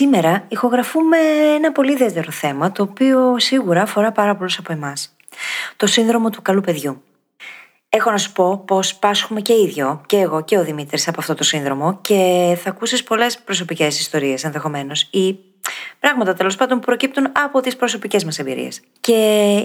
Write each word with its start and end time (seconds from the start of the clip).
Σήμερα 0.00 0.44
ηχογραφούμε 0.48 1.16
ένα 1.54 1.72
πολύ 1.72 1.92
ιδιαίτερο 1.92 2.30
θέμα 2.30 2.72
το 2.72 2.82
οποίο 2.82 3.38
σίγουρα 3.38 3.82
αφορά 3.82 4.12
πάρα 4.12 4.36
πολλούς 4.36 4.58
από 4.58 4.72
εμάς. 4.72 5.16
Το 5.76 5.86
σύνδρομο 5.86 6.30
του 6.30 6.42
καλού 6.42 6.60
παιδιού. 6.60 7.02
Έχω 7.88 8.10
να 8.10 8.18
σου 8.18 8.32
πω 8.32 8.58
πως 8.66 8.94
πάσχουμε 8.94 9.40
και 9.40 9.52
ίδιο, 9.52 10.00
και 10.06 10.16
εγώ 10.16 10.44
και 10.44 10.58
ο 10.58 10.64
Δημήτρης 10.64 11.08
από 11.08 11.20
αυτό 11.20 11.34
το 11.34 11.44
σύνδρομο 11.44 11.98
και 12.00 12.56
θα 12.62 12.70
ακούσεις 12.70 13.02
πολλές 13.02 13.38
προσωπικές 13.38 14.00
ιστορίες 14.00 14.44
ενδεχομένως 14.44 15.08
ή 15.10 15.38
πράγματα 16.00 16.34
τέλος 16.34 16.56
πάντων 16.56 16.78
που 16.78 16.86
προκύπτουν 16.86 17.26
από 17.44 17.60
τις 17.60 17.76
προσωπικές 17.76 18.24
μας 18.24 18.38
εμπειρίες. 18.38 18.80
Και 19.00 19.14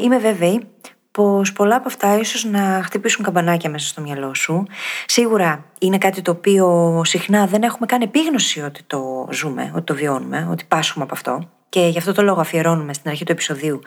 είμαι 0.01 0.17
βέβαιη 0.17 0.67
πως 1.15 1.53
πολλά 1.53 1.75
από 1.75 1.87
αυτά 1.87 2.17
ίσως 2.19 2.43
να 2.43 2.81
χτυπήσουν 2.83 3.23
καμπανάκια 3.23 3.69
μέσα 3.69 3.87
στο 3.87 4.01
μυαλό 4.01 4.33
σου. 4.33 4.65
Σίγουρα 5.05 5.65
είναι 5.79 5.97
κάτι 5.97 6.21
το 6.21 6.31
οποίο 6.31 7.01
συχνά 7.05 7.45
δεν 7.45 7.63
έχουμε 7.63 7.85
καν 7.85 8.01
επίγνωση 8.01 8.61
ότι 8.61 8.83
το 8.87 9.27
ζούμε, 9.31 9.71
ότι 9.75 9.83
το 9.83 9.95
βιώνουμε, 9.95 10.47
ότι 10.51 10.65
πάσχουμε 10.67 11.03
από 11.03 11.13
αυτό. 11.13 11.49
Και 11.69 11.79
γι' 11.79 11.97
αυτό 11.97 12.13
το 12.13 12.21
λόγο 12.21 12.39
αφιερώνουμε 12.39 12.93
στην 12.93 13.09
αρχή 13.09 13.23
του 13.23 13.31
επεισοδίου 13.31 13.81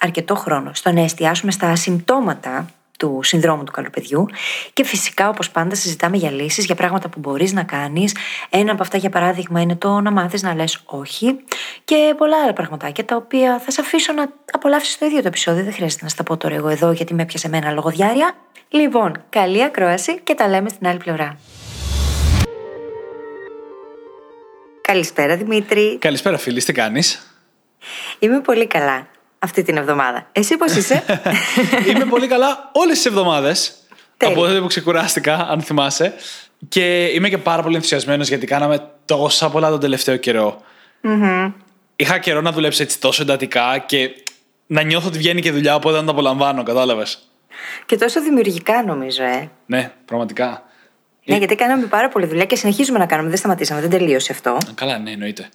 αρκετό 0.00 0.34
χρόνο 0.34 0.70
στο 0.74 0.92
να 0.92 1.00
εστιάσουμε 1.00 1.52
στα 1.52 1.76
συμπτώματα 1.76 2.66
του 3.00 3.20
συνδρόμου 3.22 3.64
του 3.64 3.72
καλοπαιδιού 3.72 4.26
και 4.72 4.84
φυσικά 4.84 5.28
όπως 5.28 5.50
πάντα 5.50 5.74
συζητάμε 5.74 6.16
για 6.16 6.30
λύσεις, 6.30 6.64
για 6.64 6.74
πράγματα 6.74 7.08
που 7.08 7.18
μπορείς 7.18 7.52
να 7.52 7.62
κάνεις. 7.62 8.16
Ένα 8.50 8.72
από 8.72 8.82
αυτά 8.82 8.96
για 8.96 9.10
παράδειγμα 9.10 9.60
είναι 9.60 9.76
το 9.76 10.00
να 10.00 10.10
μάθεις 10.10 10.42
να 10.42 10.54
λες 10.54 10.80
όχι 10.84 11.36
και 11.84 12.14
πολλά 12.16 12.42
άλλα 12.42 12.52
πραγματάκια 12.52 13.04
τα 13.04 13.16
οποία 13.16 13.58
θα 13.58 13.70
σε 13.70 13.80
αφήσω 13.80 14.12
να 14.12 14.32
απολαύσεις 14.52 14.98
το 14.98 15.06
ίδιο 15.06 15.20
το 15.20 15.28
επεισόδιο. 15.28 15.64
Δεν 15.64 15.72
χρειάζεται 15.72 16.04
να 16.04 16.10
στα 16.10 16.22
πω 16.22 16.36
τώρα 16.36 16.54
εγώ 16.54 16.68
εδώ 16.68 16.92
γιατί 16.92 17.14
με 17.14 17.22
έπιασε 17.22 17.46
εμένα 17.46 17.70
λογοδιάρια. 17.70 18.34
Λοιπόν, 18.68 19.24
καλή 19.28 19.64
ακρόαση 19.64 20.20
και 20.20 20.34
τα 20.34 20.48
λέμε 20.48 20.68
στην 20.68 20.86
άλλη 20.86 20.98
πλευρά. 20.98 21.38
Καλησπέρα 24.80 25.36
Δημήτρη. 25.36 25.98
Καλησπέρα 25.98 26.38
φίλη, 26.38 26.62
τι 26.62 26.72
κάνεις; 26.72 27.34
Είμαι 28.18 28.40
πολύ 28.40 28.66
καλά 28.66 29.06
αυτή 29.42 29.62
την 29.62 29.76
εβδομάδα. 29.76 30.28
Εσύ 30.32 30.56
πώς 30.56 30.74
είσαι, 30.74 31.04
Είμαι 31.90 32.04
πολύ 32.04 32.26
καλά 32.26 32.70
όλες 32.72 32.96
τις 32.96 33.06
εβδομάδες. 33.06 33.74
Από 34.16 34.34
τότε 34.34 34.60
που 34.60 34.66
ξεκουράστηκα, 34.66 35.48
αν 35.50 35.60
θυμάσαι. 35.60 36.14
Και 36.68 37.04
είμαι 37.04 37.28
και 37.28 37.38
πάρα 37.38 37.62
πολύ 37.62 37.74
ενθουσιασμένος 37.74 38.28
γιατί 38.28 38.46
κάναμε 38.46 38.90
τόσα 39.04 39.50
πολλά 39.50 39.70
τον 39.70 39.80
τελευταίο 39.80 40.16
Είχα 41.96 42.18
καιρό 42.18 42.40
να 42.40 42.52
δουλέψω 42.52 42.82
έτσι 42.82 43.00
τόσο 43.00 43.22
εντατικά 43.22 43.78
και 43.86 44.10
να 44.66 44.82
νιώθω 44.82 45.08
ότι 45.08 45.18
βγαίνει 45.18 45.40
και 45.40 45.52
δουλειά, 45.52 45.74
οπότε 45.74 45.96
να 45.96 46.04
το 46.04 46.10
απολαμβάνω, 46.10 46.62
κατάλαβες. 46.62 47.18
Και 47.86 47.96
τόσο 47.96 48.22
δημιουργικά 48.22 48.84
νομίζω, 48.84 49.22
ε. 49.22 49.50
Ναι, 49.66 49.92
πραγματικά. 50.04 50.62
Ναι, 51.24 51.36
γιατί 51.36 51.54
κάναμε 51.54 51.86
πάρα 51.86 52.08
πολύ 52.08 52.26
δουλειά 52.26 52.44
και 52.44 52.56
συνεχίζουμε 52.56 52.98
να 52.98 53.06
κάνουμε. 53.06 53.28
Δεν 53.28 53.38
σταματήσαμε, 53.38 53.80
δεν 53.80 53.90
τελείωσε 53.90 54.32
αυτό. 54.32 54.58
Καλά, 54.74 54.98
ναι, 54.98 55.10
εννοείται. 55.10 55.48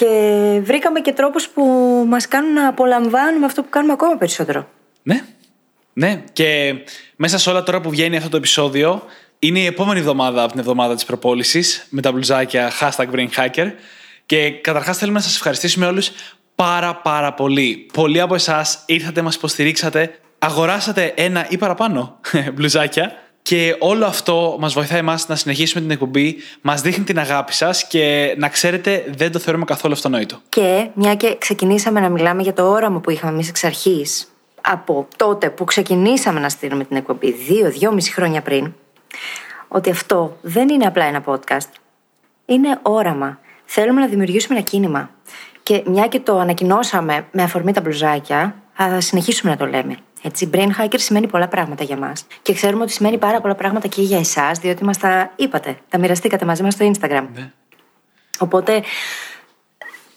Και 0.00 0.60
βρήκαμε 0.62 1.00
και 1.00 1.12
τρόπους 1.12 1.48
που 1.48 1.62
μας 2.08 2.28
κάνουν 2.28 2.52
να 2.52 2.68
απολαμβάνουμε 2.68 3.46
αυτό 3.46 3.62
που 3.62 3.68
κάνουμε 3.70 3.92
ακόμα 3.92 4.16
περισσότερο. 4.16 4.68
Ναι, 5.02 5.24
ναι. 5.92 6.22
Και 6.32 6.74
μέσα 7.16 7.38
σε 7.38 7.50
όλα 7.50 7.62
τώρα 7.62 7.80
που 7.80 7.90
βγαίνει 7.90 8.16
αυτό 8.16 8.28
το 8.28 8.36
επεισόδιο, 8.36 9.02
είναι 9.38 9.58
η 9.58 9.66
επόμενη 9.66 9.98
εβδομάδα 9.98 10.42
από 10.42 10.50
την 10.50 10.60
εβδομάδα 10.60 10.94
της 10.94 11.04
προπόλησης 11.04 11.86
με 11.90 12.00
τα 12.00 12.12
μπλουζάκια 12.12 12.70
hashtag 12.80 13.06
brainhacker. 13.14 13.72
Και 14.26 14.50
καταρχάς 14.50 14.98
θέλουμε 14.98 15.18
να 15.18 15.24
σας 15.24 15.34
ευχαριστήσουμε 15.34 15.86
όλους 15.86 16.10
πάρα 16.54 16.94
πάρα 16.96 17.34
πολύ. 17.34 17.86
Πολλοί 17.92 18.20
από 18.20 18.34
εσάς 18.34 18.82
ήρθατε, 18.86 19.22
μας 19.22 19.34
υποστηρίξατε, 19.34 20.18
αγοράσατε 20.38 21.12
ένα 21.16 21.46
ή 21.48 21.58
παραπάνω 21.58 22.20
μπλουζάκια 22.54 23.12
και 23.42 23.76
όλο 23.78 24.06
αυτό 24.06 24.56
μας 24.60 24.72
βοηθάει 24.72 24.98
εμάς 24.98 25.28
να 25.28 25.36
συνεχίσουμε 25.36 25.80
την 25.80 25.90
εκπομπή, 25.90 26.36
μας 26.60 26.80
δείχνει 26.80 27.04
την 27.04 27.18
αγάπη 27.18 27.52
σας 27.52 27.86
και 27.86 28.34
να 28.38 28.48
ξέρετε, 28.48 29.04
δεν 29.16 29.32
το 29.32 29.38
θεωρούμε 29.38 29.64
καθόλου 29.64 29.92
αυτονόητο. 29.94 30.40
Και 30.48 30.88
μια 30.94 31.14
και 31.14 31.36
ξεκινήσαμε 31.38 32.00
να 32.00 32.08
μιλάμε 32.08 32.42
για 32.42 32.52
το 32.52 32.70
όραμα 32.70 33.00
που 33.00 33.10
είχαμε 33.10 33.32
εμείς 33.32 33.48
εξ 33.48 33.64
αρχής, 33.64 34.32
από 34.60 35.08
τότε 35.16 35.50
που 35.50 35.64
ξεκινήσαμε 35.64 36.40
να 36.40 36.48
στείλουμε 36.48 36.84
την 36.84 36.96
εκπομπή, 36.96 37.32
δύο-δυόμιση 37.32 38.12
χρόνια 38.12 38.42
πριν, 38.42 38.72
ότι 39.68 39.90
αυτό 39.90 40.36
δεν 40.40 40.68
είναι 40.68 40.86
απλά 40.86 41.04
ένα 41.04 41.24
podcast. 41.26 41.68
Είναι 42.46 42.78
όραμα. 42.82 43.38
Θέλουμε 43.64 44.00
να 44.00 44.06
δημιουργήσουμε 44.06 44.58
ένα 44.58 44.66
κίνημα. 44.66 45.10
Και 45.62 45.82
μια 45.86 46.06
και 46.06 46.20
το 46.20 46.38
ανακοινώσαμε 46.38 47.26
με 47.30 47.42
αφορμή 47.42 47.72
τα 47.72 47.80
μπλουζάκια, 47.80 48.54
θα 48.74 49.00
συνεχίσουμε 49.00 49.50
να 49.50 49.56
το 49.56 49.66
λέμε. 49.66 49.96
Έτσι, 50.22 50.50
brain 50.54 50.68
hacker 50.80 50.98
σημαίνει 50.98 51.26
πολλά 51.26 51.48
πράγματα 51.48 51.84
για 51.84 51.96
μας. 51.96 52.26
Και 52.42 52.54
ξέρουμε 52.54 52.82
ότι 52.82 52.92
σημαίνει 52.92 53.18
πάρα 53.18 53.40
πολλά 53.40 53.54
πράγματα 53.54 53.88
και 53.88 54.02
για 54.02 54.18
εσάς, 54.18 54.58
διότι 54.58 54.84
μας 54.84 54.98
τα 54.98 55.32
είπατε, 55.36 55.78
τα 55.88 55.98
μοιραστήκατε 55.98 56.44
μαζί 56.44 56.62
μας 56.62 56.74
στο 56.74 56.90
Instagram. 56.92 57.26
Ναι. 57.34 57.50
Οπότε 58.38 58.82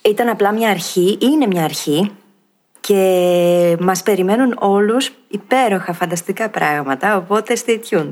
ήταν 0.01 0.29
απλά 0.29 0.51
μια 0.51 0.69
αρχή, 0.69 1.17
είναι 1.21 1.47
μια 1.47 1.63
αρχή 1.63 2.11
και 2.79 3.77
μας 3.79 4.03
περιμένουν 4.03 4.55
όλους 4.59 5.11
υπέροχα 5.27 5.93
φανταστικά 5.93 6.49
πράγματα, 6.49 7.17
οπότε 7.17 7.57
stay 7.65 7.79
tuned. 7.89 8.11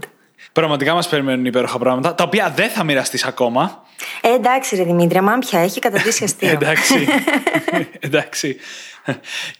Πραγματικά 0.52 0.94
μας 0.94 1.10
περιμένουν 1.10 1.46
υπέροχα 1.46 1.78
πράγματα, 1.78 2.16
τα 2.16 2.24
οποία 2.24 2.54
δεν 2.56 2.70
θα 2.70 2.84
μοιραστείς 2.84 3.24
ακόμα. 3.24 3.84
Ε, 4.22 4.34
εντάξει 4.34 4.76
ρε 4.76 4.84
Δημήτρια, 4.84 5.22
μάμ 5.22 5.40
πια 5.40 5.60
έχει 5.60 5.80
καταντήσει 5.80 6.24
αστείο. 6.28 6.50
εντάξει. 6.50 7.08
εντάξει. 8.00 8.58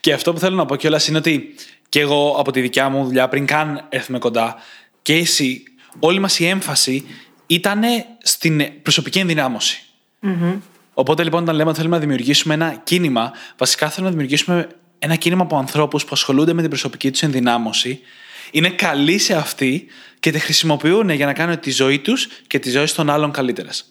Και 0.00 0.12
αυτό 0.12 0.32
που 0.32 0.38
θέλω 0.38 0.56
να 0.56 0.66
πω 0.66 0.76
κιόλας 0.76 1.08
είναι 1.08 1.18
ότι 1.18 1.54
και 1.92 2.00
εγώ 2.00 2.34
από 2.38 2.52
τη 2.52 2.60
δικιά 2.60 2.88
μου 2.88 3.04
δουλειά 3.04 3.28
πριν 3.28 3.46
καν 3.46 3.86
έρθουμε 3.88 4.18
κοντά 4.18 4.56
και 5.02 5.14
εσύ, 5.14 5.62
όλη 5.98 6.18
μας 6.18 6.38
η 6.38 6.46
έμφαση 6.46 7.06
ήταν 7.46 7.82
στην 8.22 8.82
προσωπική 8.82 9.18
ενδυνάμωση. 9.18 9.82
Οπότε 10.94 11.22
λοιπόν 11.22 11.42
όταν 11.42 11.54
λέμε 11.54 11.68
ότι 11.68 11.78
θέλουμε 11.78 11.96
να 11.96 12.02
δημιουργήσουμε 12.02 12.54
ένα 12.54 12.80
κίνημα, 12.84 13.32
βασικά 13.56 13.88
θέλουμε 13.88 14.06
να 14.06 14.16
δημιουργήσουμε 14.16 14.68
ένα 14.98 15.14
κίνημα 15.14 15.42
από 15.42 15.56
ανθρώπους 15.56 16.04
που 16.04 16.10
ασχολούνται 16.12 16.52
με 16.52 16.60
την 16.60 16.70
προσωπική 16.70 17.10
τους 17.10 17.22
ενδυνάμωση, 17.22 18.00
είναι 18.50 18.70
καλοί 18.70 19.18
σε 19.18 19.34
αυτή 19.34 19.86
και 20.20 20.30
τη 20.30 20.38
χρησιμοποιούν 20.38 21.10
για 21.10 21.26
να 21.26 21.32
κάνουν 21.32 21.60
τη 21.60 21.70
ζωή 21.70 21.98
τους 21.98 22.28
και 22.46 22.58
τη 22.58 22.70
ζωή 22.70 22.86
των 22.96 23.10
άλλων 23.10 23.30
καλύτερες. 23.30 23.84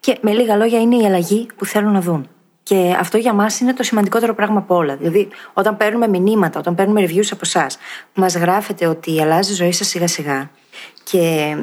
Και 0.00 0.18
με 0.20 0.32
λίγα 0.32 0.56
λόγια 0.56 0.80
είναι 0.80 0.96
η 0.96 1.06
αλλαγή 1.06 1.46
που 1.56 1.64
θέλουν 1.64 1.92
να 1.92 2.00
δουν. 2.00 2.28
Και 2.62 2.96
αυτό 2.98 3.18
για 3.18 3.32
μας 3.32 3.60
είναι 3.60 3.72
το 3.72 3.82
σημαντικότερο 3.82 4.34
πράγμα 4.34 4.58
από 4.58 4.74
όλα. 4.74 4.96
Δηλαδή, 4.96 5.28
όταν 5.52 5.76
παίρνουμε 5.76 6.08
μηνύματα, 6.08 6.58
όταν 6.58 6.74
παίρνουμε 6.74 7.04
reviews 7.04 7.28
από 7.30 7.40
εσάς, 7.42 7.78
που 8.12 8.20
μας 8.20 8.36
γράφετε 8.36 8.86
ότι 8.86 9.20
αλλάζει 9.22 9.52
η 9.52 9.54
ζωή 9.54 9.72
σας 9.72 9.86
σιγά-σιγά. 9.86 10.50
Και 11.04 11.56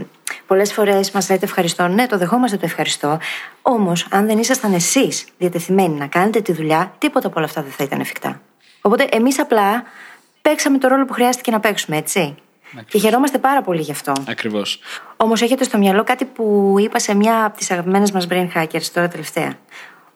πολλές 0.48 0.74
φορές 0.74 1.12
μας 1.12 1.30
λέτε 1.30 1.46
ευχαριστώ. 1.46 1.88
Ναι, 1.88 2.08
το 2.08 2.18
δεχόμαστε 2.18 2.58
το 2.58 2.66
ευχαριστώ. 2.66 3.20
Όμως, 3.62 4.08
αν 4.10 4.26
δεν 4.28 4.38
ήσασταν 4.38 4.74
εσείς 4.74 5.26
διατεθειμένοι 5.38 5.96
να 5.96 6.08
κάνετε 6.08 6.42
τη 6.42 6.52
δουλειά, 6.52 6.94
τίποτα 6.98 7.28
από 7.28 7.36
όλα 7.38 7.46
αυτά 7.46 7.62
δεν 7.62 7.72
θα 7.72 7.84
ήταν 7.84 8.00
εφικτά. 8.00 8.42
Οπότε, 8.82 9.08
εμείς 9.12 9.40
απλά 9.40 9.84
παίξαμε 10.42 10.78
το 10.78 10.88
ρόλο 10.88 11.06
που 11.06 11.14
χρειάστηκε 11.14 11.52
να 11.52 11.60
παίξουμε, 11.60 11.98
έτσι. 11.98 12.20
Ακριβώς. 12.20 12.92
Και 12.92 13.00
χαιρόμαστε 13.00 13.38
πάρα 13.38 13.62
πολύ 13.62 13.82
γι' 13.82 13.92
αυτό. 13.92 14.14
Ακριβώς. 14.28 14.80
Όμως, 15.18 15.42
έχετε 15.42 15.64
στο 15.64 15.78
μυαλό 15.78 16.04
κάτι 16.04 16.26
που 16.26 16.76
είπα 16.80 17.00
σε 17.00 17.16
μια 17.16 17.46
από 17.46 17.58
τις 17.58 17.72
αγαπημένες 17.72 18.12
μας 18.12 18.28
brain 18.30 18.48
hackers 18.56 18.84
τώρα 18.94 19.08
τελευταία; 19.08 19.54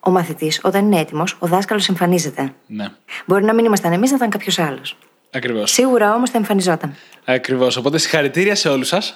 Ο 0.03 0.11
μαθητής, 0.11 0.59
όταν 0.63 0.85
είναι 0.85 0.99
έτοιμος, 0.99 1.35
ο 1.39 1.47
δάσκαλος 1.47 1.89
εμφανίζεται. 1.89 2.53
Ναι. 2.67 2.87
Μπορεί 3.25 3.43
να 3.43 3.53
μην 3.53 3.65
ήμασταν 3.65 3.93
εμείς, 3.93 4.09
να 4.09 4.15
ήταν 4.15 4.29
κάποιος 4.29 4.59
άλλος. 4.59 4.97
Ακριβώς. 5.31 5.71
Σίγουρα 5.71 6.13
όμως 6.15 6.29
θα 6.29 6.37
εμφανιζόταν. 6.37 6.95
Ακριβώς. 7.25 7.77
Οπότε 7.77 7.97
συγχαρητήρια 7.97 8.55
σε 8.55 8.69
όλους 8.69 8.87
σας. 8.87 9.15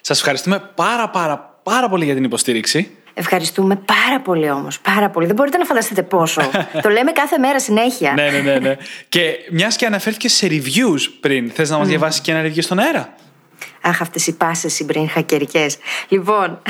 Σας 0.00 0.18
ευχαριστούμε 0.18 0.70
πάρα 0.74 1.10
πάρα 1.10 1.56
πάρα 1.62 1.88
πολύ 1.88 2.04
για 2.04 2.14
την 2.14 2.24
υποστήριξη. 2.24 2.90
Ευχαριστούμε 3.14 3.76
πάρα 3.76 4.20
πολύ 4.20 4.50
όμως. 4.50 4.80
Πάρα 4.80 5.10
πολύ. 5.10 5.26
Δεν 5.26 5.34
μπορείτε 5.34 5.58
να 5.58 5.64
φανταστείτε 5.64 6.02
πόσο. 6.02 6.50
το 6.82 6.88
λέμε 6.88 7.12
κάθε 7.12 7.38
μέρα 7.38 7.60
συνέχεια. 7.60 8.12
ναι, 8.12 8.30
ναι, 8.30 8.40
ναι, 8.40 8.58
ναι. 8.58 8.76
και 9.08 9.36
μιας 9.50 9.76
και 9.76 9.86
αναφέρθηκε 9.86 10.28
σε 10.28 10.46
reviews 10.50 11.00
πριν, 11.20 11.50
θες 11.50 11.70
να 11.70 11.78
μας 11.78 11.88
διαβάσεις 11.88 12.20
και 12.20 12.32
ένα 12.32 12.42
review 12.48 12.62
στον 12.62 12.78
αέρα; 12.78 13.14
Αχ, 13.80 14.00
αυτές 14.00 14.26
οι 14.26 14.36
πάσες 14.36 14.80
οι 14.80 14.86
brain 14.92 15.06
hackerικέ. 15.18 15.66
Λοιπόν, 16.08 16.62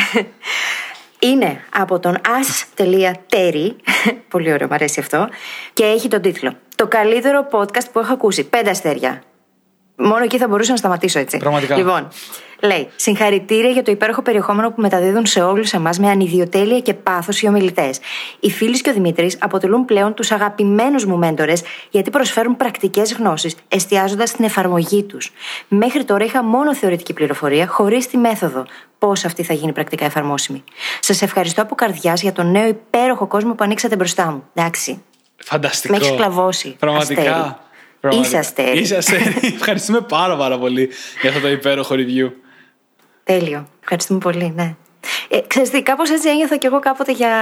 είναι 1.27 1.61
από 1.75 1.99
τον 1.99 2.17
as.terry, 2.17 3.71
πολύ 4.29 4.53
ωραίο, 4.53 4.67
μου 4.67 4.75
αρέσει 4.75 5.01
αυτό, 5.01 5.29
και 5.73 5.85
έχει 5.85 6.09
τον 6.09 6.21
τίτλο. 6.21 6.57
«Το 6.75 6.87
καλύτερο 6.87 7.49
podcast 7.51 7.91
που 7.93 7.99
έχω 7.99 8.13
ακούσει, 8.13 8.45
πέντε 8.45 8.71
αστέρια». 8.71 9.23
Μόνο 9.97 10.23
εκεί 10.23 10.39
θα 10.39 10.49
μπορούσα 10.49 10.71
να 10.71 10.77
σταματήσω 10.77 11.19
έτσι. 11.19 11.37
Πραγματικά. 11.37 11.77
Λοιπόν, 11.77 12.09
λέει: 12.63 12.89
Συγχαρητήρια 12.97 13.71
για 13.71 13.83
το 13.83 13.91
υπέροχο 13.91 14.23
περιεχόμενο 14.23 14.71
που 14.71 14.81
μεταδίδουν 14.81 15.27
σε 15.27 15.43
όλους 15.43 15.73
εμάς 15.73 15.99
με 15.99 16.09
ανιδιοτέλεια 16.09 16.81
και 16.81 16.95
πάθος 16.95 17.43
οι 17.43 17.49
ομιλητές. 17.49 17.99
Οι 18.41 18.51
φίλοι 18.51 18.81
και 18.81 18.91
ο 18.91 18.93
Δημήτρης 18.93 19.37
αποτελούν 19.41 19.85
πλέον 19.85 20.15
τους 20.15 20.31
αγαπημένους 20.31 21.05
μου 21.05 21.17
μέντορες 21.17 21.63
γιατί 21.91 22.11
προσφέρουν 22.11 22.57
πρακτικές 22.57 23.13
γνώσεις, 23.13 23.55
εστιάζοντας 23.69 24.29
στην 24.29 24.45
εφαρμογή 24.45 25.03
τους. 25.03 25.33
Μέχρι 25.69 26.05
τώρα 26.05 26.25
είχα 26.25 26.45
μόνο 26.45 26.75
θεωρητική 26.75 27.13
πληροφορία, 27.13 27.67
χωρίς 27.67 28.07
τη 28.07 28.17
μέθοδο. 28.17 28.67
Πώς 28.99 29.25
αυτή 29.25 29.43
θα 29.43 29.55
γίνει 29.55 29.73
πρακτικά 29.73 30.05
εφαρμόσιμη. 30.05 30.65
Σας 31.01 31.23
ευχαριστώ 31.23 31.63
από 31.63 31.75
καρδιάς 31.75 32.23
για 32.23 32.33
τον 32.33 32.51
νέο 32.51 32.67
υπέροχο 32.67 33.27
κόσμο 33.27 33.55
που 33.55 33.65
ανοίξατε 33.65 33.97
μπροστά 33.97 34.31
μου. 34.31 34.45
Εντάξει. 34.55 35.03
Φανταστικό. 35.37 35.97
Με 35.97 36.05
έχεις 36.05 36.17
κλαβώσει. 36.17 36.77
Πραγματικά. 36.79 37.21
αστέρι. 37.21 37.57
Πραγματικά. 38.09 38.39
Είσαι 38.39 38.49
αστέρι. 38.49 38.79
Είσαι 38.79 38.97
αστέρι. 38.97 39.35
Ευχαριστούμε 39.61 40.01
πάρα 40.01 40.37
πάρα 40.37 40.59
πολύ 40.59 40.91
για 41.21 41.31
αυτό 41.31 41.43
το 41.43 41.49
υπέροχο 41.49 41.95
review. 41.95 42.31
Τέλειο. 43.25 43.69
Ευχαριστούμε 43.81 44.19
πολύ, 44.19 44.53
ναι. 44.57 44.75
Ε, 45.29 45.41
ξέρεις 45.47 45.71
τι, 45.71 45.83
κάπως 45.83 46.11
έτσι 46.11 46.29
ένιωθα 46.29 46.57
κι 46.57 46.67
εγώ 46.67 46.79
κάποτε 46.79 47.13
για 47.13 47.35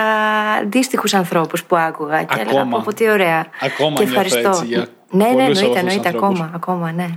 αντίστοιχους 0.61 1.14
ανθρώπους 1.14 1.64
που 1.64 1.76
άκουγα 1.76 2.22
και 2.22 2.34
έλεγα 2.40 2.50
Ακόμα. 2.50 2.76
πω, 2.76 2.82
πω 2.84 2.94
τι 2.94 3.11
ωραία. 3.11 3.46
Ακόμα 3.61 3.96
και 3.96 4.05
νιώθω 4.05 4.20
ευχαριστώ. 4.20 4.49
έτσι 4.49 4.66
για 4.66 4.87
ναι, 5.11 5.25
ναι, 5.25 5.32
πολλούς 5.32 5.61
εννοείται, 5.61 5.61
από 5.61 5.62
αυτούς 5.62 5.70
τους 5.70 5.81
εννοείται, 5.81 6.08
ανθρώπους. 6.08 6.40
ακόμα, 6.40 6.50
ακόμα, 6.55 6.93
ναι. 6.93 7.08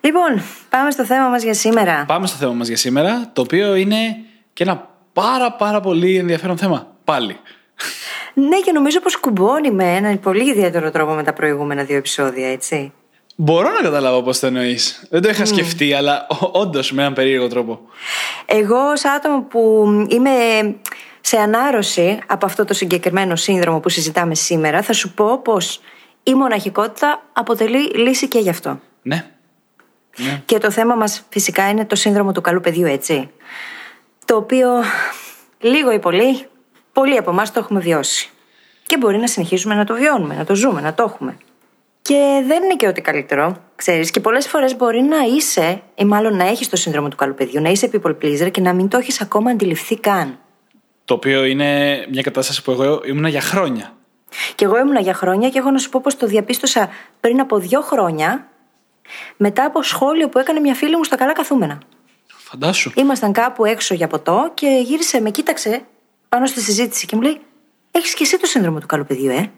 Λοιπόν, 0.00 0.42
πάμε 0.68 0.90
στο 0.90 1.04
θέμα 1.04 1.28
μας 1.28 1.42
για 1.42 1.54
σήμερα. 1.54 2.04
Πάμε 2.06 2.26
στο 2.26 2.36
θέμα 2.36 2.52
μας 2.52 2.68
για 2.68 2.76
σήμερα, 2.76 3.30
το 3.32 3.40
οποίο 3.40 3.74
είναι 3.74 4.16
και 4.52 4.62
ένα 4.62 4.88
πάρα 5.12 5.52
πάρα 5.52 5.80
πολύ 5.80 6.16
ενδιαφέρον 6.16 6.56
θέμα. 6.58 6.86
Πάλι. 7.04 7.36
Ναι, 8.34 8.60
και 8.60 8.72
νομίζω 8.72 9.00
πως 9.00 9.16
κουμπώνει 9.16 9.70
με 9.70 9.96
έναν 9.96 10.20
πολύ 10.20 10.50
ιδιαίτερο 10.50 10.90
τρόπο 10.90 11.12
με 11.12 11.22
τα 11.22 11.32
προηγούμενα 11.32 11.82
δύο 11.84 11.96
επεισόδια, 11.96 12.52
έτσι. 12.52 12.92
Μπορώ 13.36 13.70
να 13.70 13.80
καταλάβω 13.80 14.22
πώς 14.22 14.38
το 14.38 14.46
εννοείς. 14.46 15.06
Δεν 15.10 15.22
το 15.22 15.28
είχα 15.28 15.44
σκεφτεί, 15.44 15.92
αλλά 15.92 16.26
όντως 16.52 16.92
με 16.92 17.02
έναν 17.02 17.14
περίεργο 17.14 17.48
τρόπο. 17.48 17.80
Εγώ, 18.46 18.90
ως 18.90 19.04
άτομο 19.04 19.42
που 19.42 19.86
είμαι 20.08 20.30
σε 21.20 21.36
ανάρρωση 21.36 22.18
από 22.26 22.46
αυτό 22.46 22.64
το 22.64 22.74
συγκεκριμένο 22.74 23.36
σύνδρομο 23.36 23.80
που 23.80 23.88
συζητάμε 23.88 24.34
σήμερα, 24.34 24.82
θα 24.82 24.92
σου 24.92 25.14
πω 25.14 25.38
πως 25.38 25.80
η 26.22 26.34
μοναχικότητα 26.34 27.22
αποτελεί 27.32 27.98
λύση 27.98 28.28
και 28.28 28.38
γι' 28.38 28.48
αυτό. 28.48 28.80
Ναι. 29.02 29.30
ναι. 30.16 30.42
Και 30.44 30.58
το 30.58 30.70
θέμα 30.70 30.94
μας 30.94 31.22
φυσικά 31.28 31.68
είναι 31.68 31.84
το 31.84 31.96
σύνδρομο 31.96 32.32
του 32.32 32.40
καλού 32.40 32.60
παιδιού, 32.60 32.86
έτσι. 32.86 33.30
Το 34.24 34.36
οποίο 34.36 34.68
λίγο 35.58 35.92
ή 35.92 35.98
πολύ, 35.98 36.46
πολλοί 36.92 37.16
από 37.16 37.30
εμάς 37.30 37.52
το 37.52 37.58
έχουμε 37.58 37.80
βιώσει. 37.80 38.30
Και 38.86 38.96
μπορεί 38.98 39.18
να 39.18 39.26
συνεχίσουμε 39.26 39.74
να 39.74 39.84
το 39.84 39.94
βιώνουμε, 39.94 40.34
να 40.34 40.44
το 40.44 40.54
ζούμε, 40.54 40.80
να 40.80 40.94
το 40.94 41.02
έχουμε. 41.02 41.36
Και 42.02 42.42
δεν 42.46 42.62
είναι 42.62 42.76
και 42.76 42.86
ό,τι 42.86 43.00
καλύτερο, 43.00 43.56
ξέρεις. 43.76 44.10
Και 44.10 44.20
πολλές 44.20 44.46
φορές 44.46 44.76
μπορεί 44.76 45.00
να 45.00 45.18
είσαι, 45.36 45.82
ή 45.94 46.04
μάλλον 46.04 46.36
να 46.36 46.46
έχεις 46.46 46.68
το 46.68 46.76
σύνδρομο 46.76 47.08
του 47.08 47.16
καλού 47.16 47.34
παιδιού, 47.34 47.60
να 47.60 47.68
είσαι 47.68 47.90
people 47.92 48.16
pleaser 48.22 48.50
και 48.50 48.60
να 48.60 48.72
μην 48.72 48.88
το 48.88 48.98
έχεις 48.98 49.20
ακόμα 49.20 49.50
αντιληφθεί 49.50 49.96
καν. 49.96 50.38
Το 51.04 51.14
οποίο 51.14 51.44
είναι 51.44 52.04
μια 52.10 52.22
κατάσταση 52.22 52.62
που 52.62 52.70
εγώ 52.70 53.02
ήμουνα 53.04 53.28
για 53.28 53.40
χρόνια. 53.40 53.92
Και 54.54 54.64
εγώ 54.64 54.78
ήμουνα 54.78 55.00
για 55.00 55.14
χρόνια 55.14 55.48
και 55.48 55.58
έχω 55.58 55.70
να 55.70 55.78
σου 55.78 55.88
πω 55.88 56.00
πως 56.02 56.16
το 56.16 56.26
διαπίστωσα 56.26 56.90
πριν 57.20 57.40
από 57.40 57.58
δύο 57.58 57.80
χρόνια, 57.80 58.46
μετά 59.36 59.64
από 59.64 59.82
σχόλιο 59.82 60.28
που 60.28 60.38
έκανε 60.38 60.60
μια 60.60 60.74
φίλη 60.74 60.96
μου 60.96 61.04
στα 61.04 61.16
καλά 61.16 61.32
καθούμενα. 61.32 61.78
Φαντάσου. 62.26 62.92
Ήμασταν 62.94 63.32
κάπου 63.32 63.64
έξω 63.64 63.94
για 63.94 64.06
ποτό 64.06 64.50
και 64.54 64.82
γύρισε, 64.84 65.20
με 65.20 65.30
κοίταξε 65.30 65.82
πάνω 66.32 66.46
στη 66.46 66.60
συζήτηση 66.60 67.06
και 67.06 67.16
μου 67.16 67.22
λέει: 67.22 67.36
Έχεις 67.90 68.14
και 68.14 68.22
εσύ 68.22 68.38
το 68.38 68.46
σύνδρομο 68.46 68.78
του 68.78 68.86
καλού 68.86 69.04
παιδιού, 69.06 69.30
ε; 69.30 69.50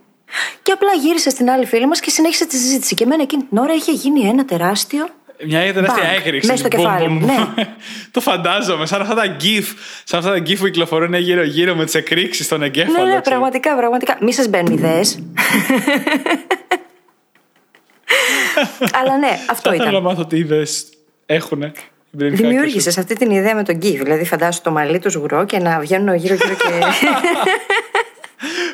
Και 0.62 0.72
απλά 0.72 0.92
γύρισε 1.02 1.30
στην 1.30 1.50
άλλη 1.50 1.66
φίλη 1.66 1.86
μας 1.86 2.00
και 2.00 2.10
συνέχισε 2.10 2.46
τη 2.46 2.56
συζήτηση. 2.56 2.94
Και 2.94 3.04
εμένα 3.04 3.22
εκείνη 3.22 3.42
την 3.42 3.58
ώρα 3.58 3.72
είχε 3.72 3.92
γίνει 3.92 4.20
ένα 4.20 4.44
τεράστιο. 4.44 5.08
Μια 5.46 5.72
τεράστια 5.72 6.12
Bang. 6.12 6.16
έκρηξη. 6.18 6.46
Μέσα 6.50 6.58
στο 6.66 6.76
Μπουμ, 6.76 6.84
κεφάλι 6.84 7.06
μπουμ, 7.08 7.18
μου, 7.18 7.26
μπουμ. 7.26 7.36
ναι. 7.56 7.74
το 8.10 8.20
φαντάζομαι. 8.20 8.86
Σαν 8.86 9.00
αυτά 9.00 9.14
τα 9.14 9.36
gif. 9.40 9.64
Σαν 10.04 10.18
αυτά 10.18 10.30
τα 10.32 10.38
gif 10.38 10.56
που 10.58 10.64
κυκλοφορούν 10.64 11.14
γύρω-γύρω 11.14 11.74
με 11.74 11.84
τις 11.84 11.94
εκρήξεις 11.94 12.46
στον 12.46 12.62
εγκέφαλο. 12.62 12.92
ναι, 12.96 13.02
ναι, 13.02 13.08
ξέρω. 13.08 13.22
πραγματικά, 13.22 13.76
πραγματικά. 13.76 14.16
Μη 14.20 14.32
σας 14.32 14.48
μπαίνουν 14.48 14.72
ιδέες. 14.72 15.18
Αλλά 18.98 19.18
ναι, 19.18 19.38
αυτό 19.50 19.68
Θα 19.68 19.74
ήθελα 19.74 19.90
να 19.90 19.98
ήταν. 19.98 20.02
μάθω 20.10 20.26
τι 20.26 20.36
ιδέες 20.36 20.84
έχουν. 21.26 21.72
Δημιούργησες 22.16 22.98
αυτή 22.98 23.14
την 23.14 23.30
ιδέα 23.30 23.54
με 23.54 23.62
τον 23.62 23.76
γκίφ. 23.76 24.02
Δηλαδή, 24.02 24.24
φαντάσου 24.24 24.60
το 24.62 24.70
μαλλί 24.70 24.98
του 24.98 25.10
σγουρό 25.10 25.44
και 25.44 25.58
να 25.58 25.80
βγαίνουν 25.80 26.14
γύρω-γύρω 26.14 26.54
και. 26.54 26.68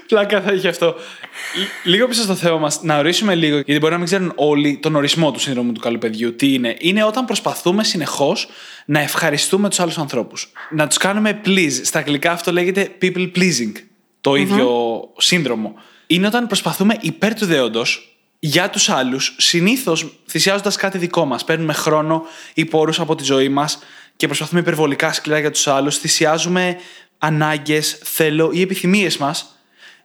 Πλάκα 0.07 0.41
θα 0.41 0.53
είχε 0.53 0.69
αυτό. 0.69 0.87
Λ- 0.87 1.89
Λίγο 1.91 2.07
πίσω 2.09 2.23
στο 2.23 2.35
θέμα 2.35 2.59
μας, 2.59 2.83
να 2.83 2.99
ορίσουμε 2.99 3.35
λίγο, 3.35 3.55
γιατί 3.57 3.79
μπορεί 3.79 3.93
να 3.93 3.97
μην 3.99 4.07
ξέρουν 4.07 4.33
όλοι 4.35 4.79
τον 4.83 4.97
ορισμό 4.97 5.31
του 5.33 5.41
σύνδρομου 5.41 5.73
του 5.73 5.81
καλού 5.81 5.99
παιδιού. 5.99 6.35
Τι 6.35 6.53
είναι, 6.55 6.77
Είναι 6.79 7.05
όταν 7.05 7.25
προσπαθούμε 7.25 7.85
συνεχώς 7.85 8.49
να 8.85 9.01
ευχαριστούμε 9.01 9.69
τους 9.69 9.81
άλλους 9.81 9.99
ανθρώπους. 9.99 10.53
Να 10.71 10.87
τους 10.87 10.97
κάνουμε 10.97 11.41
please. 11.45 11.81
Στα 11.83 11.99
αγγλικά 11.99 12.33
αυτό 12.33 12.53
λέγεται 12.53 12.89
people 13.03 13.31
pleasing. 13.37 13.73
Το 14.21 14.35
ίδιο 14.35 15.01
σύνδρομο. 15.17 15.75
Είναι 16.07 16.27
όταν 16.27 16.47
προσπαθούμε 16.47 16.97
υπέρ 17.01 17.35
του 17.35 17.47
δέοντος 17.47 18.20
για 18.43 18.71
τους 18.71 18.89
άλλους, 18.89 19.35
συνήθως 19.39 20.07
θυσιάζοντας 20.29 20.77
κάτι 20.77 20.99
δικό 20.99 21.25
μας. 21.25 21.45
Παίρνουμε 21.45 21.73
χρόνο 21.73 22.23
ή 22.55 22.65
πόρους 22.65 23.01
από 23.01 23.15
τη 23.15 23.25
ζωή 23.25 23.49
μας 23.49 23.79
και 24.17 24.27
προσπαθούμε 24.27 24.61
υπερβολικά 24.61 25.13
σκληρά 25.13 25.39
για 25.39 25.51
τους 25.51 25.67
άλλους. 25.67 25.99
Θυσιάζουμε 25.99 26.77
ανάγκες, 27.19 28.01
θέλω 28.03 28.51
ή 28.53 28.61
επιθυμίες 28.61 29.17
μας 29.17 29.59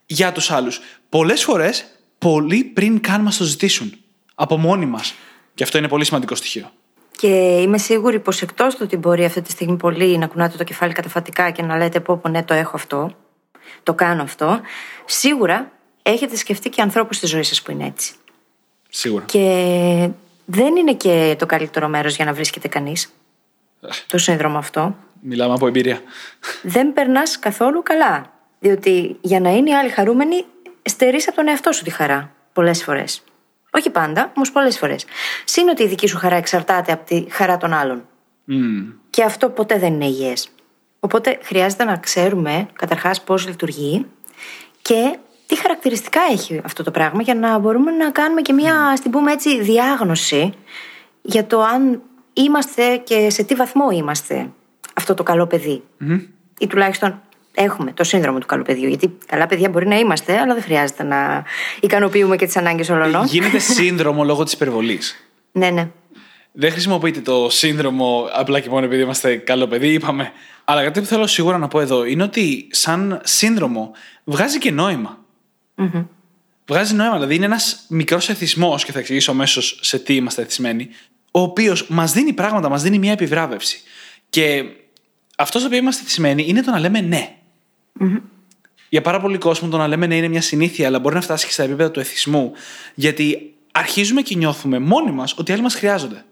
για 0.05 0.31
τους 0.31 0.51
άλλους. 0.51 0.81
Πολλές 1.09 1.43
φορές, 1.43 1.85
πολύ 2.17 2.63
πριν 2.63 3.01
καν 3.01 3.21
μας 3.21 3.37
το 3.37 3.43
ζητήσουν. 3.43 3.93
Από 4.35 4.57
μόνοι 4.57 4.85
μας. 4.85 5.13
Και 5.53 5.63
αυτό 5.63 5.77
είναι 5.77 5.87
πολύ 5.87 6.05
σημαντικό 6.05 6.35
στοιχείο. 6.35 6.71
Και 7.17 7.61
είμαι 7.61 7.77
σίγουρη 7.77 8.19
πως 8.19 8.41
εκτός 8.41 8.75
του 8.75 8.81
ότι 8.83 8.97
μπορεί 8.97 9.25
αυτή 9.25 9.41
τη 9.41 9.51
στιγμή 9.51 9.77
πολύ 9.77 10.17
να 10.17 10.27
κουνάτε 10.27 10.57
το 10.57 10.63
κεφάλι 10.63 10.93
καταφατικά 10.93 11.51
και 11.51 11.61
να 11.61 11.77
λέτε 11.77 11.99
πω, 11.99 12.17
πω 12.17 12.29
ναι, 12.29 12.43
το 12.43 12.53
έχω 12.53 12.71
αυτό, 12.75 13.15
το 13.83 13.93
κάνω 13.93 14.21
αυτό, 14.21 14.59
σίγουρα 15.05 15.71
έχετε 16.01 16.35
σκεφτεί 16.35 16.69
και 16.69 16.81
ανθρώπους 16.81 17.17
στη 17.17 17.25
ζωή 17.25 17.43
σας 17.43 17.61
που 17.61 17.71
είναι 17.71 17.85
έτσι. 17.85 18.13
Σίγουρα. 18.97 19.25
Και 19.25 20.09
δεν 20.45 20.75
είναι 20.75 20.93
και 20.93 21.35
το 21.39 21.45
καλύτερο 21.45 21.87
μέρος 21.87 22.15
για 22.15 22.25
να 22.25 22.33
βρίσκεται 22.33 22.67
κανείς 22.67 23.13
το 24.07 24.17
σύνδρομο 24.17 24.57
αυτό. 24.57 24.95
Μιλάμε 25.21 25.53
από 25.53 25.67
εμπειρία. 25.67 26.01
Δεν 26.61 26.93
περνάς 26.93 27.39
καθόλου 27.39 27.83
καλά. 27.83 28.31
Διότι 28.59 29.17
για 29.21 29.39
να 29.39 29.49
είναι 29.49 29.69
οι 29.69 29.73
άλλοι 29.73 29.89
χαρούμενοι, 29.89 30.45
στερείς 30.81 31.27
από 31.27 31.35
τον 31.35 31.47
εαυτό 31.47 31.71
σου 31.71 31.83
τη 31.83 31.89
χαρά. 31.89 32.31
Πολλές 32.53 32.83
φορές. 32.83 33.23
Όχι 33.71 33.89
πάντα, 33.89 34.31
όμως 34.35 34.51
πολλές 34.51 34.77
φορές. 34.77 35.05
Συν 35.43 35.69
ότι 35.69 35.83
η 35.83 35.87
δική 35.87 36.07
σου 36.07 36.17
χαρά 36.17 36.35
εξαρτάται 36.35 36.91
από 36.91 37.05
τη 37.05 37.25
χαρά 37.29 37.57
των 37.57 37.73
άλλων. 37.73 38.07
Μμμ. 38.43 38.91
Και 39.09 39.23
αυτό 39.23 39.49
ποτέ 39.49 39.77
δεν 39.77 39.93
είναι 39.93 40.05
υγιές. 40.05 40.49
Οπότε 40.99 41.39
χρειάζεται 41.43 41.83
να 41.83 41.97
ξέρουμε 41.97 42.67
καταρχάς 42.73 43.21
πώς 43.21 43.47
λειτουργεί 43.47 44.05
και 44.81 45.17
τι 45.45 45.55
χαρακτηριστικά 45.55 46.19
έχει 46.31 46.61
αυτό 46.65 46.83
το 46.83 46.91
πράγμα 46.91 47.21
για 47.21 47.35
να 47.35 47.59
μπορούμε 47.59 47.91
να 47.91 48.11
κάνουμε 48.11 48.41
και 48.41 48.53
μια, 48.53 48.75
ας 48.75 48.99
την 48.99 49.11
πούμε 49.11 49.31
έτσι, 49.31 49.61
διάγνωση 49.61 50.53
για 51.21 51.45
το 51.45 51.61
αν 51.61 52.01
είμαστε 52.33 52.97
και 52.97 53.29
σε 53.29 53.43
τι 53.43 53.55
βαθμό 53.55 53.91
είμαστε 53.91 54.49
αυτό 54.93 55.13
το 55.13 55.23
καλό 55.23 55.47
παιδί. 55.47 55.83
Ή 56.59 56.67
τουλάχιστον 56.67 57.21
έχουμε 57.53 57.91
το 57.91 58.03
σύνδρομο 58.03 58.37
του 58.37 58.45
καλού 58.45 58.63
παιδιού. 58.63 58.87
Γιατί 58.87 59.17
καλά 59.25 59.47
παιδιά 59.47 59.69
μπορεί 59.69 59.87
να 59.87 59.97
είμαστε, 59.97 60.37
αλλά 60.37 60.53
δεν 60.53 60.63
χρειάζεται 60.63 61.03
να 61.03 61.43
ικανοποιούμε 61.79 62.35
και 62.35 62.45
τις 62.45 62.57
ανάγκες 62.57 62.89
όλων. 62.89 63.25
Γίνεται 63.25 63.59
σύνδρομο 63.59 64.23
λόγω 64.23 64.43
της 64.43 64.53
υπερβολής. 64.53 65.29
Ναι, 65.51 65.69
ναι. 65.69 65.89
Δεν 66.51 66.71
χρησιμοποιείτε 66.71 67.19
το 67.19 67.49
σύνδρομο 67.49 68.29
απλά 68.33 68.59
και 68.59 68.69
μόνο 68.69 68.85
επειδή 68.85 69.01
είμαστε 69.01 69.35
καλό 69.35 69.67
παιδί, 69.67 69.87
είπαμε. 69.87 70.31
Αλλά 70.65 70.83
κάτι 70.83 70.99
που 70.99 71.05
θέλω 71.05 71.27
σίγουρα 71.27 71.57
να 71.57 71.67
πω 71.67 71.79
εδώ 71.79 72.05
είναι 72.05 72.23
ότι 72.23 72.67
σαν 72.71 73.21
σύνδρομο 73.23 73.91
βγάζει 74.23 74.57
και 74.57 74.71
νόημα. 74.71 75.24
Βγάζει 76.67 76.93
νόημα, 76.93 77.13
δηλαδή 77.13 77.35
είναι 77.35 77.45
ένας 77.45 77.85
μικρός 77.89 78.29
εθισμός, 78.29 78.85
και 78.85 78.91
θα 78.91 78.99
εξηγήσω 78.99 79.31
αμέσως 79.31 79.79
σε 79.81 79.99
τι 79.99 80.15
είμαστε 80.15 80.41
εθισμένοι, 80.41 80.89
ο 81.31 81.41
οποίος 81.41 81.87
μας 81.87 82.11
δίνει 82.11 82.33
πράγματα, 82.33 82.69
μας 82.69 82.81
δίνει 82.81 82.99
μια 82.99 83.11
επιβράβευση. 83.11 83.81
Και 84.29 84.63
αυτός 85.37 85.61
στο 85.61 85.67
οποίος 85.67 85.81
είμαστε 85.81 86.01
εθισμένοι 86.03 86.45
είναι 86.47 86.61
το 86.61 86.71
να 86.71 86.79
λέμε 86.79 87.01
ναι. 87.01 87.35
Για 88.89 89.01
πάρα 89.01 89.21
πολύ 89.21 89.37
κόσμο 89.37 89.69
το 89.69 89.77
να 89.77 89.87
λέμε 89.87 90.05
ναι 90.05 90.15
είναι 90.15 90.27
μια 90.27 90.41
συνήθεια, 90.41 90.87
αλλά 90.87 90.99
μπορεί 90.99 91.15
να 91.15 91.21
φτάσει 91.21 91.45
και 91.45 91.51
στα 91.51 91.63
επίπεδα 91.63 91.91
του 91.91 91.99
εθισμού, 91.99 92.51
γιατί 92.95 93.53
αρχίζουμε 93.71 94.21
και 94.21 94.35
νιώθουμε 94.35 94.79
μόνοι 94.79 95.11
μας 95.11 95.33
ότι 95.37 95.51
οι 95.51 95.53
άλλοι 95.53 95.63
μας 95.63 95.75
χρειάζονται. 95.75 96.25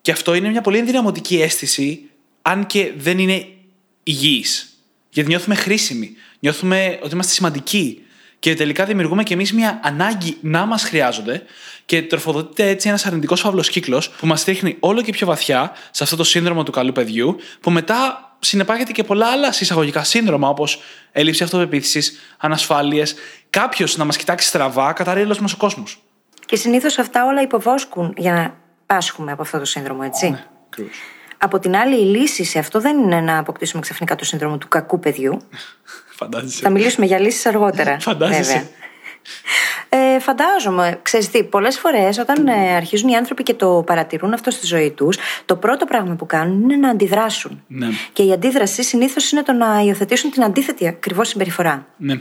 Και 0.00 0.10
αυτό 0.10 0.34
είναι 0.34 0.48
μια 0.48 0.60
πολύ 0.60 0.78
ενδυναμωτική 0.78 1.40
αίσθηση, 1.40 2.10
αν 2.42 2.66
και 2.66 2.92
δεν 2.96 3.18
είναι 3.18 3.46
υγιής. 4.02 4.82
Γιατί 5.10 5.28
νιώθουμε 5.28 5.54
χρήσιμοι, 5.54 6.12
νιώθουμε 6.38 6.98
ότι 7.02 7.12
είμαστε 7.12 7.32
σημαντικοί. 7.32 8.02
Και 8.38 8.54
τελικά 8.54 8.84
δημιουργούμε 8.84 9.22
κι 9.22 9.32
εμείς 9.32 9.52
μια 9.52 9.80
ανάγκη 9.82 10.36
να 10.40 10.66
μας 10.66 10.82
χρειάζονται 10.82 11.42
και 11.86 12.02
τροφοδοτείται 12.02 12.68
έτσι 12.68 12.88
ένας 12.88 13.06
αρνητικός 13.06 13.40
φαύλος 13.40 13.70
κύκλος 13.70 14.10
που 14.10 14.26
μας 14.26 14.44
ρίχνει 14.44 14.76
όλο 14.80 15.02
και 15.02 15.12
πιο 15.12 15.26
βαθιά 15.26 15.72
σε 15.90 16.04
αυτό 16.04 16.16
το 16.16 16.24
σύνδρομο 16.24 16.62
του 16.62 16.72
καλού 16.72 16.92
παιδιού, 16.92 17.36
που 17.60 17.70
μετά 17.70 18.28
συνεπάγεται 18.38 18.92
και 18.92 19.04
πολλά 19.04 19.26
άλλα 19.26 19.52
συσσαγωγικά 19.52 20.04
σύνδρομα, 20.04 20.48
όπως 20.48 20.80
έλλειψη 21.12 21.42
αυτοπεποίθησης, 21.42 22.18
ανασφάλειες, 22.38 23.14
κάποιος 23.50 23.96
να 23.96 24.04
μας 24.04 24.16
κοιτάξει 24.16 24.48
στραβά, 24.48 24.92
καταρρύλο 24.92 25.36
μας 25.40 25.52
ο 25.52 25.56
κόσμος. 25.56 26.02
Και 26.46 26.56
συνήθως 26.56 26.98
αυτά 26.98 27.26
όλα 27.26 27.42
υποβόσκουν 27.42 28.14
για 28.16 28.32
να 28.32 28.56
πάσχουμε 28.86 29.32
από 29.32 29.42
αυτό 29.42 29.58
το 29.58 29.64
σύνδρομο, 29.64 30.00
έτσι. 30.04 30.30
Ναι, 30.30 30.44
ακριβώς. 30.66 30.96
Από 31.38 31.58
την 31.58 31.76
άλλη, 31.76 32.00
η 32.00 32.04
λύση 32.04 32.44
σε 32.44 32.58
αυτό 32.58 32.80
δεν 32.80 32.98
είναι 32.98 33.20
να 33.20 33.38
αποκτήσουμε 33.38 33.82
ξαφνικά 33.82 34.14
το 34.14 34.24
σύνδρομο 34.24 34.58
του 34.58 34.68
κακού 34.68 34.98
παιδιού. 34.98 35.42
Φαντάζεσαι. 36.06 36.60
Θα 36.62 36.70
μιλήσουμε 36.70 37.06
για 37.06 37.18
λύσεις 37.18 37.46
αργότερα. 37.46 37.98
Φαντάζεσαι. 38.08 38.52
βέβαια. 38.52 38.68
Ε, 39.88 40.18
φαντάζομαι, 40.18 40.98
ξέρεις 41.02 41.30
τι, 41.30 41.44
πολλές 41.44 41.78
φορές 41.78 42.18
όταν 42.18 42.46
ε, 42.46 42.74
αρχίζουν 42.74 43.08
οι 43.08 43.16
άνθρωποι 43.16 43.42
και 43.42 43.54
το 43.54 43.82
παρατηρούν 43.86 44.32
αυτό 44.32 44.50
στη 44.50 44.66
ζωή 44.66 44.90
τους, 44.90 45.18
το 45.44 45.56
πρώτο 45.56 45.84
πράγμα 45.84 46.14
που 46.14 46.26
κάνουν 46.26 46.62
είναι 46.62 46.76
να 46.76 46.88
αντιδράσουν. 46.88 47.62
Ναι. 47.66 47.88
Και 48.12 48.22
η 48.22 48.32
αντίδραση 48.32 48.82
συνήθως 48.82 49.30
είναι 49.30 49.42
το 49.42 49.52
να 49.52 49.80
υιοθετήσουν 49.80 50.30
την 50.30 50.44
αντίθετη 50.44 50.88
ακριβώς 50.88 51.28
συμπεριφορά. 51.28 51.86
Ναι. 51.96 52.20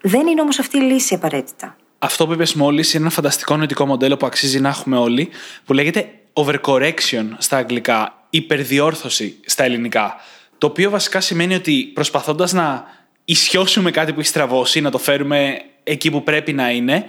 Δεν 0.00 0.26
είναι 0.26 0.40
όμως 0.40 0.58
αυτή 0.58 0.76
η 0.76 0.80
λύση 0.80 1.14
απαραίτητα. 1.14 1.76
Αυτό 1.98 2.26
που 2.26 2.32
είπες 2.32 2.54
μόλις 2.54 2.94
είναι 2.94 3.02
ένα 3.02 3.12
φανταστικό 3.12 3.56
νοητικό 3.56 3.86
μοντέλο 3.86 4.16
που 4.16 4.26
αξίζει 4.26 4.60
να 4.60 4.68
έχουμε 4.68 4.96
όλοι, 4.98 5.28
που 5.64 5.72
λέγεται 5.72 6.08
overcorrection 6.32 7.24
στα 7.38 7.56
αγγλικά, 7.56 8.17
υπερδιόρθωση 8.30 9.40
στα 9.46 9.64
ελληνικά. 9.64 10.16
Το 10.58 10.66
οποίο 10.66 10.90
βασικά 10.90 11.20
σημαίνει 11.20 11.54
ότι 11.54 11.90
προσπαθώντας 11.94 12.52
να 12.52 12.84
ισιώσουμε 13.24 13.90
κάτι 13.90 14.12
που 14.12 14.20
έχει 14.20 14.28
στραβώσει, 14.28 14.80
να 14.80 14.90
το 14.90 14.98
φέρουμε 14.98 15.60
εκεί 15.82 16.10
που 16.10 16.22
πρέπει 16.22 16.52
να 16.52 16.70
είναι, 16.70 17.04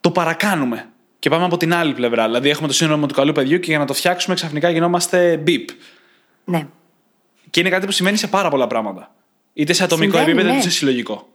το 0.00 0.10
παρακάνουμε. 0.10 0.88
Και 1.18 1.30
πάμε 1.30 1.44
από 1.44 1.56
την 1.56 1.74
άλλη 1.74 1.92
πλευρά. 1.92 2.24
Δηλαδή, 2.24 2.48
έχουμε 2.48 2.68
το 2.68 2.74
σύνδρομο 2.74 3.06
του 3.06 3.14
καλού 3.14 3.32
παιδιού 3.32 3.58
και 3.58 3.70
για 3.70 3.78
να 3.78 3.84
το 3.84 3.94
φτιάξουμε 3.94 4.34
ξαφνικά 4.34 4.70
γινόμαστε 4.70 5.42
beep. 5.46 5.64
Ναι. 6.44 6.66
Και 7.50 7.60
είναι 7.60 7.68
κάτι 7.68 7.86
που 7.86 7.92
σημαίνει 7.92 8.16
σε 8.16 8.26
πάρα 8.26 8.48
πολλά 8.48 8.66
πράγματα. 8.66 9.14
Είτε 9.52 9.72
σε 9.72 9.84
ατομικό 9.84 10.16
Συμβαίνει, 10.16 10.30
επίπεδο, 10.30 10.52
ναι. 10.52 10.60
είτε 10.60 10.70
σε 10.70 10.76
συλλογικό. 10.76 11.28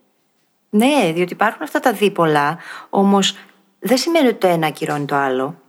Ναι, 0.70 1.12
διότι 1.14 1.34
υπάρχουν 1.34 1.64
αυτά 1.64 1.80
τα 1.80 1.94
δίπολα, 1.94 2.58
όμως 2.90 3.36
δεν 3.80 3.98
σημαίνει 3.98 4.28
ότι 4.28 4.38
το 4.38 4.48
ένα 4.48 4.68
ακυρώνει 4.68 5.06
το 5.06 5.16
άλλο. 5.16 5.62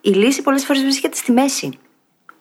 Η 0.00 0.10
λύση 0.10 0.42
πολλές 0.42 0.64
φορές 0.64 0.82
βρίσκεται 0.82 1.16
στη 1.16 1.32
μέση. 1.32 1.78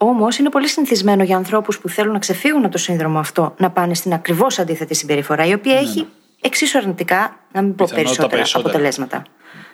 Όμως 0.03 0.37
είναι 0.37 0.49
πολύ 0.49 0.67
συνηθισμένο 0.67 1.23
για 1.23 1.37
ανθρώπους 1.37 1.79
που 1.79 1.89
θέλουν 1.89 2.13
να 2.13 2.19
ξεφύγουν 2.19 2.63
από 2.63 2.71
το 2.71 2.77
σύνδρομο 2.77 3.19
αυτό 3.19 3.55
να 3.57 3.71
πάνε 3.71 3.93
στην 3.93 4.13
ακριβώς 4.13 4.59
αντίθετη 4.59 4.93
συμπεριφορά, 4.95 5.45
η 5.45 5.53
οποία 5.53 5.79
έχει 5.79 6.07
εξίσου 6.41 6.77
αρνητικά, 6.77 7.39
να 7.51 7.61
μην 7.61 7.75
πω 7.75 7.85
Πιθανότατα 7.85 7.95
περισσότερα, 7.95 8.27
περισσότερα. 8.27 8.69
αποτελέσματα. 8.69 9.23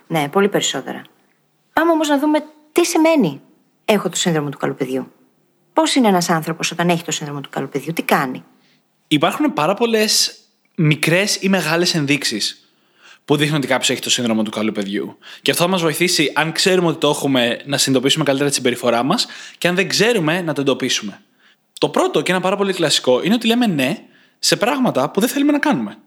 Ναι, 0.08 0.30
πολύ 0.30 0.50
περισσότερα. 0.50 1.02
Πάμε 1.74 1.92
όμως 1.92 2.08
να 2.08 2.20
δούμε 2.20 2.44
τι 2.72 2.86
σημαίνει 2.86 3.42
έχω 3.86 4.10
το 4.10 4.16
σύνδρομο 4.16 4.50
του 4.50 4.58
καλού 4.58 4.76
παιδιού. 4.76 5.12
Πώς 5.74 5.96
είναι 5.96 6.08
ένας 6.08 6.30
άνθρωπος 6.30 6.72
όταν 6.72 6.90
έχει 6.90 7.04
το 7.04 7.12
σύνδρομο 7.12 7.42
του 7.42 7.50
καλού 7.50 7.70
παιδιού, 7.70 7.94
τι 7.94 8.02
κάνει. 8.02 8.44
Υπάρχουν 9.08 9.54
πάρα 9.54 9.74
πολλές 9.74 10.38
μικρές 10.76 11.36
ή 11.42 11.50
μεγάλες 11.50 11.96
ενδείξεις 11.96 12.67
που 13.28 13.36
δείχνουν 13.36 13.58
ότι 13.58 13.68
κάποιος 13.68 13.90
έχει 13.90 14.02
το 14.02 14.10
σύνδρομο 14.10 14.44
του 14.44 14.52
καλού 14.52 14.72
παιδιού. 14.72 15.18
Και 15.42 15.52
αυτό 15.52 15.64
θα 15.64 15.70
μας 15.70 15.82
βοηθήσει, 15.82 16.32
αν 16.36 16.52
ξέρουμε 16.52 16.88
ότι 16.88 16.98
το 16.98 17.10
έχουμε, 17.10 17.60
να 17.66 17.78
συνειδητοποιήσουμε 17.78 18.24
καλύτερα 18.24 18.50
τη 18.50 18.56
συμπεριφορά 18.56 19.04
μας 19.04 19.28
και 19.58 19.68
αν 19.68 19.76
δεν 19.76 19.88
ξέρουμε, 19.88 20.42
να 20.42 20.54
το 20.54 20.62
εντοπίσουμε. 20.62 21.22
Το 21.80 21.90
πρώτο 21.90 22.22
και 22.22 22.32
ένα 22.32 22.42
πάρα 22.42 22.56
πολύ 22.56 22.74
κλασικό 22.74 23.24
είναι 23.24 23.34
ότι 23.34 23.48
λέμε 23.48 23.68
ναι 23.68 23.98
σε 24.40 24.56
πράγματα 24.56 25.10
που 25.10 25.20
δεν 25.20 25.30
θέλουμε 25.30 25.52
να 25.52 25.60
κάνουμε. 25.60 25.98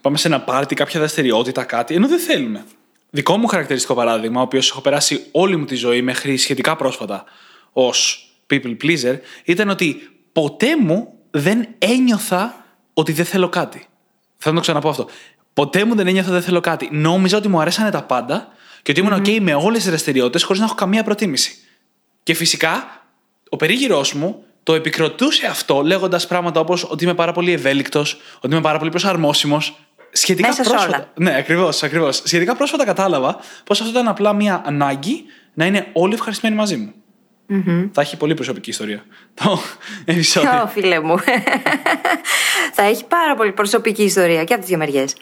Πάμε 0.00 0.16
σε 0.16 0.28
ένα 0.28 0.40
πάρτι, 0.40 0.74
κάποια 0.74 1.00
δραστηριότητα, 1.00 1.64
κάτι, 1.64 1.94
ενώ 1.94 2.08
δεν 2.08 2.18
θέλουμε. 2.18 2.64
Δικό 3.10 3.36
μου 3.36 3.46
χαρακτηριστικό 3.46 3.94
παράδειγμα, 3.94 4.40
ο 4.40 4.42
οποίος 4.42 4.70
έχω 4.70 4.80
περάσει 4.80 5.26
όλη 5.30 5.56
μου 5.56 5.64
τη 5.64 5.74
ζωή 5.74 6.02
μέχρι 6.02 6.36
σχετικά 6.36 6.76
πρόσφατα 6.76 7.24
ως 7.72 8.28
people 8.50 8.76
pleaser, 8.82 9.18
ήταν 9.44 9.68
ότι 9.68 10.10
ποτέ 10.32 10.76
μου 10.76 11.14
δεν 11.30 11.68
ένιωθα 11.78 12.64
ότι 12.94 13.12
δεν 13.12 13.24
θέλω 13.24 13.48
κάτι. 13.48 13.86
Θα 14.36 14.52
το 14.52 14.60
ξαναπώ 14.60 14.88
αυτό. 14.88 15.08
Ποτέ 15.60 15.84
μου 15.84 15.94
δεν 15.94 16.06
ένιωθα 16.06 16.26
ότι 16.26 16.36
δεν 16.36 16.42
θέλω 16.42 16.60
κάτι. 16.60 16.88
Νόμιζα 16.92 17.36
ότι 17.36 17.48
μου 17.48 17.60
αρέσανε 17.60 17.90
τα 17.90 18.02
πάντα 18.02 18.48
και 18.82 18.90
ότι 18.90 19.00
ήμουν 19.00 19.12
OK 19.14 19.38
με 19.40 19.54
όλες 19.54 19.78
τις 19.78 19.88
δραστηριότητες 19.88 20.42
χωρίς 20.42 20.60
να 20.60 20.66
έχω 20.66 20.74
καμία 20.74 21.02
προτίμηση. 21.02 21.54
Και 22.22 22.34
φυσικά 22.34 23.02
ο 23.48 23.56
περίγυρός 23.56 24.12
μου 24.12 24.44
το 24.62 24.74
επικροτούσε 24.74 25.46
αυτό 25.46 25.82
λέγοντας 25.82 26.26
πράγματα 26.26 26.60
όπως 26.60 26.84
ότι 26.90 27.04
είμαι 27.04 27.14
πάρα 27.14 27.32
πολύ 27.32 27.52
ευέλικτος, 27.52 28.20
ότι 28.40 28.52
είμαι 28.52 28.60
πάρα 28.60 28.78
πολύ 28.78 28.90
προσαρμόσιμος. 28.90 29.78
Σχετικά 30.12 30.48
Μέσα 30.48 30.62
σε 30.62 30.70
πρόσφατα. 30.70 30.96
όλα. 30.96 31.12
Ναι, 31.14 31.36
ακριβώς, 31.36 31.82
ακριβώς. 31.82 32.22
Σχετικά 32.24 32.56
πρόσφατα 32.56 32.84
κατάλαβα 32.84 33.36
πως 33.64 33.80
αυτό 33.80 33.92
ήταν 33.92 34.08
απλά 34.08 34.32
μια 34.32 34.62
ανάγκη 34.66 35.24
να 35.54 35.66
είναι 35.66 35.86
όλοι 35.92 36.14
ευχαριστημένοι 36.14 36.56
μαζί 36.56 36.76
μου. 36.76 36.92
Θα 37.92 38.00
έχει 38.00 38.16
πολύ 38.16 38.34
προσωπική 38.34 38.70
ιστορία. 38.70 39.04
Το 39.34 39.58
επεισόδιο. 40.04 40.62
Ω, 40.62 40.66
φίλε 40.66 41.00
μου. 41.00 41.18
Θα 42.72 42.82
έχει 42.82 43.04
πάρα 43.04 43.34
πολύ 43.34 43.52
προσωπική 43.52 44.02
ιστορία 44.02 44.44
και 44.44 44.52
από 44.52 44.60
τις 44.60 44.68
δύο 44.68 44.78
μεριές. 44.78 45.16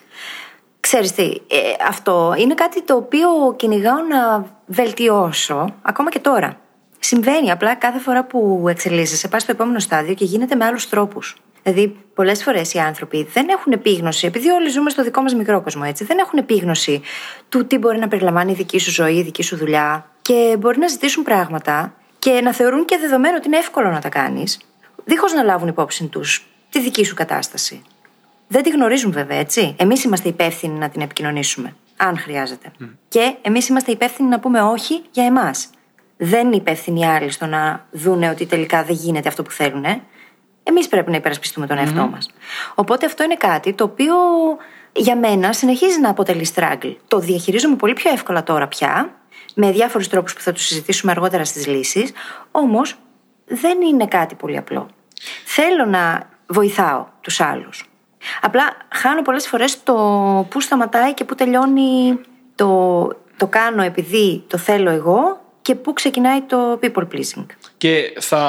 Ξέρεις 0.80 1.12
τι, 1.12 1.22
ε, 1.24 1.58
αυτό 1.88 2.34
είναι 2.38 2.54
κάτι 2.54 2.82
το 2.82 2.96
οποίο 2.96 3.28
κυνηγάω 3.56 4.02
να 4.08 4.46
βελτιώσω 4.66 5.74
ακόμα 5.82 6.10
και 6.10 6.18
τώρα. 6.18 6.60
Συμβαίνει 6.98 7.50
απλά 7.50 7.74
κάθε 7.74 7.98
φορά 7.98 8.24
που 8.24 8.66
εξελίσσεσαι, 8.68 9.28
πας 9.28 9.42
στο 9.42 9.52
επόμενο 9.52 9.78
στάδιο 9.78 10.14
και 10.14 10.24
γίνεται 10.24 10.54
με 10.54 10.64
άλλους 10.64 10.88
τρόπους. 10.88 11.36
Δηλαδή, 11.62 11.96
πολλές 12.14 12.42
φορές 12.42 12.74
οι 12.74 12.78
άνθρωποι 12.78 13.28
δεν 13.32 13.48
έχουν 13.48 13.72
επίγνωση, 13.72 14.26
επειδή 14.26 14.50
όλοι 14.50 14.68
ζούμε 14.68 14.90
στο 14.90 15.02
δικό 15.02 15.22
μας 15.22 15.34
μικρό 15.34 15.62
κόσμο, 15.62 15.82
έτσι, 15.86 16.04
δεν 16.04 16.18
έχουν 16.18 16.38
επίγνωση 16.38 17.00
του 17.48 17.66
τι 17.66 17.78
μπορεί 17.78 17.98
να 17.98 18.08
περιλαμβάνει 18.08 18.50
η 18.50 18.54
δική 18.54 18.78
σου 18.78 18.90
ζωή, 18.90 19.14
η 19.14 19.22
δική 19.22 19.42
σου 19.42 19.56
δουλειά 19.56 20.10
και 20.22 20.56
μπορεί 20.58 20.78
να 20.78 20.88
ζητήσουν 20.88 21.22
πράγματα 21.22 21.94
και 22.18 22.40
να 22.40 22.52
θεωρούν 22.52 22.84
και 22.84 22.98
δεδομένο 22.98 23.36
ότι 23.36 23.46
είναι 23.46 23.56
εύκολο 23.56 23.90
να 23.90 24.00
τα 24.00 24.08
κάνεις, 24.08 24.58
δίχως 25.04 25.32
να 25.32 25.42
λάβουν 25.42 25.68
υπόψη 25.68 26.06
τους 26.06 26.46
τη 26.70 26.80
δική 26.80 27.04
σου 27.04 27.14
κατάσταση. 27.14 27.82
Δεν 28.48 28.62
τη 28.62 28.70
γνωρίζουν 28.70 29.12
βέβαια, 29.12 29.38
έτσι. 29.38 29.74
Εμείς 29.78 30.04
είμαστε 30.04 30.28
υπεύθυνοι 30.28 30.78
να 30.78 30.88
την 30.88 31.00
επικοινωνήσουμε, 31.00 31.76
αν 31.96 32.18
χρειάζεται. 32.18 32.72
Και 33.08 33.34
εμείς 33.42 33.68
είμαστε 33.68 33.92
υπεύθυνοι 33.92 34.28
να 34.28 34.40
πούμε 34.40 34.62
όχι 34.62 35.02
για 35.10 35.24
εμάς. 35.24 35.70
Δεν 36.16 36.46
είναι 36.46 36.56
υπεύθυνοι 36.56 37.00
οι 37.00 37.04
άλλοι 37.04 37.30
στο 37.30 37.46
να 37.46 37.86
δούνε 37.90 38.28
ότι 38.30 38.46
τελικά 38.46 38.84
δεν 38.84 38.94
γίνεται 38.94 39.28
αυτό 39.28 39.42
που 39.42 39.50
θέλουν. 39.50 39.84
Ε. 39.84 40.00
Εμείς 40.62 40.88
πρέπει 40.88 41.10
να 41.10 41.16
υπερασπιστούμε 41.16 41.66
τον 41.66 41.78
εαυτό 41.78 42.06
μας. 42.06 42.30
Οπότε 42.74 43.06
αυτό 43.06 43.24
είναι 43.24 43.36
κάτι 43.36 43.72
το 43.72 43.84
οποίο 43.84 44.14
για 44.92 45.16
μένα 45.16 45.52
συνεχίζει 45.52 46.00
να 46.00 46.10
αποτελεί 46.10 46.48
struggle. 46.54 46.96
Το 47.08 47.18
διαχειρίζομαι 47.18 47.76
πολύ 47.76 47.92
πιο 47.92 48.10
εύκολα 48.10 48.42
τώρα 48.42 48.66
πια, 48.66 49.17
με 49.60 49.70
διάφορους 49.70 50.08
τρόπους 50.08 50.34
που 50.34 50.40
θα 50.40 50.52
τους 50.52 50.64
συζητήσουμε 50.64 51.12
αργότερα 51.12 51.44
στις 51.44 51.66
λύσεις, 51.66 52.12
όμως 52.50 52.94
δεν 53.44 53.80
είναι 53.80 54.06
κάτι 54.06 54.34
πολύ 54.34 54.56
απλό. 54.56 54.88
Θέλω 55.44 55.84
να 55.84 56.28
βοηθάω 56.46 57.06
τους 57.20 57.40
άλλους. 57.40 57.90
Απλά 58.40 58.76
χάνω 58.88 59.22
πολλές 59.22 59.46
φορές 59.48 59.82
το 59.82 59.94
πού 60.50 60.60
σταματάει 60.60 61.14
και 61.14 61.24
πού 61.24 61.34
τελειώνει 61.34 62.18
το, 62.54 63.08
το 63.36 63.46
κάνω 63.46 63.82
επειδή 63.82 64.44
το 64.46 64.58
θέλω 64.58 64.90
εγώ 64.90 65.40
και 65.62 65.74
πού 65.74 65.92
ξεκινάει 65.92 66.40
το 66.40 66.78
people 66.82 67.06
pleasing. 67.12 67.46
Και 67.76 68.16
θα 68.20 68.42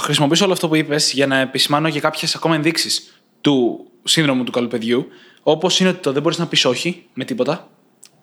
χρησιμοποιήσω 0.00 0.44
όλο 0.44 0.52
αυτό 0.52 0.68
που 0.68 0.74
είπες 0.74 1.12
για 1.12 1.26
να 1.26 1.38
επισημάνω 1.38 1.90
και 1.90 2.00
κάποιες 2.00 2.34
ακόμα 2.34 2.54
ενδείξεις 2.54 3.22
του 3.40 3.86
σύνδρομου 4.04 4.44
του 4.44 4.52
καλού 4.52 4.68
παιδιού. 4.68 5.06
Όπως 5.42 5.80
είναι 5.80 5.88
ότι 5.88 5.98
το 5.98 6.12
δεν 6.12 6.22
μπορείς 6.22 6.38
να 6.38 6.46
πεις 6.46 6.64
όχι 6.64 7.06
με 7.14 7.24
τίποτα, 7.24 7.68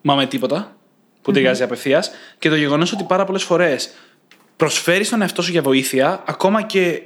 μα 0.02 0.16
με 0.16 0.26
τίποτα, 0.26 0.78
που 1.30 1.36
ταιριάζει 1.36 1.64
απευθείας. 1.64 2.12
Και 2.40 2.50
το 2.50 2.56
γεγονός 2.56 2.92
ότι 2.92 3.04
πάρα 3.04 3.26
πολλές 3.26 3.44
φορές 3.44 3.90
προσφέρεις 4.56 5.10
τον 5.10 5.22
εαυτό 5.22 5.42
σου 5.42 5.52
για 5.52 5.62
βοήθεια, 5.62 6.24
ακόμα 6.28 6.62
και 6.62 7.02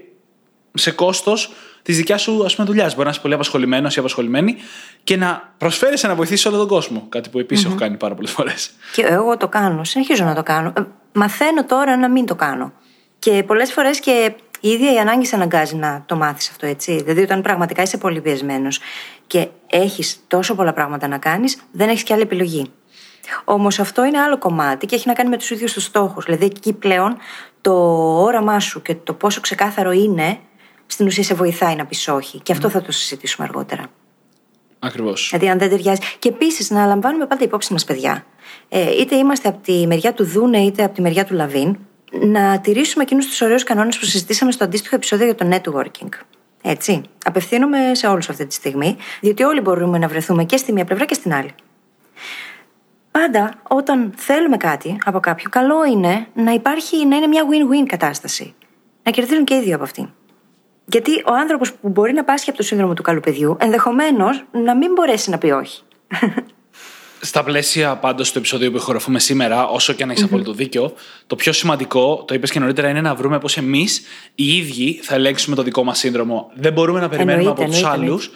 σε 0.73 0.91
κόστος 0.91 1.51
της 1.81 1.97
δικιάς 1.97 2.21
σου 2.21 2.45
ας 2.45 2.55
πούμε, 2.55 2.67
δουλειάς. 2.67 2.93
Μπορεί 2.93 3.05
να 3.05 3.11
είσαι 3.11 3.21
πολύ 3.21 3.33
απασχολημένος 3.33 3.95
ή 3.95 3.99
απασχολημένη 3.99 4.55
και 5.03 5.17
να 5.17 5.53
προσφέρεις 5.57 6.03
να 6.03 6.15
βοηθήσεις 6.15 6.45
όλο 6.45 6.57
τον 6.57 6.67
κόσμο. 6.67 7.05
Κάτι 7.09 7.29
που 7.29 7.39
επίσης 7.39 7.65
έχω 7.65 7.75
κάνει 7.75 7.97
πάρα 7.97 8.15
πολλές 8.15 8.31
φορές. 8.31 8.71
Και 8.93 9.01
εγώ 9.01 9.37
το 9.37 9.47
κάνω, 9.47 9.83
συνεχίζω 9.83 10.23
να 10.23 10.35
το 10.35 10.43
κάνω. 10.43 10.73
Ε, 10.77 10.81
μαθαίνω 11.13 11.65
τώρα 11.65 11.97
να 11.97 12.09
μην 12.09 12.25
το 12.25 12.35
κάνω. 12.35 12.73
Και 13.19 13.43
πολλές 13.47 13.71
φορές 13.71 13.99
και 13.99 14.33
η 14.59 14.69
ίδια 14.69 14.93
η 14.93 14.97
ανάγκη 14.97 15.25
σε 15.25 15.35
αναγκάζει 15.35 15.75
να 15.75 16.03
το 16.05 16.15
μάθεις 16.15 16.49
αυτό, 16.49 16.65
έτσι. 16.65 17.01
Δηλαδή, 17.01 17.21
όταν 17.21 17.41
πραγματικά 17.41 17.81
είσαι 17.81 17.97
πολύ 17.97 18.21
πιεσμένος 18.21 18.79
και 19.27 19.47
έχεις 19.67 20.23
τόσο 20.27 20.55
πολλά 20.55 20.73
πράγματα 20.73 21.07
να 21.07 21.17
κάνεις, 21.17 21.57
δεν 21.71 21.89
έχεις 21.89 22.03
και 22.03 22.13
άλλη 22.13 22.21
επιλογή. 22.21 22.71
Όμως 23.43 23.79
αυτό 23.79 24.05
είναι 24.05 24.19
άλλο 24.19 24.37
κομμάτι 24.37 24.85
και 24.85 24.95
έχει 24.95 25.07
να 25.07 25.13
κάνει 25.13 25.29
με 25.29 25.37
τους 25.37 25.49
ίδιους 25.49 25.73
τους 25.73 25.83
στόχους. 25.83 26.25
Δηλαδή, 26.25 26.45
εκεί 26.45 26.73
πλέον 26.73 27.17
το 27.61 27.73
όραμά 28.21 28.59
σου 28.59 28.81
και 28.81 28.95
το 28.95 29.13
πόσο 29.13 29.41
ξεκάθαρο 29.41 29.91
είναι, 29.91 30.37
στην 30.85 31.05
ουσία 31.05 31.23
σε 31.23 31.33
βοηθάει 31.33 31.75
να 31.75 31.85
πεις 31.85 32.07
όχι. 32.07 32.39
Και 32.39 32.51
αυτό 32.51 32.69
θα 32.69 32.81
το 32.81 32.91
συζητήσουμε 32.91 33.47
αργότερα. 33.47 33.83
Ακριβώς. 34.79 35.27
Δηλαδή, 35.29 35.49
αν 35.49 35.57
δεν 35.59 35.69
ταιριάζει. 35.69 35.99
Και 36.19 36.29
επίσης, 36.29 36.69
να 36.69 36.85
λαμβάνουμε 36.85 37.25
πάντα 37.25 37.43
υπόψη 37.43 37.71
μας, 37.73 37.83
παιδιά. 37.83 38.25
Ε, 38.69 38.91
είτε 38.91 39.15
είμαστε 39.15 39.47
από 39.47 39.59
τη 39.63 39.87
μεριά 39.87 40.13
του 40.13 40.25
Δούνε, 40.25 40.57
είτε 40.57 40.83
από 40.83 40.93
τη 40.93 41.01
μεριά 41.01 41.25
του 41.25 41.33
Λαβίν, 41.33 41.77
να 42.11 42.59
τηρήσουμε 42.59 43.03
εκείνους 43.03 43.25
τους 43.25 43.41
ωραίους 43.41 43.63
κανόνες 43.63 43.97
που 43.97 44.05
συζητήσαμε 44.05 44.51
στο 44.51 44.63
αντίστοιχο 44.63 44.95
επεισόδιο 44.95 45.25
για 45.25 45.35
το 45.35 45.49
networking. 45.51 46.09
Έτσι. 46.61 47.01
Απευθύνομαι 47.25 47.77
σε 47.91 48.07
όλους 48.07 48.29
αυτή 48.29 48.45
τη 48.45 48.53
στιγμή, 48.53 48.97
διότι 49.21 49.43
όλοι 49.43 49.61
μπορούμε 49.61 49.97
να 49.97 50.07
βρεθούμε 50.07 50.43
και 50.43 50.57
στη 50.57 50.71
μία 50.71 50.85
πλευρά 50.85 51.05
και 51.05 51.13
στην 51.13 51.33
άλλη. 51.33 51.55
Πάντα 53.19 53.53
όταν 53.67 54.13
θέλουμε 54.15 54.57
κάτι 54.57 54.97
από 55.05 55.19
κάποιον, 55.19 55.51
καλό 55.51 55.85
είναι 55.85 56.27
να 56.33 56.51
υπάρχει, 56.51 57.05
να 57.05 57.15
είναι 57.15 57.27
μια 57.27 57.43
win-win 57.43 57.85
κατάσταση. 57.87 58.53
Να 59.03 59.11
κερδίζουν 59.11 59.43
και 59.43 59.53
οι 59.55 59.61
δύο 59.61 59.75
από 59.75 59.83
αυτήν. 59.83 60.09
Γιατί 60.85 61.11
ο 61.25 61.33
άνθρωπος 61.33 61.73
που 61.73 61.89
μπορεί 61.89 62.13
να 62.13 62.23
πάσχει 62.23 62.49
από 62.49 62.57
το 62.57 62.63
σύνδρομο 62.63 62.93
του 62.93 63.01
καλού 63.01 63.19
παιδιού, 63.19 63.57
ενδεχομένως 63.59 64.43
να 64.51 64.75
μην 64.75 64.91
μπορέσει 64.91 65.29
να 65.29 65.37
πει 65.37 65.49
όχι. 65.51 65.81
Στα 67.21 67.43
πλαίσια 67.43 67.97
πάντως 67.97 68.31
του 68.31 68.37
επεισοδίου 68.37 68.71
που 68.71 68.77
ηχογραφούμε 68.77 69.19
σήμερα, 69.19 69.67
όσο 69.67 69.93
και 69.93 70.03
αν 70.03 70.09
έχεις 70.09 70.23
απόλυτο 70.23 70.53
δίκιο, 70.53 70.93
το 71.27 71.35
πιο 71.35 71.51
σημαντικό, 71.51 72.23
το 72.27 72.33
είπες 72.33 72.51
και 72.51 72.59
νωρίτερα, 72.59 72.89
είναι 72.89 73.01
να 73.01 73.15
βρούμε 73.15 73.39
πώς 73.39 73.57
εμείς 73.57 74.01
οι 74.35 74.57
ίδιοι 74.57 74.99
θα 75.03 75.15
ελέγξουμε 75.15 75.55
το 75.55 75.63
δικό 75.63 75.83
μας 75.83 75.97
σύνδρομο. 75.97 76.51
Δεν 76.55 76.73
μπορούμε 76.73 76.99
να 76.99 77.09
περιμένουμε 77.09 77.49
Εννοείται, 77.49 77.63
από 77.63 77.71
τους 77.71 77.81
εννοείται, 77.81 78.03
άλλους 78.03 78.31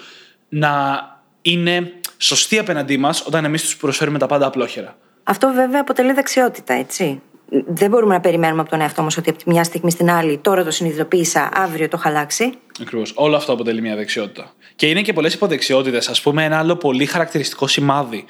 να 0.49 1.01
είναι 1.41 1.93
σωστοί 2.17 2.59
απέναντί 2.59 2.97
μας 2.97 3.25
όταν 3.25 3.45
εμείς 3.45 3.63
τους 3.63 3.77
προσφέρουμε 3.77 4.17
τα 4.17 4.25
πάντα 4.25 4.45
απλόχερα. 4.45 4.97
Αυτό 5.23 5.51
βέβαια 5.53 5.81
αποτελεί 5.81 6.13
δεξιότητα, 6.13 6.73
έτσι. 6.73 7.21
Δεν 7.67 7.89
μπορούμε 7.89 8.13
να 8.13 8.19
περιμένουμε 8.19 8.61
από 8.61 8.69
τον 8.69 8.81
εαυτό 8.81 9.01
μας 9.01 9.17
ότι 9.17 9.29
από 9.29 9.39
τη 9.43 9.49
μια 9.49 9.63
στιγμή 9.63 9.91
στην 9.91 10.09
άλλη 10.09 10.37
τώρα 10.37 10.63
το 10.63 10.71
συνειδητοποίησα, 10.71 11.49
αύριο 11.53 11.87
το 11.87 11.97
έχω 11.99 12.09
αλλάξει. 12.09 12.53
Ακριβώς. 12.81 13.11
Όλο 13.15 13.35
αυτό 13.35 13.53
αποτελεί 13.53 13.81
μια 13.81 13.95
δεξιότητα. 13.95 14.53
Και 14.75 14.89
είναι 14.89 15.01
και 15.01 15.13
πολλές 15.13 15.33
υποδεξιότητες. 15.33 16.09
Α 16.09 16.13
πούμε, 16.23 16.43
ένα 16.43 16.57
άλλο 16.57 16.75
πολύ 16.75 17.05
χαρακτηριστικό 17.05 17.67
σημάδι 17.67 18.25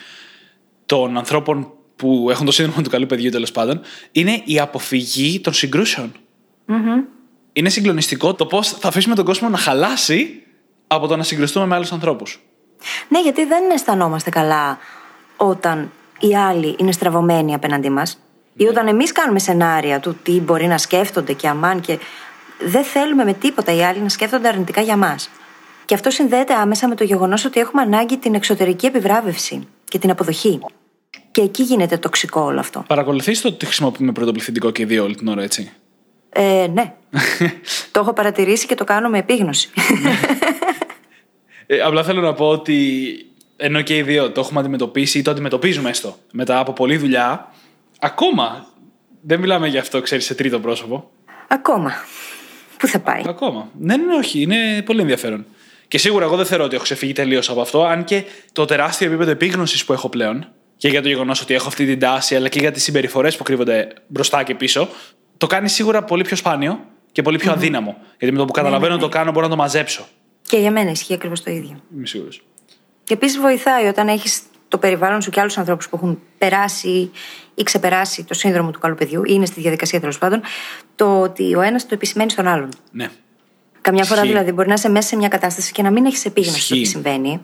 των 0.86 1.18
ανθρώπων 1.18 1.72
που 1.96 2.28
έχουν 2.30 2.46
το 2.46 2.52
σύνδρομο 2.52 2.82
του 2.82 2.90
καλού 2.90 3.06
παιδιού, 3.06 3.30
τέλος 3.30 3.52
πάντων, 3.52 3.82
είναι 4.12 4.42
η 4.46 4.60
αποφυγή 4.60 5.40
των 5.40 5.54
συγκρουσεων 5.54 6.12
Είναι 7.54 7.70
συγκλονιστικό 7.70 8.34
το 8.34 8.46
πώς 8.46 8.70
θα 8.70 8.88
αφήσουμε 8.88 9.16
τον 9.16 9.26
κόσμο 9.26 9.50
να 9.50 9.58
χαλάσει 9.58 10.44
από 10.88 11.08
το 11.08 11.16
να 11.16 11.24
συγκρουστούμε 11.24 11.66
με 11.66 11.76
άλλους 11.76 11.92
ανθρώπους. 11.92 12.42
Ναι, 13.08 13.22
γιατί 13.22 13.46
δεν 13.46 13.72
αισθανόμαστε 13.72 14.30
καλά 14.30 14.78
όταν 15.38 15.92
οι 16.20 16.36
άλλοι 16.36 16.76
είναι 16.80 16.92
στραβωμένοι 16.92 17.54
απέναντί 17.54 17.90
μας. 17.90 18.20
Ή 18.54 18.66
όταν 18.66 18.88
εμείς 18.88 19.12
κάνουμε 19.12 19.40
σενάρια 19.40 20.00
του 20.00 20.18
τι 20.24 20.32
μπορεί 20.32 20.68
να 20.68 20.78
σκέφτονται 20.78 21.34
και 21.34 21.48
αμάν 21.48 21.82
και 21.82 22.00
δεν 22.60 22.84
θέλουμε 22.84 23.24
με 23.24 23.34
τίποτα 23.34 23.74
οι 23.74 23.84
άλλοι 23.84 24.00
να 24.00 24.10
σκέφτονται 24.10 24.48
αρνητικά 24.48 24.82
για 24.82 24.98
μας. 24.98 25.30
Και 25.86 25.94
αυτό 25.94 26.10
συνδέεται 26.10 26.54
άμεσα 26.54 26.88
με 26.88 26.96
το 26.96 27.04
γεγονός 27.04 27.46
ότι 27.46 27.60
έχουμε 27.60 27.82
ανάγκη 27.82 28.18
την 28.18 28.34
εξωτερική 28.34 28.86
επιβράβευση 28.86 29.68
και 29.84 30.00
την 30.00 30.10
αποδοχή. 30.10 30.60
Και 31.32 31.42
εκεί 31.42 31.64
γίνεται 31.64 31.98
τοξικό 31.98 32.42
όλο 32.42 32.60
αυτό. 32.60 32.84
Παρακολουθείς 32.88 33.42
το 33.42 33.48
ότι 33.48 33.66
χρησιμοποιούμε 33.66 34.12
πρωτοπληθυντικό 34.12 34.72
και 34.72 34.82
οι 34.82 34.86
δύο 34.86 35.04
όλη 35.04 35.16
την 35.16 35.28
ώρα, 35.28 35.44
έτσι; 35.44 35.72
Ε, 36.30 36.68
ναι. 36.74 36.94
το 37.92 38.00
έχω 38.00 38.14
παρατηρήσει 38.14 38.66
και 38.66 38.76
το 38.76 38.84
κάνω 38.84 39.10
με 39.10 39.18
επίγνωση. 39.18 39.70
Ε, 41.68 41.80
απλά 41.80 42.04
θέλω 42.04 42.22
να 42.22 42.34
πω 42.34 42.48
ότι 42.48 43.10
ενώ 43.58 43.82
και 43.82 43.98
οι 43.98 44.02
δύο 44.02 44.32
το 44.32 44.40
έχουμε 44.40 44.60
αντιμετωπίσει 44.60 45.18
ή 45.18 45.22
το 45.22 45.32
αντιμετωπίζουμε 45.32 45.90
έστω 45.90 46.16
μετά 46.32 46.60
από 46.60 46.74
πολλή 46.74 46.98
δουλειά, 46.98 47.52
ακόμα 48.00 48.66
δεν 49.22 49.40
μιλάμε 49.40 49.68
γι' 49.68 49.78
αυτό, 49.78 50.02
ξέρεις, 50.02 50.26
σε 50.26 50.36
τρίτο 50.36 50.60
πρόσωπο. 50.60 51.12
Ακόμα. 51.48 51.92
Πού 52.78 52.88
θα 52.88 53.00
πάει; 53.00 53.22
Ακόμα. 53.28 53.70
Ναι, 53.80 53.96
ναι, 53.96 54.16
όχι, 54.16 54.42
είναι 54.42 54.82
πολύ 54.86 55.02
ενδιαφέρον. 55.02 55.46
Και 55.88 55.98
σίγουρα 55.98 56.26
εγώ 56.26 56.36
δεν 56.36 56.46
θεωρώ 56.46 56.64
ότι 56.64 56.76
έχω 56.76 56.84
ξεφύγει 56.84 57.14
τελείως 57.14 57.50
από 57.50 57.62
αυτό, 57.62 57.84
αν 57.84 58.04
και 58.04 58.24
το 58.52 58.66
τεράστιο 58.66 59.08
επίπεδο 59.08 59.32
επίγνωσης 59.32 59.86
που 59.86 59.94
έχω 59.94 60.10
πλέον 60.10 60.48
και 60.78 60.88
για 60.88 61.02
το 61.02 61.08
γεγονός 61.08 61.42
ότι 61.42 61.54
έχω 61.54 61.68
αυτή 61.68 61.86
την 61.86 62.00
τάση, 62.00 62.36
αλλά 62.36 62.50
και 62.50 62.60
για 62.60 62.72
τις 62.72 62.84
συμπεριφορές 62.84 63.36
που 63.36 63.44
κρύβονται 63.44 63.88
μπροστά 64.08 64.44
και 64.44 64.56
πίσω, 64.56 64.90
το 65.38 65.48
κάνει 65.48 65.70
σίγουρα 65.70 66.04
πολύ 66.04 66.24
πιο 66.24 66.36
σπάνιο 66.36 66.80
και 67.12 67.22
πολύ 67.22 67.38
πιο 67.38 67.52
αδύναμο. 67.52 67.98
Γιατί 68.18 68.34
με 68.34 68.40
το 68.40 68.46
που 68.46 68.52
καταλαβαίνω 68.52 68.96
ναι, 68.96 69.02
το 69.02 69.10
κάνω, 69.10 69.32
μπορώ 69.32 69.46
να 69.46 69.52
το 69.52 69.58
μαζέψω. 69.58 70.08
Και 70.48 70.58
για 70.58 70.72
μένα 70.72 70.92
ισχύει 70.92 71.14
ακριβώς 71.14 71.44
το 71.44 71.52
ίδιο. 71.52 71.82
Είμαι 71.96 72.06
σίγουρος. 72.06 72.42
Και 73.04 73.14
επίσης 73.14 73.38
βοηθάει 73.40 73.86
όταν 73.88 74.08
έχεις 74.08 74.42
το 74.68 74.78
περιβάλλον 74.78 75.22
σου 75.22 75.30
και 75.30 75.40
άλλους 75.40 75.58
ανθρώπους 75.58 75.90
που 75.90 75.96
έχουν 75.96 76.22
περάσει 76.38 77.12
ή 77.56 77.64
ξεπεράσει 77.64 78.24
το 78.24 78.34
σύνδρομο 78.34 78.72
του 78.72 78.80
καλού 78.80 78.96
παιδιού 78.96 79.22
ή 79.24 79.30
είναι 79.32 79.46
στη 79.46 79.62
διαδικασία 79.62 80.00
τέλος 80.00 80.18
πάντων, 80.18 80.42
το 80.96 81.22
ότι 81.22 81.56
ο 81.56 81.62
ένας 81.62 81.84
το 81.84 81.94
επισημαίνει 81.94 82.30
στον 82.30 82.48
άλλον. 82.48 82.70
Ναι. 82.92 83.10
Καμιά 83.82 84.04
φορά 84.04 84.20
Ισχύει. 84.22 84.34
δηλαδή 84.34 84.52
μπορεί 84.52 84.68
να 84.68 84.74
είσαι 84.74 84.90
μέσα 84.90 85.08
σε 85.08 85.16
μια 85.16 85.28
κατάσταση 85.28 85.72
και 85.72 85.82
να 85.82 85.92
μην 85.92 86.06
έχεις 86.06 86.26
επίγνωση 86.26 86.60
στο 86.62 86.74
τι 86.74 86.80
Ισχύει. 86.80 86.92
συμβαίνει. 86.94 87.40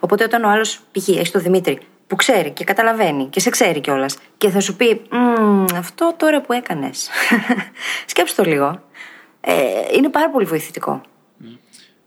Οπότε 0.00 0.24
όταν 0.24 0.44
ο 0.44 0.48
άλλος, 0.48 0.80
π.χ. 0.92 1.08
έχει 1.08 1.30
τον 1.30 1.42
Δημήτρη, 1.42 1.78
που 2.06 2.16
ξέρει 2.16 2.50
και 2.50 2.64
καταλαβαίνει 2.64 3.26
και 3.26 3.40
σε 3.40 3.50
ξέρει 3.50 3.80
κιόλας 3.80 4.16
και 4.38 4.48
θα 4.48 4.60
σου 4.60 4.76
πει 4.76 5.02
«Μμμ, 5.10 5.64
Αυτό 5.74 6.14
τώρα 6.16 6.40
που 6.40 6.52
έκανες. 6.52 7.08
Σκέψου 8.06 8.34
το 8.34 8.42
λίγο. 8.42 8.82
Ε, 9.40 9.54
είναι 9.96 10.08
πάρα 10.08 10.30
πολύ 10.30 10.46
βοηθητικό. 10.46 11.00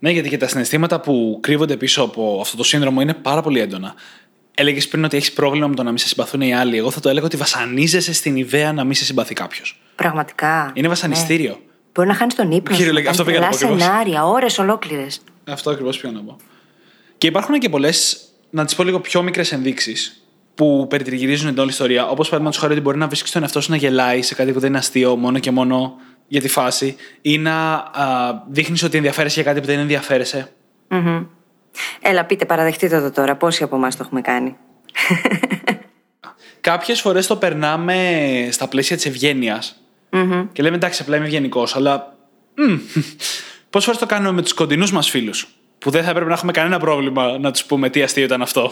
Ναι, 0.03 0.11
γιατί 0.11 0.29
και 0.29 0.37
τα 0.37 0.47
συναισθήματα 0.47 0.99
που 0.99 1.37
κρύβονται 1.41 1.77
πίσω 1.77 2.01
από 2.01 2.39
αυτό 2.41 2.57
το 2.57 2.63
σύνδρομο 2.63 3.01
είναι 3.01 3.13
πάρα 3.13 3.41
πολύ 3.41 3.59
έντονα. 3.59 3.93
Έλεγες 4.55 4.87
πριν 4.87 5.03
ότι 5.03 5.17
έχεις 5.17 5.33
πρόβλημα 5.33 5.67
με 5.67 5.75
το 5.75 5.83
να 5.83 5.89
μην 5.89 5.97
σε 5.97 6.07
συμπαθούν 6.07 6.41
οι 6.41 6.55
άλλοι. 6.55 6.77
Εγώ 6.77 6.91
θα 6.91 6.99
το 6.99 7.09
έλεγα 7.09 7.25
ότι 7.25 7.37
βασανίζεσαι 7.37 8.13
στην 8.13 8.35
ιδέα 8.35 8.73
να 8.73 8.83
μην 8.83 8.93
σε 8.93 9.03
συμπαθεί 9.03 9.33
κάποιος. 9.33 9.81
Πραγματικά. 9.95 10.71
Είναι 10.73 10.87
βασανιστήριο. 10.87 11.59
Μπορεί 11.93 12.07
να 12.07 12.13
χάνεις 12.13 12.35
τον 12.35 12.51
ύπνο. 12.51 12.71
σου, 12.75 12.77
Κυριολεκτικά, 12.77 13.15
να 13.15 13.21
αυτό 13.21 13.23
κάνεις 13.31 13.39
πήγα 13.39 13.49
να 13.51 13.57
τρελά 13.57 13.71
πω 13.71 13.83
ακριβώς. 13.83 14.03
σενάρια, 14.03 14.25
ώρες 14.25 14.57
ολόκληρες. 14.57 15.21
Αυτό 15.47 15.69
ακριβώς 15.69 15.97
πήγα 15.97 16.13
να 16.13 16.21
πω. 16.21 16.35
Και 17.17 17.27
υπάρχουν 17.27 17.59
και 17.59 17.69
πολλές, 17.69 18.21
να 18.49 18.65
τις 18.65 18.75
πω 18.75 18.83
λίγο 18.83 18.99
πιο 18.99 19.21
μικρές 19.21 19.51
ενδείξεις 19.51 20.25
που 20.55 20.85
περιτριγυρίζουν 20.89 21.49
την 21.49 21.59
όλη 21.59 21.69
ιστορία. 21.69 22.03
Όπως 22.03 22.25
παραδείγματος 22.25 22.59
χάρη 22.61 22.73
ότι 22.73 22.81
μπορεί 22.81 22.97
να 22.97 23.07
βρίσκεις 23.07 23.31
τον 23.31 23.41
εαυτό 23.41 23.61
σου 23.61 23.71
να 23.71 23.77
γελάει 23.77 24.21
σε 24.21 24.35
κάτι 24.35 24.51
που 24.51 24.59
δεν 24.59 24.69
είναι 24.69 24.77
αστείο 24.77 25.15
μόνο 25.15 25.39
και 25.39 25.51
μόνο 25.51 25.95
για 26.31 26.41
τη 26.41 26.47
φάση 26.47 26.95
ή 27.21 27.37
να 27.37 27.83
δείχνεις 28.49 28.83
ότι 28.83 28.97
ενδιαφέρεσαι 28.97 29.41
για 29.41 29.51
κάτι 29.51 29.59
που 29.59 29.65
δεν 29.71 29.79
ενδιαφέρεσαι; 29.79 30.51
Μμμ. 30.87 31.25
Έλα, 32.01 32.25
πείτε, 32.25 32.45
παραδεχτείτε 32.45 33.01
το 33.01 33.11
τώρα. 33.11 33.35
Πόσοι 33.35 33.63
από 33.63 33.75
εμάς 33.75 33.95
το 33.95 34.03
έχουμε 34.05 34.21
κάνει; 34.21 34.55
Κάποιες 36.61 37.01
φορές 37.01 37.27
το 37.27 37.35
περνάμε 37.35 38.47
στα 38.51 38.67
πλαίσια 38.67 38.95
της 38.95 39.05
ευγενεια 39.05 39.63
και 40.51 40.63
λέμε 40.63 40.75
εντάξει, 40.75 41.01
απλά 41.01 41.15
είμαι 41.15 41.25
ευγενικός, 41.25 41.75
αλλά. 41.75 42.15
Πόσες 43.69 43.85
φορές 43.85 43.99
το 43.99 44.05
κάνουμε 44.05 44.31
με 44.31 44.41
τους 44.41 44.53
κοντινούς 44.53 44.91
μας 44.91 45.09
φίλους, 45.09 45.47
που 45.77 45.89
δεν 45.89 46.03
θα 46.03 46.09
έπρεπε 46.09 46.27
να 46.27 46.33
έχουμε 46.33 46.51
κανένα 46.51 46.79
πρόβλημα 46.79 47.37
να 47.37 47.51
τους 47.51 47.65
πούμε 47.65 47.89
τι 47.89 48.01
αστείο 48.01 48.23
ήταν 48.23 48.41
αυτό; 48.41 48.71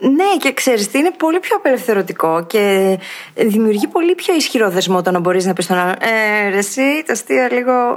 Ναι, 0.00 0.36
και 0.38 0.52
ξέρεις 0.52 0.90
τι, 0.90 0.98
είναι 0.98 1.10
πολύ 1.10 1.40
πιο 1.40 1.56
απελευθερωτικό 1.56 2.46
και 2.46 2.98
δημιουργεί 3.34 3.86
πολύ 3.86 4.14
πιο 4.14 4.34
ισχυρό 4.34 4.70
δεσμό 4.70 5.02
το 5.02 5.10
να 5.10 5.18
μπορείς 5.18 5.44
να 5.44 5.52
πεις 5.52 5.64
στον 5.64 5.78
άλλον 5.78 5.94
Ε, 6.00 6.48
ρε, 6.48 6.58
εσύ, 6.58 7.02
το 7.06 7.12
αστείο 7.12 7.48
λίγο. 7.50 7.96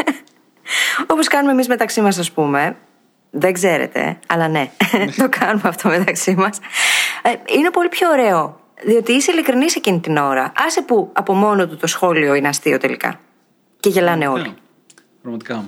Όπως 1.12 1.28
κάνουμε 1.28 1.52
εμείς 1.52 1.68
μεταξύ 1.68 2.00
μας, 2.00 2.18
ας 2.18 2.32
πούμε. 2.32 2.76
Δεν 3.30 3.52
ξέρετε, 3.52 4.18
αλλά 4.26 4.48
ναι, 4.48 4.70
το 5.16 5.28
κάνουμε 5.28 5.68
αυτό 5.68 5.88
μεταξύ 5.88 6.34
μας. 6.34 6.58
Είναι 7.56 7.70
πολύ 7.70 7.88
πιο 7.88 8.10
ωραίο. 8.10 8.60
Διότι 8.82 9.12
είσαι 9.12 9.32
ειλικρινής 9.32 9.76
εκείνη 9.76 10.00
την 10.00 10.16
ώρα. 10.16 10.52
Άσε 10.66 10.82
που 10.82 11.10
από 11.12 11.32
μόνο 11.32 11.68
του 11.68 11.76
το 11.76 11.86
σχόλιο 11.86 12.34
είναι 12.34 12.48
αστείο 12.48 12.78
τελικά. 12.78 13.20
Και 13.80 13.88
γελάνε 13.88 14.28
όλοι. 14.28 14.42
Ναι, 14.42 14.54
Πραγματικά. 15.22 15.64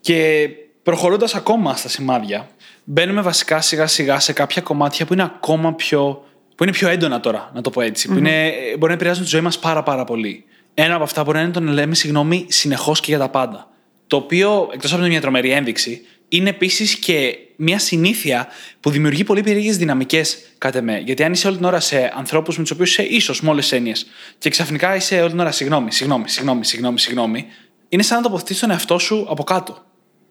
Και 0.00 0.48
προχωρώντας 0.84 1.34
ακόμα 1.34 1.76
στα 1.76 1.88
σημάδια, 1.88 2.48
μπαίνουμε 2.84 3.20
βασικά 3.20 3.60
σιγά 3.60 3.86
σιγά 3.86 4.20
σε 4.20 4.32
κάποια 4.32 4.62
κομμάτια 4.62 5.06
που 5.06 5.12
είναι 5.12 5.22
ακόμα 5.22 5.74
πιο. 5.74 6.24
που 6.54 6.62
είναι 6.62 6.72
πιο 6.72 6.88
έντονα 6.88 7.20
τώρα, 7.20 7.50
να 7.54 7.60
το 7.60 7.70
πω 7.70 7.80
έτσι. 7.80 8.08
Που 8.08 8.18
είναι, 8.18 8.52
μπορεί 8.78 8.86
να 8.88 8.92
επηρεάζουν 8.92 9.24
τη 9.24 9.28
ζωή 9.28 9.40
μας 9.40 9.58
πάρα, 9.58 9.82
πάρα 9.82 10.04
πολύ. 10.04 10.44
Ένα 10.74 10.94
από 10.94 11.04
αυτά 11.04 11.24
μπορεί 11.24 11.36
να 11.36 11.42
είναι 11.42 11.52
το 11.52 11.60
να 11.60 11.72
λέμε 11.72 11.94
συγγνώμη 11.94 12.46
συνεχώς 12.48 13.00
και 13.00 13.06
για 13.08 13.18
τα 13.18 13.28
πάντα. 13.28 13.68
Το 14.06 14.16
οποίο, 14.16 14.68
εκτός 14.72 14.92
από 14.92 15.02
μια 15.02 15.20
τρομερή 15.20 15.50
ένδειξη, 15.50 16.00
είναι 16.28 16.48
επίσης 16.48 16.96
και 16.96 17.38
μια 17.56 17.78
συνήθεια 17.78 18.48
που 18.80 18.90
δημιουργεί 18.90 19.24
πολύ 19.24 19.42
περίεργες 19.42 19.76
δυναμικές, 19.76 20.38
κατά 20.58 20.82
με. 20.82 20.98
Γιατί 20.98 21.24
αν 21.24 21.32
είσαι 21.32 21.46
όλη 21.46 21.56
την 21.56 21.64
ώρα 21.64 21.80
σε 21.80 22.12
ανθρώπους 22.16 22.56
με 22.56 22.62
τους 22.62 22.72
οποίους 22.72 22.90
είσαι 22.90 23.02
ίσως 23.02 23.40
με 23.40 23.50
όλες 23.50 23.68
τις 23.68 23.78
έννοιες 23.78 24.06
και 24.38 24.50
ξαφνικά 24.50 24.94
είσαι 24.94 25.20
όλη 25.20 25.30
την 25.30 25.40
ώρα 25.40 25.50
συγγνώμη, 25.50 25.92
συγγνώμη, 25.92 26.28
συγγνώμη, 26.28 26.64
συγγνώμη, 26.64 26.98
συγγνώμη, 26.98 27.46
είναι 27.88 28.02
σαν 28.02 28.16
να 28.16 28.22
τοποθετείς 28.22 28.58
τον 28.58 28.70
εαυτό 28.70 28.98
σου 28.98 29.26
από 29.30 29.44
κάτω. 29.44 29.84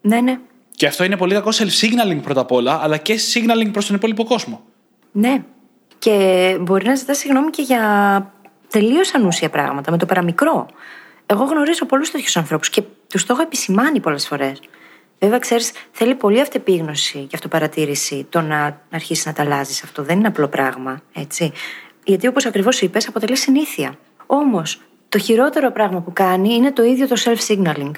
Ναι, 0.06 0.20
ναι. 0.20 0.38
Και 0.70 0.86
αυτό 0.86 1.04
είναι 1.04 1.16
πολύ 1.16 1.34
κακό 1.34 1.50
self-signaling 1.52 2.20
πρώτα 2.22 2.40
απ' 2.40 2.52
όλα, 2.52 2.80
αλλά 2.82 2.96
και 2.96 3.14
signaling 3.32 3.68
προς 3.72 3.86
τον 3.86 3.96
υπόλοιπο 3.96 4.24
κόσμο. 4.24 4.62
Ναι. 5.12 5.42
Και 5.98 6.56
μπορεί 6.60 6.86
να 6.86 6.94
ζητάς 6.94 7.18
συγγνώμη 7.18 7.50
και 7.50 7.62
για 7.62 8.32
τελείως 8.68 9.14
ανούσια 9.14 9.50
πράγματα, 9.50 9.90
με 9.90 9.98
το 9.98 10.06
παραμικρό. 10.06 10.66
Εγώ 11.26 11.44
γνωρίζω 11.44 11.86
πολλούς 11.86 12.10
τέτοιους 12.10 12.36
ανθρώπους 12.36 12.70
και 12.70 12.82
τους 13.08 13.26
το 13.26 13.32
έχω 13.32 13.42
επισημάνει 13.42 14.00
πολλές 14.00 14.26
φορές. 14.26 14.60
Βέβαια, 15.18 15.38
ξέρεις, 15.38 15.72
θέλει 15.92 16.14
πολύ 16.14 16.40
αυτεπίγνωση 16.40 17.18
και 17.18 17.34
αυτοπαρατήρηση 17.36 18.26
το 18.28 18.40
να 18.40 18.80
αρχίσεις 18.90 19.26
να 19.26 19.32
τα 19.32 19.42
αλλάζεις 19.42 19.82
αυτό. 19.82 20.02
Δεν 20.02 20.18
είναι 20.18 20.26
απλό 20.26 20.48
πράγμα, 20.48 21.00
έτσι. 21.12 21.52
Γιατί 22.04 22.26
όπως 22.26 22.46
ακριβώς 22.46 22.80
είπες, 22.80 23.08
αποτελεί 23.08 23.36
συνήθεια. 23.36 23.98
Όμως, 24.26 24.80
το 25.08 25.18
χειρότερο 25.18 25.70
πράγμα 25.70 26.00
που 26.00 26.12
κάνει 26.12 26.54
είναι 26.54 26.72
το 26.72 26.82
ίδιο 26.82 27.08
το 27.08 27.16
self-signaling. 27.24 27.90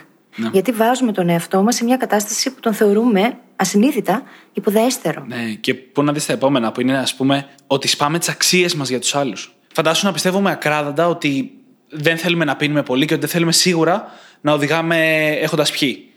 Γιατί 0.52 0.72
βάζουμε 0.72 1.12
τον 1.12 1.28
εαυτό 1.28 1.62
μας 1.62 1.74
σε 1.74 1.84
μια 1.84 1.96
κατάσταση 1.96 2.50
που 2.50 2.60
τον 2.60 2.74
θεωρούμε 2.74 3.36
ασυνείδητα 3.56 4.22
υποδέστερο. 4.52 5.24
Ναι, 5.26 5.52
και 5.60 5.74
πού 5.74 6.02
να 6.02 6.12
δεις 6.12 6.26
τα 6.26 6.32
επόμενα, 6.32 6.72
που 6.72 6.80
είναι, 6.80 6.98
ας 6.98 7.14
πούμε, 7.14 7.46
ότι 7.66 7.88
σπάμε 7.88 8.18
τις 8.18 8.28
αξίες 8.28 8.74
μας 8.74 8.88
για 8.88 9.00
τους 9.00 9.14
άλλους. 9.14 9.54
Φαντάσου 9.74 10.06
να 10.06 10.12
πιστεύουμε 10.12 10.50
ακράδαντα 10.50 11.08
ότι 11.08 11.50
δεν 11.88 12.16
θέλουμε 12.16 12.44
να 12.44 12.56
πίνουμε 12.56 12.82
πολύ 12.82 13.06
και 13.06 13.12
ότι 13.12 13.22
δεν 13.22 13.30
θέλουμε 13.30 13.52
σίγουρα 13.52 14.12
να 14.40 14.52
οδηγάμε 14.52 15.28
έχοντας 15.40 15.70
πιει. 15.70 16.10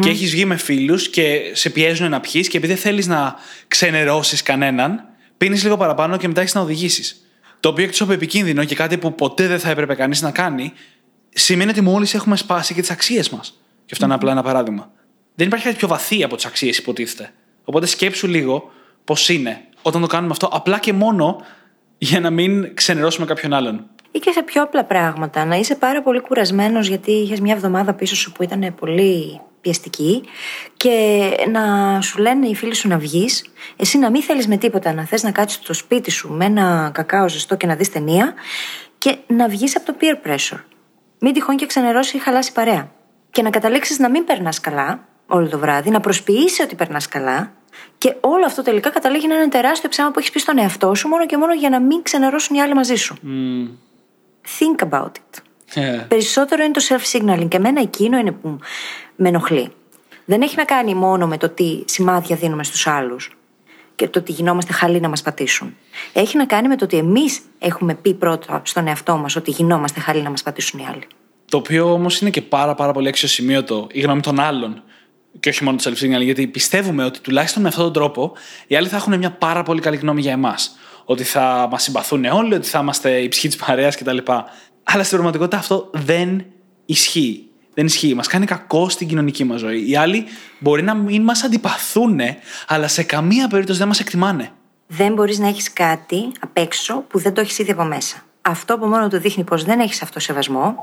Και 0.00 0.08
έχεις 0.08 0.30
βγει 0.30 0.44
με 0.44 0.56
φίλους 0.56 1.08
και 1.08 1.40
σε 1.52 1.70
πιέζουν 1.70 2.10
να 2.10 2.20
πιεις 2.20 2.48
και 2.48 2.56
επειδή 2.56 2.72
δεν 2.72 2.82
θέλεις 2.82 3.06
να 3.06 3.34
ξενερώσεις 3.68 4.42
κανέναν, 4.42 5.04
πίνεις 5.38 5.62
λίγο 5.62 5.76
παραπάνω 5.76 6.16
και 6.16 6.28
μετά 6.28 6.40
έχεις 6.40 6.54
να 6.54 6.60
οδηγήσεις. 6.60 7.20
Το 7.60 7.68
οποίο 7.68 7.84
εκτός 7.84 8.00
από 8.00 8.12
επικίνδυνο 8.12 8.64
και 8.64 8.74
κάτι 8.74 8.98
που 8.98 9.14
ποτέ 9.14 9.46
δεν 9.46 9.58
θα 9.58 9.70
έπρεπε 9.70 9.94
κανείς 9.94 10.22
να 10.22 10.30
κάνει, 10.30 10.72
σημαίνει 11.38 11.70
ότι 11.70 11.80
μόλις 11.80 12.14
έχουμε 12.14 12.36
σπάσει 12.36 12.74
και 12.74 12.80
τις 12.80 12.90
αξίες 12.90 13.30
μας. 13.30 13.60
Και 13.84 13.90
αυτό 13.92 14.04
είναι 14.04 14.14
απλά 14.14 14.30
ένα 14.30 14.42
παράδειγμα. 14.42 14.90
Δεν 15.34 15.46
υπάρχει 15.46 15.64
κάτι 15.64 15.76
πιο 15.76 15.88
βαθύ 15.88 16.24
από 16.24 16.36
τις 16.36 16.44
αξίες, 16.44 16.78
υποτίθεται. 16.78 17.32
Οπότε 17.64 17.86
σκέψου 17.86 18.26
λίγο 18.26 18.70
πώς 19.04 19.28
είναι 19.28 19.60
όταν 19.82 20.00
το 20.00 20.06
κάνουμε 20.06 20.32
αυτό, 20.32 20.46
απλά 20.52 20.78
και 20.78 20.92
μόνο 20.92 21.44
για 21.98 22.20
να 22.20 22.30
μην 22.30 22.74
ξενερώσουμε 22.74 23.26
κάποιον 23.26 23.52
άλλον. 23.52 23.86
Ή 24.10 24.18
και 24.18 24.30
σε 24.30 24.42
πιο 24.42 24.62
απλά 24.62 24.84
πράγματα. 24.84 25.44
Να 25.44 25.56
είσαι 25.56 25.74
πάρα 25.74 26.02
πολύ 26.02 26.20
κουρασμένος 26.20 26.88
γιατί 26.88 27.10
είχες 27.10 27.40
μια 27.40 27.54
εβδομάδα 27.54 27.94
πίσω 27.94 28.16
σου 28.16 28.32
που 28.32 28.42
ήταν 28.42 28.74
πολύ 28.80 29.40
πιεστική 29.60 30.22
και 30.76 31.28
να 31.52 32.00
σου 32.00 32.18
λένε 32.18 32.46
οι 32.46 32.54
φίλοι 32.54 32.74
σου 32.74 32.88
να 32.88 32.98
βγεις, 32.98 33.44
εσύ 33.76 33.98
να 33.98 34.10
μην 34.10 34.22
θέλεις 34.22 34.46
με 34.46 34.56
τίποτα, 34.56 34.92
να 34.92 35.04
θες 35.04 35.22
να 35.22 35.30
κάτσεις 35.30 35.58
στο 35.62 35.72
σπίτι 35.72 36.10
σου 36.10 36.32
με 36.32 36.44
ένα 36.44 36.90
κακάο 36.94 37.28
ζεστό 37.28 37.56
και 37.56 37.66
να 37.66 37.74
δεις 37.74 37.90
ταινία 37.90 38.34
και 38.98 39.16
να 39.26 39.48
βγεις 39.48 39.76
από 39.76 39.86
το 39.86 39.96
peer 40.00 40.28
pressure. 40.28 40.60
Μην 41.18 41.32
τυχόν 41.32 41.56
και 41.56 41.66
ξενερώσει 41.66 42.16
ή 42.16 42.20
χαλάσει 42.20 42.52
παρέα. 42.52 42.90
Και 43.30 43.42
να 43.42 43.50
καταλήξεις 43.50 43.98
να 43.98 44.10
μην 44.10 44.24
περνάς 44.24 44.60
καλά 44.60 45.04
όλο 45.26 45.48
το 45.48 45.58
βράδυ, 45.58 45.90
να 45.90 46.00
προσποιήσει 46.00 46.62
ότι 46.62 46.74
περνάς 46.74 47.08
καλά 47.08 47.52
και 47.98 48.16
όλο 48.20 48.44
αυτό 48.44 48.62
τελικά 48.62 48.90
καταλήγει 48.90 49.26
να 49.26 49.34
είναι 49.34 49.42
ένα 49.42 49.52
τεράστιο 49.52 49.88
ψάμα 49.88 50.10
που 50.10 50.18
έχεις 50.18 50.30
πει 50.30 50.38
στον 50.38 50.58
εαυτό 50.58 50.94
σου 50.94 51.08
μόνο 51.08 51.26
και 51.26 51.36
μόνο 51.36 51.54
για 51.54 51.70
να 51.70 51.80
μην 51.80 52.02
ξενερώσουν 52.02 52.56
οι 52.56 52.60
άλλοι 52.60 52.74
μαζί 52.74 52.94
σου. 52.94 53.16
Mm. 53.22 53.68
Think 54.58 54.88
about 54.88 55.06
it. 55.06 55.40
Yeah. 55.74 56.04
Περισσότερο 56.08 56.62
είναι 56.64 56.72
το 56.72 56.84
self-signaling 56.88 57.48
και 57.48 57.56
εμένα 57.56 57.80
εκείνο 57.80 58.18
είναι 58.18 58.32
που 58.32 58.58
με 59.16 59.28
ενοχλεί. 59.28 59.72
Δεν 60.24 60.42
έχει 60.42 60.56
να 60.56 60.64
κάνει 60.64 60.94
μόνο 60.94 61.26
με 61.26 61.36
το 61.36 61.48
τι 61.48 61.82
σημάδια 61.86 62.36
δίνουμε 62.36 62.64
στους 62.64 62.86
άλλους 62.86 63.36
και 63.96 64.08
το 64.08 64.18
ότι 64.18 64.32
γινόμαστε 64.32 64.72
χαλοί 64.72 65.00
να 65.00 65.08
μας 65.08 65.22
πατήσουν. 65.22 65.76
Έχει 66.12 66.36
να 66.36 66.46
κάνει 66.46 66.68
με 66.68 66.76
το 66.76 66.84
ότι 66.84 66.96
εμείς 66.96 67.40
έχουμε 67.58 67.94
πει 67.94 68.14
πρώτα 68.14 68.62
στον 68.64 68.86
εαυτό 68.86 69.16
μας 69.16 69.36
ότι 69.36 69.50
γινόμαστε 69.50 70.00
χαλοί 70.00 70.22
να 70.22 70.30
μας 70.30 70.42
πατήσουν 70.42 70.80
οι 70.80 70.86
άλλοι. 70.86 71.06
Το 71.50 71.56
οποίο 71.56 71.92
όμως 71.92 72.20
είναι 72.20 72.30
και 72.30 72.42
πάρα, 72.42 72.74
πάρα 72.74 72.92
πολύ 72.92 73.08
αξιοσημείωτο 73.08 73.86
η 73.92 74.00
γνώμη 74.00 74.20
των 74.20 74.40
άλλων. 74.40 74.82
Και 75.40 75.48
όχι 75.48 75.64
μόνο 75.64 75.76
το 75.82 75.90
self-signaling, 75.90 76.24
γιατί 76.24 76.46
πιστεύουμε 76.46 77.04
ότι 77.04 77.20
τουλάχιστον 77.20 77.62
με 77.62 77.68
αυτόν 77.68 77.84
τον 77.84 77.92
τρόπο 77.92 78.32
οι 78.66 78.76
άλλοι 78.76 78.88
θα 78.88 78.96
έχουν 78.96 79.18
μια 79.18 79.30
πάρα 79.30 79.62
πολύ 79.62 79.80
καλή 79.80 79.96
γνώμη 79.96 80.20
για 80.20 80.32
εμάς. 80.32 80.76
Ότι 81.04 81.22
θα 81.22 81.68
μας 81.70 81.82
συμπαθούν 81.82 82.24
όλοι, 82.24 82.54
ότι 82.54 82.68
θα 82.68 82.78
είμαστε 82.78 83.18
η 83.18 83.28
ψυχή 83.28 83.48
της 83.48 83.56
παρέας 83.56 83.96
κτλ. 83.96 84.18
Αλλά 84.82 85.02
στην 85.02 85.10
πραγματικότητα 85.10 85.56
αυτό 85.56 85.90
δεν 85.92 86.44
ισχύει. 86.86 87.48
Δεν 87.76 87.86
ισχύει. 87.86 88.14
Μας 88.14 88.26
κάνει 88.26 88.46
κακό 88.46 88.88
στην 88.88 89.08
κοινωνική 89.08 89.44
μας 89.44 89.60
ζωή. 89.60 89.90
Οι 89.90 89.96
άλλοι 89.96 90.24
μπορεί 90.58 90.82
να 90.82 90.94
μην 90.94 91.22
μας 91.22 91.42
αντιπαθούν, 91.42 92.20
αλλά 92.66 92.88
σε 92.88 93.02
καμία 93.02 93.48
περίπτωση 93.48 93.78
δεν 93.78 93.88
μας 93.88 94.00
εκτιμάνε. 94.00 94.50
Δεν 94.86 95.12
μπορείς 95.12 95.38
να 95.38 95.48
έχεις 95.48 95.72
κάτι 95.72 96.32
απ' 96.40 96.56
έξω 96.56 96.94
που 97.08 97.18
δεν 97.18 97.34
το 97.34 97.40
έχεις 97.40 97.58
ήδη 97.58 97.70
από 97.70 97.84
μέσα. 97.84 98.16
Αυτό 98.42 98.74
από 98.74 98.86
μόνο 98.86 99.08
του 99.08 99.18
δείχνει 99.18 99.44
πως 99.44 99.64
δεν 99.64 99.80
έχεις 99.80 100.02
αυτοσεβασμό 100.02 100.76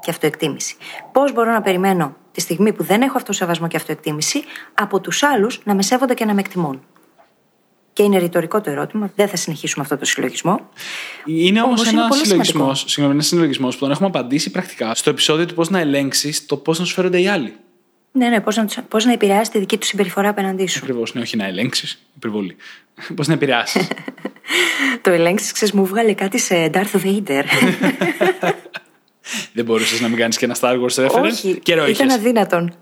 και 0.00 0.10
αυτοεκτίμηση. 0.10 0.76
Πώς 1.12 1.32
μπορώ 1.32 1.52
να 1.52 1.62
περιμένω 1.62 2.16
τη 2.32 2.40
στιγμή 2.40 2.72
που 2.72 2.82
δεν 2.82 3.02
έχω 3.02 3.16
αυτοσεβασμό 3.16 3.68
και 3.68 3.76
αυτοεκτίμηση 3.76 4.42
από 4.74 5.00
τους 5.00 5.22
άλλους 5.22 5.60
να 5.64 5.74
με 5.74 5.82
σέβονται 5.82 6.14
και 6.14 6.24
να 6.24 6.34
με 6.34 6.40
εκτιμούν; 6.40 6.82
Και 7.92 8.02
είναι 8.02 8.18
ρητορικό 8.18 8.60
το 8.60 8.70
ερώτημα, 8.70 9.12
δεν 9.16 9.28
θα 9.28 9.36
συνεχίσουμε 9.36 9.84
αυτό 9.84 9.96
το 9.96 10.04
συλλογισμό. 10.04 10.68
Είναι 11.24 11.62
όμως 11.62 11.78
Όμως 11.80 11.90
είναι 11.92 12.00
ένας 12.00 12.08
πολύ 12.08 12.26
συλλογισμός. 12.26 12.62
σημαντικό. 12.62 12.88
Συγγνώμη, 12.88 13.12
ένας 13.14 13.26
συλλογισμός 13.26 13.74
που 13.74 13.80
τον 13.80 13.90
έχουμε 13.90 14.08
απαντήσει 14.08 14.50
πρακτικά 14.50 14.94
στο 14.94 15.10
επεισόδιο 15.10 15.46
του 15.46 15.54
πώς 15.54 15.70
να 15.70 15.78
ελέγξεις 15.78 16.46
το 16.46 16.56
πώς 16.56 16.78
να 16.78 16.84
σου 16.84 16.94
φέρονται 16.94 17.20
οι 17.20 17.28
άλλοι. 17.28 17.54
Ναι, 18.12 18.28
ναι, 18.28 18.40
πώς 18.40 18.56
να, 18.56 18.64
τους- 18.64 18.78
πώς 18.88 19.04
να 19.04 19.12
επηρεάσει 19.12 19.50
τη 19.50 19.58
δική 19.58 19.78
του 19.78 19.86
συμπεριφορά 19.86 20.28
απέναντί 20.28 20.66
σου. 20.66 20.78
Ακριβώς, 20.82 21.14
ναι, 21.14 21.20
όχι 21.20 21.36
να 21.36 21.46
ελέγξεις. 21.46 22.02
Υπερβολή. 22.16 22.56
πώς 23.16 23.26
να 23.26 23.34
επηρεάσεις. 23.34 23.88
το 25.02 25.10
ελέγξεις, 25.10 25.52
ξέρεις, 25.52 25.74
μου 25.74 25.86
βγάλε 25.86 26.12
κάτι 26.12 26.38
σε 26.38 26.70
Darth 26.74 27.00
Vader. 27.04 27.42
δεν 29.52 29.64
μπορούσες 29.64 30.00
να 30.00 30.08
μην 30.08 30.18
κάνεις 30.18 30.36
και 30.36 30.44
ένα 30.44 30.56
Star 30.60 30.74
Wars 30.80 31.06
reference; 31.06 31.22
Όχι, 31.22 31.58
Καιρό 31.62 31.86
ήταν 31.86 32.06
είχες. 32.06 32.18
αδύνατον. 32.18 32.74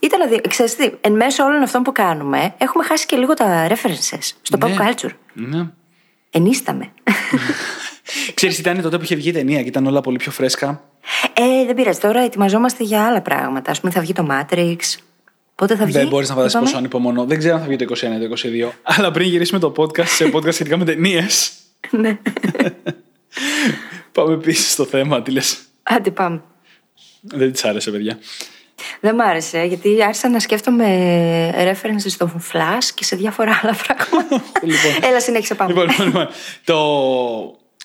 ήταν 0.00 0.20
αδύνατον. 0.22 0.50
Ξέρεις 0.54 0.76
τι, 0.76 0.90
εν 1.00 1.12
μέσω 1.12 1.44
όλων 1.44 1.62
αυτών 1.62 1.82
που 1.82 1.92
κάνουμε, 1.92 2.54
έχουμε 2.58 2.84
χάσει 2.84 3.06
και 3.06 3.16
λίγο 3.16 3.34
τα 3.34 3.68
references 3.68 4.30
στο 4.42 4.58
pop 4.60 4.68
Ναι. 4.68 4.76
culture. 4.78 5.10
Ναι. 5.32 5.66
Ενίσταμε. 6.30 6.92
Ξέρεις, 8.34 8.58
ήταν 8.58 8.80
τότε 8.82 8.96
που 8.96 9.02
είχε 9.04 9.14
βγει 9.14 9.28
η 9.28 9.32
ταινία 9.32 9.62
και 9.62 9.68
ήταν 9.68 9.86
όλα 9.86 10.00
πολύ 10.00 10.16
πιο 10.16 10.32
φρέσκα. 10.32 10.82
ε, 11.34 11.64
δεν 11.66 11.74
πειράζει. 11.74 11.98
Τώρα 11.98 12.20
ετοιμαζόμαστε 12.20 12.84
για 12.84 13.06
άλλα 13.06 13.20
πράγματα. 13.22 13.70
Α 13.70 13.74
πούμε, 13.80 13.92
θα 13.92 14.00
βγει 14.00 14.12
το 14.12 14.26
Matrix. 14.30 14.76
Πότε 15.54 15.76
θα 15.76 15.84
βγει; 15.84 15.92
Δεν 15.98 16.08
μπορείς 16.08 16.28
να 16.28 16.34
φανταστείς 16.34 16.54
είπαμε; 16.54 16.64
πόσο 16.70 16.76
ανυπομονώ. 16.78 17.24
Δεν 17.24 17.38
ξέρω 17.38 17.54
αν 17.54 17.60
θα 17.60 17.66
βγει 17.66 17.76
το 17.76 17.84
21 17.84 18.02
ή 18.22 18.28
το 18.28 18.34
22. 18.68 18.72
Αλλά 18.82 19.10
πριν 19.10 19.28
γυρίσουμε 19.28 19.58
το 19.60 19.72
podcast 19.76 20.06
σε 20.06 20.30
podcast 20.34 20.52
σχετικά 20.52 20.76
με 20.76 20.84
ταινίες. 20.84 21.52
ναι. 21.90 22.18
Πάμε 24.18 24.34
επίσης 24.34 24.72
στο 24.72 24.84
θέμα. 24.84 25.22
Τι 25.22 25.30
λες. 25.30 25.58
Άντε 25.82 26.10
πάμε. 26.10 26.42
Δεν 27.20 27.52
της 27.52 27.64
άρεσε, 27.64 27.90
παιδιά. 27.90 28.18
Δεν 29.00 29.14
μ' 29.14 29.20
άρεσε, 29.20 29.62
γιατί 29.62 30.02
άρχισα 30.02 30.28
να 30.28 30.40
σκέφτομαι 30.40 30.86
references 31.72 32.06
στο 32.06 32.40
Flash 32.52 32.84
και 32.94 33.04
σε 33.04 33.16
διάφορα 33.16 33.60
άλλα 33.62 33.76
πράγματα. 33.86 34.42
Λοιπόν. 34.62 35.10
Έλα, 35.10 35.20
συνέχισε 35.20 35.54
πάμε. 35.54 35.72
Λοιπόν, 35.72 35.88
λοιπόν, 35.88 36.06
λοιπόν. 36.06 36.28
το 36.64 36.76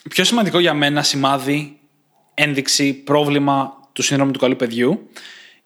πιο 0.08 0.24
σημαντικό 0.24 0.58
για 0.58 0.74
μένα 0.74 1.02
σημάδι, 1.02 1.78
ένδειξη, 2.34 2.94
πρόβλημα 2.94 3.80
του 3.92 4.02
σύνδρομου 4.02 4.30
του 4.32 4.38
καλού 4.38 4.56
παιδιού 4.56 5.08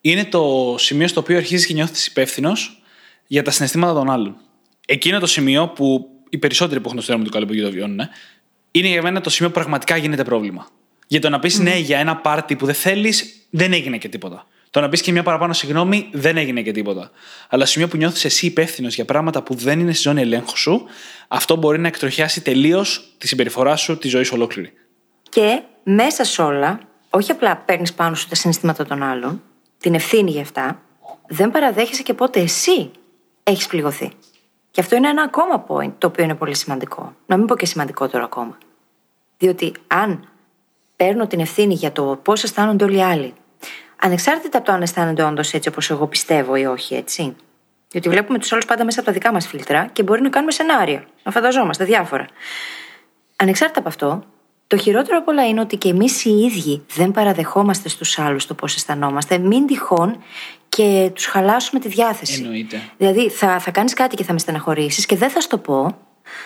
είναι 0.01 0.25
το 0.25 0.75
σημείο 0.79 1.09
στο 1.09 1.21
οποίο 1.21 1.37
αρχίζεις 1.37 1.67
και 1.67 1.73
νιώθεις 1.73 2.07
υπεύθυνος 2.07 2.83
για 3.27 3.43
τα 3.43 3.51
συναισθήματα 3.51 3.93
των 3.93 4.11
άλλων. 4.11 4.37
Εκείνο 4.87 5.19
το 5.19 5.27
σημείο 5.27 5.69
που 5.69 6.11
οι 6.29 6.39
περισσότεροι 6.39 6.81
που 6.81 6.87
έχουν 6.87 6.99
το 6.99 7.05
σύνδρομο 7.05 7.29
του 7.29 7.35
καλού 7.35 7.47
παιδιού 7.47 7.65
το 7.65 7.71
βιώνουν, 7.71 8.01
ε, 8.01 8.11
είναι 8.79 8.89
για 8.89 9.03
μένα 9.03 9.21
το 9.21 9.31
σημείο 9.31 9.51
που 9.51 9.59
πραγματικά 9.59 9.97
γίνεται 9.97 10.25
πρόβλημα. 10.25 10.67
Για 11.07 11.21
το 11.21 11.29
να 11.29 11.39
πεις 11.39 11.59
ναι 11.59 11.77
για 11.77 11.99
ένα 11.99 12.17
πάρτι 12.17 12.57
που 12.57 12.67
δεν 12.67 12.75
θέλεις, 12.75 13.47
δεν 13.51 13.73
έγινε 13.73 13.99
και 13.99 14.09
τίποτα. 14.09 14.47
Το 14.71 14.81
να 14.81 14.89
πεις 14.89 15.01
και 15.01 15.13
μια 15.13 15.23
παραπάνω 15.23 15.53
συγγνώμη, 15.53 16.09
δεν 16.13 16.37
έγινε 16.37 16.63
και 16.63 16.73
τίποτα. 16.73 17.11
Αλλά 17.49 17.63
στο 17.63 17.73
σημείο 17.73 17.89
που 17.89 17.97
νιώθεις 17.97 18.25
εσύ 18.25 18.47
υπεύθυνος 18.47 18.95
για 18.95 19.05
πράγματα 19.05 19.43
που 19.43 19.55
δεν 19.55 19.81
είναι 19.81 19.93
στη 19.93 20.03
ζώνη 20.03 20.21
ελέγχου 20.21 20.57
σου, 20.57 20.85
αυτό 21.29 21.57
μπορεί 21.57 21.79
να 21.79 21.89
εκτροχιάσει 21.89 22.41
τελείως 22.41 23.15
τη 23.19 23.29
συμπεριφορά 23.29 23.77
σου, 23.77 23.99
τη 23.99 24.09
ζωή 24.09 24.23
σου 24.23 24.33
ολόκληρη. 24.35 24.73
Και 25.29 25.63
μέσα 25.83 26.25
σε 26.25 26.43
όλα, 26.43 26.81
όχι 27.11 27.31
απλά 27.31 27.57
παίρνεις 27.57 27.93
πάνω 27.95 28.15
σου 28.15 28.29
τα 28.29 28.35
συναισθήματα 28.35 28.85
των 28.85 29.03
άλλων, 29.03 29.43
την 29.79 29.95
ευθύνη 29.95 30.31
για 30.31 30.43
αυτά, 30.43 30.83
δεν 31.29 31.51
παραδέχεσαι 31.51 32.03
και 32.03 32.15
πότε 32.15 32.41
εσύ 32.41 32.91
έχεις 33.43 33.67
πληγωθεί. 33.67 34.11
Και 34.71 34.81
αυτό 34.81 34.97
είναι 34.97 35.09
ένα 35.09 35.23
ακόμα 35.23 35.65
point 35.69 35.93
το 35.99 36.07
οποίο 36.07 36.25
είναι 36.25 36.35
πολύ 36.35 36.57
σημαντικό. 36.57 37.15
Να 37.27 37.37
μην 37.37 37.47
πω 37.47 37.57
και 37.57 37.67
σημαντικότερο 37.67 38.25
ακόμα. 38.25 38.59
Διότι 39.39 39.73
αν 39.87 40.29
παίρνω 40.97 41.27
την 41.27 41.41
ευθύνη 41.41 41.75
για 41.75 41.93
το 41.93 42.21
πώς 42.23 42.43
αισθάνονται 42.43 42.85
όλοι 42.85 42.97
οι 42.97 43.03
άλλοι, 43.03 43.33
ανεξάρτητα 44.01 44.59
από 44.59 44.67
το 44.67 44.73
αν 44.73 44.83
αισθάνονται 44.83 45.23
όντως 45.23 45.53
έτσι 45.53 45.69
όπως 45.69 45.91
εγώ 45.91 46.07
πιστεύω 46.07 46.57
ή 46.57 46.65
όχι, 46.65 46.95
έτσι. 46.95 47.37
Διότι 47.91 48.09
βλέπουμε 48.09 48.39
τους 48.39 48.53
άλλους 48.53 48.65
πάντα 48.65 48.85
μέσα 48.85 49.01
από 49.01 49.09
τα 49.09 49.15
δικά 49.15 49.33
μας 49.33 49.47
φίλτρα 49.47 49.89
και 49.93 50.03
μπορεί 50.03 50.21
να 50.21 50.29
κάνουμε 50.29 50.53
σενάρια, 50.53 51.07
να 51.23 51.31
φανταζόμαστε 51.31 51.85
διάφορα. 51.85 52.27
Ανεξάρτητα 53.37 53.79
από 53.79 53.89
αυτό, 53.89 54.25
το 54.67 54.77
χειρότερο 54.77 55.19
από 55.19 55.31
όλα 55.31 55.49
είναι 55.49 55.61
ότι 55.61 55.77
και 55.77 55.89
εμείς 55.89 56.25
οι 56.25 56.31
ίδιοι 56.31 56.85
δεν 56.95 57.11
παραδεχόμαστε 57.11 57.89
στους 57.89 58.19
άλλους 58.19 58.47
το 58.47 58.55
πώς 58.55 58.75
αισθανόμαστε, 58.75 59.39
μην 59.39 59.67
τυχόν 59.67 60.23
και 60.69 61.11
τους 61.15 61.27
χαλάσουμε 61.27 61.81
τη 61.81 61.89
διάθεση. 61.89 62.43
Εννοείται. 62.43 62.83
Δηλαδή, 62.97 63.31
θα, 63.31 63.59
θα 63.59 63.71
κάνεις 63.71 63.93
κάτι 63.93 64.17
και 64.17 64.25
θα 64.25 64.33
με 64.33 64.39
στεναχωρήσεις 64.39 65.07
και 65.07 65.17
δεν 65.17 65.31
θα 65.31 65.41
σου 65.41 65.49
το 65.49 65.59
πω. 65.59 65.99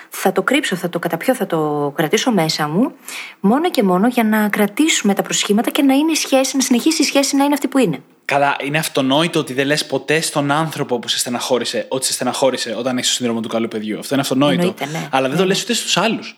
Θα 0.09 0.31
το 0.31 0.43
κρύψω, 0.43 0.75
θα 0.75 0.89
το 0.89 0.99
καταπιώ, 0.99 1.35
θα 1.35 1.45
το 1.45 1.93
κρατήσω 1.95 2.31
μέσα 2.31 2.67
μου, 2.67 2.91
μόνο 3.39 3.71
και 3.71 3.83
μόνο 3.83 4.07
για 4.07 4.23
να 4.23 4.49
κρατήσουμε 4.49 5.13
τα 5.13 5.21
προσχήματα 5.21 5.69
και 5.69 5.81
να 5.81 5.93
είναι 5.93 6.11
η 6.11 6.15
σχέση, 6.15 6.55
να 6.55 6.61
συνεχίσει 6.61 7.01
η 7.01 7.05
σχέση 7.05 7.35
να 7.35 7.43
είναι 7.43 7.53
αυτή 7.53 7.67
που 7.67 7.77
είναι. 7.77 8.01
Καλά, 8.25 8.55
είναι 8.63 8.77
αυτονόητο 8.77 9.39
ότι 9.39 9.53
δεν 9.53 9.65
λες 9.65 9.85
ποτέ 9.85 10.21
στον 10.21 10.51
άνθρωπο 10.51 10.99
που 10.99 11.07
σε 11.07 11.17
στεναχώρησε 11.17 11.85
ότι 11.89 12.05
σε 12.05 12.13
στεναχώρησε 12.13 12.75
όταν 12.77 12.97
έχεις 12.97 13.09
το 13.09 13.15
σύνδρομο 13.15 13.39
του 13.41 13.47
καλού 13.47 13.67
παιδιού. 13.67 13.99
Αυτό 13.99 14.13
είναι 14.13 14.21
αυτονόητο. 14.23 14.61
Εννοείται, 14.61 14.85
ναι. 14.85 15.07
Αλλά 15.11 15.27
δεν 15.27 15.31
Ναι, 15.31 15.41
το 15.41 15.45
λες 15.45 15.57
ναι. 15.57 15.63
ούτε 15.63 15.73
στους 15.73 15.97
άλλους. 15.97 16.37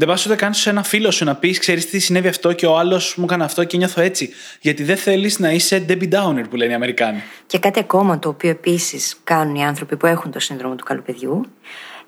Δεν 0.00 0.08
πας 0.08 0.26
ούτε 0.26 0.34
καν 0.34 0.54
σε 0.54 0.70
ένα 0.70 0.82
φίλο 0.82 1.10
σου 1.10 1.24
να 1.24 1.34
πεις: 1.34 1.58
Ξέρεις 1.58 1.90
τι 1.90 1.98
συνέβη 1.98 2.28
αυτό 2.28 2.52
και 2.52 2.66
ο 2.66 2.78
άλλος 2.78 3.14
μου 3.16 3.24
έκανε 3.24 3.44
αυτό 3.44 3.64
και 3.64 3.76
νιώθω 3.76 4.00
έτσι. 4.00 4.30
Γιατί 4.60 4.82
δεν 4.84 4.96
θέλεις 4.96 5.38
να 5.38 5.50
είσαι 5.50 5.84
Debbie 5.88 6.12
Downer 6.12 6.44
που 6.50 6.56
λένε 6.56 6.72
οι 6.72 6.74
Αμερικάνοι. 6.74 7.22
Και 7.46 7.58
κάτι 7.58 7.78
ακόμα 7.78 8.18
το 8.18 8.28
οποίο 8.28 8.50
επίσης 8.50 9.16
κάνουν 9.24 9.54
οι 9.54 9.66
άνθρωποι 9.66 9.96
που 9.96 10.06
έχουν 10.06 10.30
το 10.30 10.38
σύνδρομο 10.38 10.74
του 10.74 10.84
καλού 10.84 11.02
παιδιού, 11.02 11.44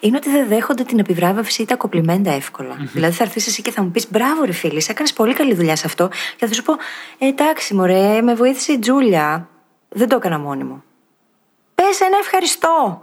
είναι 0.03 0.17
ότι 0.17 0.31
δεν 0.31 0.49
δέχονται 0.49 0.83
την 0.85 0.99
επιβράβευση 0.99 1.63
ή 1.63 1.65
τα 1.65 1.77
κοπλιμέντα 1.77 2.31
εύκολα. 2.31 2.77
Δηλαδή 2.93 3.15
θα 3.15 3.25
έρθεις 3.25 3.47
εσύ 3.47 3.63
και 3.63 3.71
θα 3.71 3.83
μου 3.83 3.91
πεις: 3.91 4.11
Μπράβο, 4.11 4.45
ρε 4.45 4.53
φίλη, 4.53 4.83
έκανες 4.89 5.13
πολύ 5.13 5.35
καλή 5.35 5.55
δουλειά 5.55 5.77
σε 5.77 5.87
αυτό. 5.87 6.09
Και 6.37 6.47
θα 6.47 6.55
σου 6.55 6.63
πω: 6.63 6.73
«Ε, 7.19 7.27
Εντάξει, 7.27 7.75
μωρέ, 7.75 8.23
με 8.23 8.35
βοήθησε 8.35 8.73
η 8.73 8.79
Τζούλια. 8.79 9.49
Δεν 9.89 10.09
το 10.09 10.17
έκανα 10.17 10.39
μόνη 10.39 10.65
μου. 10.65 10.83
Πες 11.75 12.01
ένα 12.01 12.17
ευχαριστώ. 12.21 13.01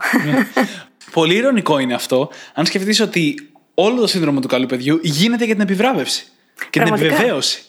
Πολύ 1.11 1.35
ηρωνικό 1.35 1.79
είναι 1.79 1.93
αυτό, 1.93 2.29
αν 2.53 2.65
σκεφτείς 2.65 2.99
ότι 2.99 3.49
όλο 3.73 3.99
το 3.99 4.07
σύνδρομο 4.07 4.39
του 4.39 4.47
καλού 4.47 4.65
παιδιού 4.65 4.99
γίνεται 5.01 5.45
για 5.45 5.53
την 5.53 5.63
επιβράβευση 5.63 6.23
και 6.55 6.65
την 6.69 6.81
Πραγματικά. 6.81 7.13
επιβεβαίωση. 7.13 7.63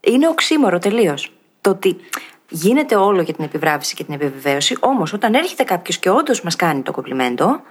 είναι 0.00 0.28
οξύμορο 0.28 0.78
τελείως. 0.78 1.32
Το 1.60 1.70
ότι 1.70 1.96
γίνεται 2.48 2.96
όλο 2.96 3.22
για 3.22 3.34
την 3.34 3.44
επιβράβευση 3.44 3.94
και 3.94 4.04
την 4.04 4.14
επιβεβαίωση, 4.14 4.76
όμως 4.80 5.12
όταν 5.12 5.34
έρχεται 5.34 5.62
κάποιος 5.62 5.98
και 5.98 6.10
όντως 6.10 6.42
μας 6.42 6.56
κάνει 6.56 6.82
το 6.82 6.92
κομπλιμέντο, 6.92 7.62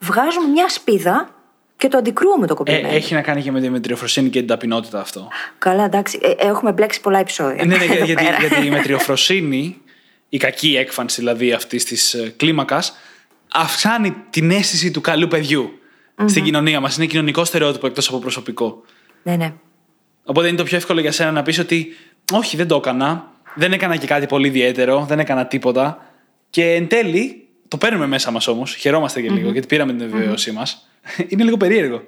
βγάζουμε 0.00 0.46
μια 0.52 0.68
σπίδα 0.68 1.28
και 1.76 1.88
το 1.88 1.98
αντικρούουμε 1.98 2.46
το 2.46 2.52
Ε, 2.52 2.56
κομπλιμέντο. 2.56 2.94
έχει 2.94 3.14
να 3.14 3.20
κάνει 3.22 3.42
και 3.42 3.50
με 3.52 3.60
τη 3.60 3.70
μετριοφροσύνη 3.70 4.28
και 4.28 4.38
την 4.38 4.48
ταπεινότητα 4.48 5.00
αυτό. 5.00 5.28
Καλά, 5.58 5.84
εντάξει, 5.84 6.18
ε, 6.22 6.46
έχουμε 6.46 6.72
μπλέξει 6.72 7.00
πολλά 7.00 7.18
επεισόδια. 7.18 7.62
Ε, 7.62 7.64
ναι, 7.64 7.76
ναι, 7.76 7.84
εδώ 7.84 8.04
γιατί, 8.04 8.24
πέρα. 8.24 8.36
γιατί 8.38 8.66
η 8.66 8.70
μετριοφροσύνη, 8.76 9.80
η 10.28 10.36
κακή 10.36 10.76
έκφανση 10.76 11.20
δηλαδή 11.20 11.52
αυτής 11.52 11.84
της 11.84 12.32
κλίμακας, 12.36 12.96
αυξάνει 13.52 14.14
την 14.30 14.50
αίσθηση 14.50 14.90
του 14.90 15.00
καλού 15.00 15.28
παιδιού 15.28 15.70
στην 16.24 16.44
κοινωνία 16.44 16.80
μας. 16.80 16.96
Είναι 16.96 17.06
κοινωνικό 17.06 17.44
στερεότυπο 17.44 17.86
εκτός 17.86 18.08
από 18.08 18.18
προσωπικό. 18.18 18.82
Ναι, 19.22 19.36
ναι. 19.36 19.52
Οπότε 20.24 20.48
είναι 20.48 20.56
το 20.56 20.62
πιο 20.64 20.76
εύκολο 20.76 21.00
για 21.00 21.12
σένα 21.12 21.30
να 21.32 21.42
πεις 21.42 21.58
ότι 21.58 21.96
όχι, 22.32 22.56
δεν 22.56 22.66
το 22.68 22.76
έκανα. 22.76 23.32
Δεν 23.54 23.72
έκανα 23.72 23.96
και 23.96 24.06
κάτι 24.06 24.26
πολύ 24.26 24.46
ιδιαίτερο. 24.46 25.04
Δεν 25.08 25.18
έκανα 25.18 25.46
τίποτα. 25.46 26.06
Και 26.50 26.74
εν 26.74 26.88
τέλει, 26.88 27.47
το 27.68 27.76
παίρνουμε 27.76 28.06
μέσα 28.06 28.30
μας 28.30 28.46
όμως. 28.46 28.74
Χαιρόμαστε 28.74 29.20
και 29.20 29.30
λίγο 29.30 29.50
γιατί 29.50 29.66
πήραμε 29.66 29.92
την 29.92 30.00
επιβεβαίωσή 30.00 30.52
μας. 30.52 30.88
Είναι 31.28 31.44
λίγο 31.44 31.56
περίεργο. 31.56 32.02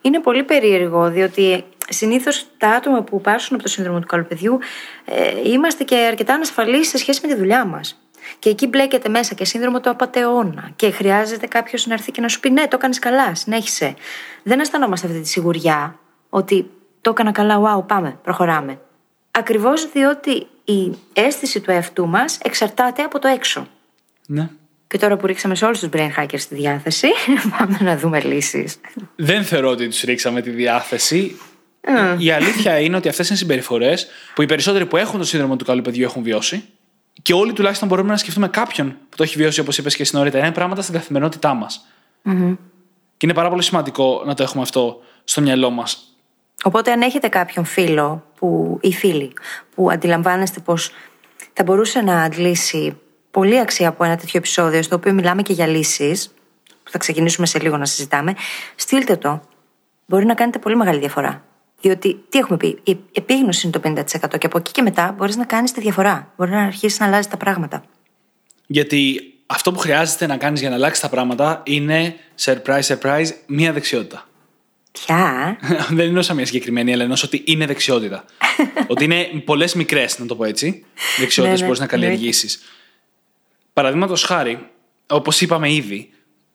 Είναι 0.00 0.20
πολύ 0.20 0.42
περίεργο, 0.42 1.10
διότι 1.10 1.64
συνήθως 1.88 2.46
τα 2.58 2.68
άτομα 2.68 3.02
που 3.02 3.20
πάσουν 3.20 3.54
από 3.54 3.62
το 3.62 3.68
σύνδρομο 3.68 4.00
του 4.00 4.06
καλού 4.06 4.26
παιδιού 4.26 4.58
ε, 5.04 5.50
είμαστε 5.50 5.84
και 5.84 5.96
αρκετά 5.96 6.34
ανασφαλείς 6.34 6.88
σε 6.88 6.98
σχέση 6.98 7.20
με 7.22 7.32
τη 7.32 7.38
δουλειά 7.38 7.64
μας. 7.64 8.02
Και 8.38 8.48
εκεί 8.48 8.66
μπλέκεται 8.66 9.08
μέσα 9.08 9.34
και 9.34 9.44
σύνδρομο 9.44 9.80
του 9.80 9.90
απαταιώνα. 9.90 10.70
Και 10.76 10.90
χρειάζεται 10.90 11.46
κάποιος 11.46 11.86
να 11.86 11.94
έρθει 11.94 12.10
και 12.10 12.20
να 12.20 12.28
σου 12.28 12.40
πει: 12.40 12.50
Ναι, 12.50 12.62
το 12.62 12.76
έκανες 12.76 12.98
καλά, 12.98 13.34
συνέχισε. 13.34 13.94
Δεν 14.42 14.60
αισθανόμαστε 14.60 15.06
αυτή 15.06 15.20
τη 15.20 15.28
σιγουριά 15.28 15.98
ότι 16.28 16.70
το 17.00 17.10
έκανα 17.10 17.32
καλά, 17.32 17.60
wow, 17.62 17.86
πάμε, 17.86 18.18
προχωράμε. 18.22 18.80
Ακριβώς 19.30 19.90
διότι 19.90 20.46
η 20.64 20.98
αίσθηση 21.12 21.60
του 21.60 21.70
εαυτού 21.70 22.08
μας 22.08 22.38
εξαρτάται 22.42 23.02
από 23.02 23.18
το 23.18 23.28
έξω. 23.28 23.66
Ναι. 24.26 24.48
Και 24.88 24.98
τώρα 24.98 25.16
που 25.16 25.26
ρίξαμε 25.26 25.54
σε 25.54 25.64
όλους 25.64 25.78
τους 25.78 25.88
brain 25.92 26.08
hackers 26.18 26.40
τη 26.48 26.54
διάθεση, 26.54 27.08
πάμε 27.58 27.78
να 27.80 27.96
δούμε 27.96 28.20
λύσεις. 28.20 28.80
Δεν 29.16 29.44
θεωρώ 29.44 29.68
ότι 29.68 29.88
τους 29.88 30.00
ρίξαμε 30.00 30.40
τη 30.40 30.50
διάθεση. 30.50 31.38
Η 32.18 32.30
αλήθεια 32.30 32.78
είναι 32.78 32.96
ότι 32.96 33.08
αυτές 33.08 33.28
είναι 33.28 33.38
συμπεριφορές 33.38 34.08
που 34.34 34.42
οι 34.42 34.46
περισσότεροι 34.46 34.86
που 34.86 34.96
έχουν 34.96 35.18
το 35.18 35.24
σύνδρομο 35.24 35.56
του 35.56 35.64
καλού 35.64 35.82
παιδιού 35.82 36.04
έχουν 36.04 36.22
βιώσει. 36.22 36.64
Και 37.22 37.32
όλοι 37.34 37.52
τουλάχιστον 37.52 37.88
μπορούμε 37.88 38.10
να 38.10 38.16
σκεφτούμε 38.16 38.48
κάποιον 38.48 38.96
που 39.08 39.16
το 39.16 39.22
έχει 39.22 39.36
βιώσει, 39.36 39.60
όπως 39.60 39.78
είπες 39.78 39.96
και 39.96 40.04
στην 40.04 40.18
νωρίτερα. 40.18 40.44
Είναι 40.44 40.54
πράγματα 40.54 40.82
στην 40.82 40.94
καθημερινότητά 40.94 41.54
μας. 41.54 41.86
Και 43.16 43.26
είναι 43.26 43.34
πάρα 43.34 43.48
πολύ 43.48 43.62
σημαντικό 43.62 44.22
να 44.26 44.34
το 44.34 44.42
έχουμε 44.42 44.62
αυτό 44.62 45.00
στο 45.24 45.40
μυαλό 45.40 45.70
μας. 45.70 46.16
Οπότε, 46.62 46.92
αν 46.92 47.00
έχετε 47.00 47.28
κάποιον 47.28 47.64
φίλο 47.64 48.24
που, 48.38 48.78
ή 48.82 48.92
φίλη 48.92 49.32
που 49.74 49.90
αντιλαμβάνεστε 49.90 50.60
πως 50.60 50.90
θα 51.52 51.62
μπορούσε 51.62 52.00
να 52.00 52.22
αντλήσει 52.22 52.96
πολύ 53.30 53.58
αξία 53.58 53.88
από 53.88 54.04
ένα 54.04 54.16
τέτοιο 54.16 54.38
επεισόδιο, 54.38 54.82
στο 54.82 54.94
οποίο 54.96 55.12
μιλάμε 55.12 55.42
και 55.42 55.52
για 55.52 55.66
λύσεις, 55.66 56.28
που 56.82 56.90
θα 56.90 56.98
ξεκινήσουμε 56.98 57.46
σε 57.46 57.58
λίγο 57.60 57.76
να 57.76 57.84
συζητάμε, 57.84 58.34
στείλτε 58.76 59.16
το. 59.16 59.42
Μπορεί 60.06 60.24
να 60.24 60.34
κάνετε 60.34 60.58
πολύ 60.58 60.76
μεγάλη 60.76 60.98
διαφορά. 60.98 61.44
Διότι, 61.80 62.24
τι 62.28 62.38
έχουμε 62.38 62.56
πει, 62.56 62.78
η 62.82 62.98
επίγνωση 63.12 63.66
είναι 63.66 63.78
το 63.78 64.04
50% 64.28 64.38
και 64.38 64.46
από 64.46 64.58
εκεί 64.58 64.72
και 64.72 64.82
μετά 64.82 65.14
μπορείς 65.16 65.36
να 65.36 65.44
κάνεις 65.44 65.72
τη 65.72 65.80
διαφορά. 65.80 66.32
Μπορεί 66.36 66.50
να 66.50 66.62
αρχίσεις 66.62 66.98
να 66.98 67.06
αλλάζεις 67.06 67.28
τα 67.28 67.36
πράγματα. 67.36 67.84
Γιατί 68.66 69.32
αυτό 69.46 69.72
που 69.72 69.78
χρειάζεται 69.78 70.26
να 70.26 70.36
κάνεις 70.36 70.60
για 70.60 70.68
να 70.68 70.74
αλλάξεις 70.74 71.02
τα 71.02 71.08
πράγματα 71.08 71.62
είναι, 71.66 72.16
surprise, 72.44 72.82
surprise, 72.82 73.26
μία 73.46 73.72
δεξιότητα. 73.72 74.28
Ποια; 74.92 75.56
Δεν 75.96 76.06
είναι 76.06 76.18
όσα 76.18 76.34
μια 76.34 76.46
συγκεκριμένη, 76.46 76.92
αλλά 76.92 77.04
ενό 77.04 77.16
ότι 77.24 77.42
είναι 77.46 77.66
δεξιότητα. 77.66 78.24
ότι 78.86 79.04
είναι 79.04 79.24
πολλές 79.44 79.74
μικρές, 79.74 80.18
να 80.18 80.26
το 80.26 80.34
πω 80.36 80.44
έτσι, 80.44 80.84
δεξιότητες 81.18 81.60
Ναι, 81.60 81.66
που 81.66 81.72
μπορείς 81.72 81.78
ναι, 81.78 81.84
να 81.84 81.90
καλλιεργήσεις. 81.90 82.62
Παραδείγματος 83.78 84.22
χάρη, 84.22 84.68
όπως 85.06 85.40
είπαμε 85.40 85.72
ήδη, 85.72 86.10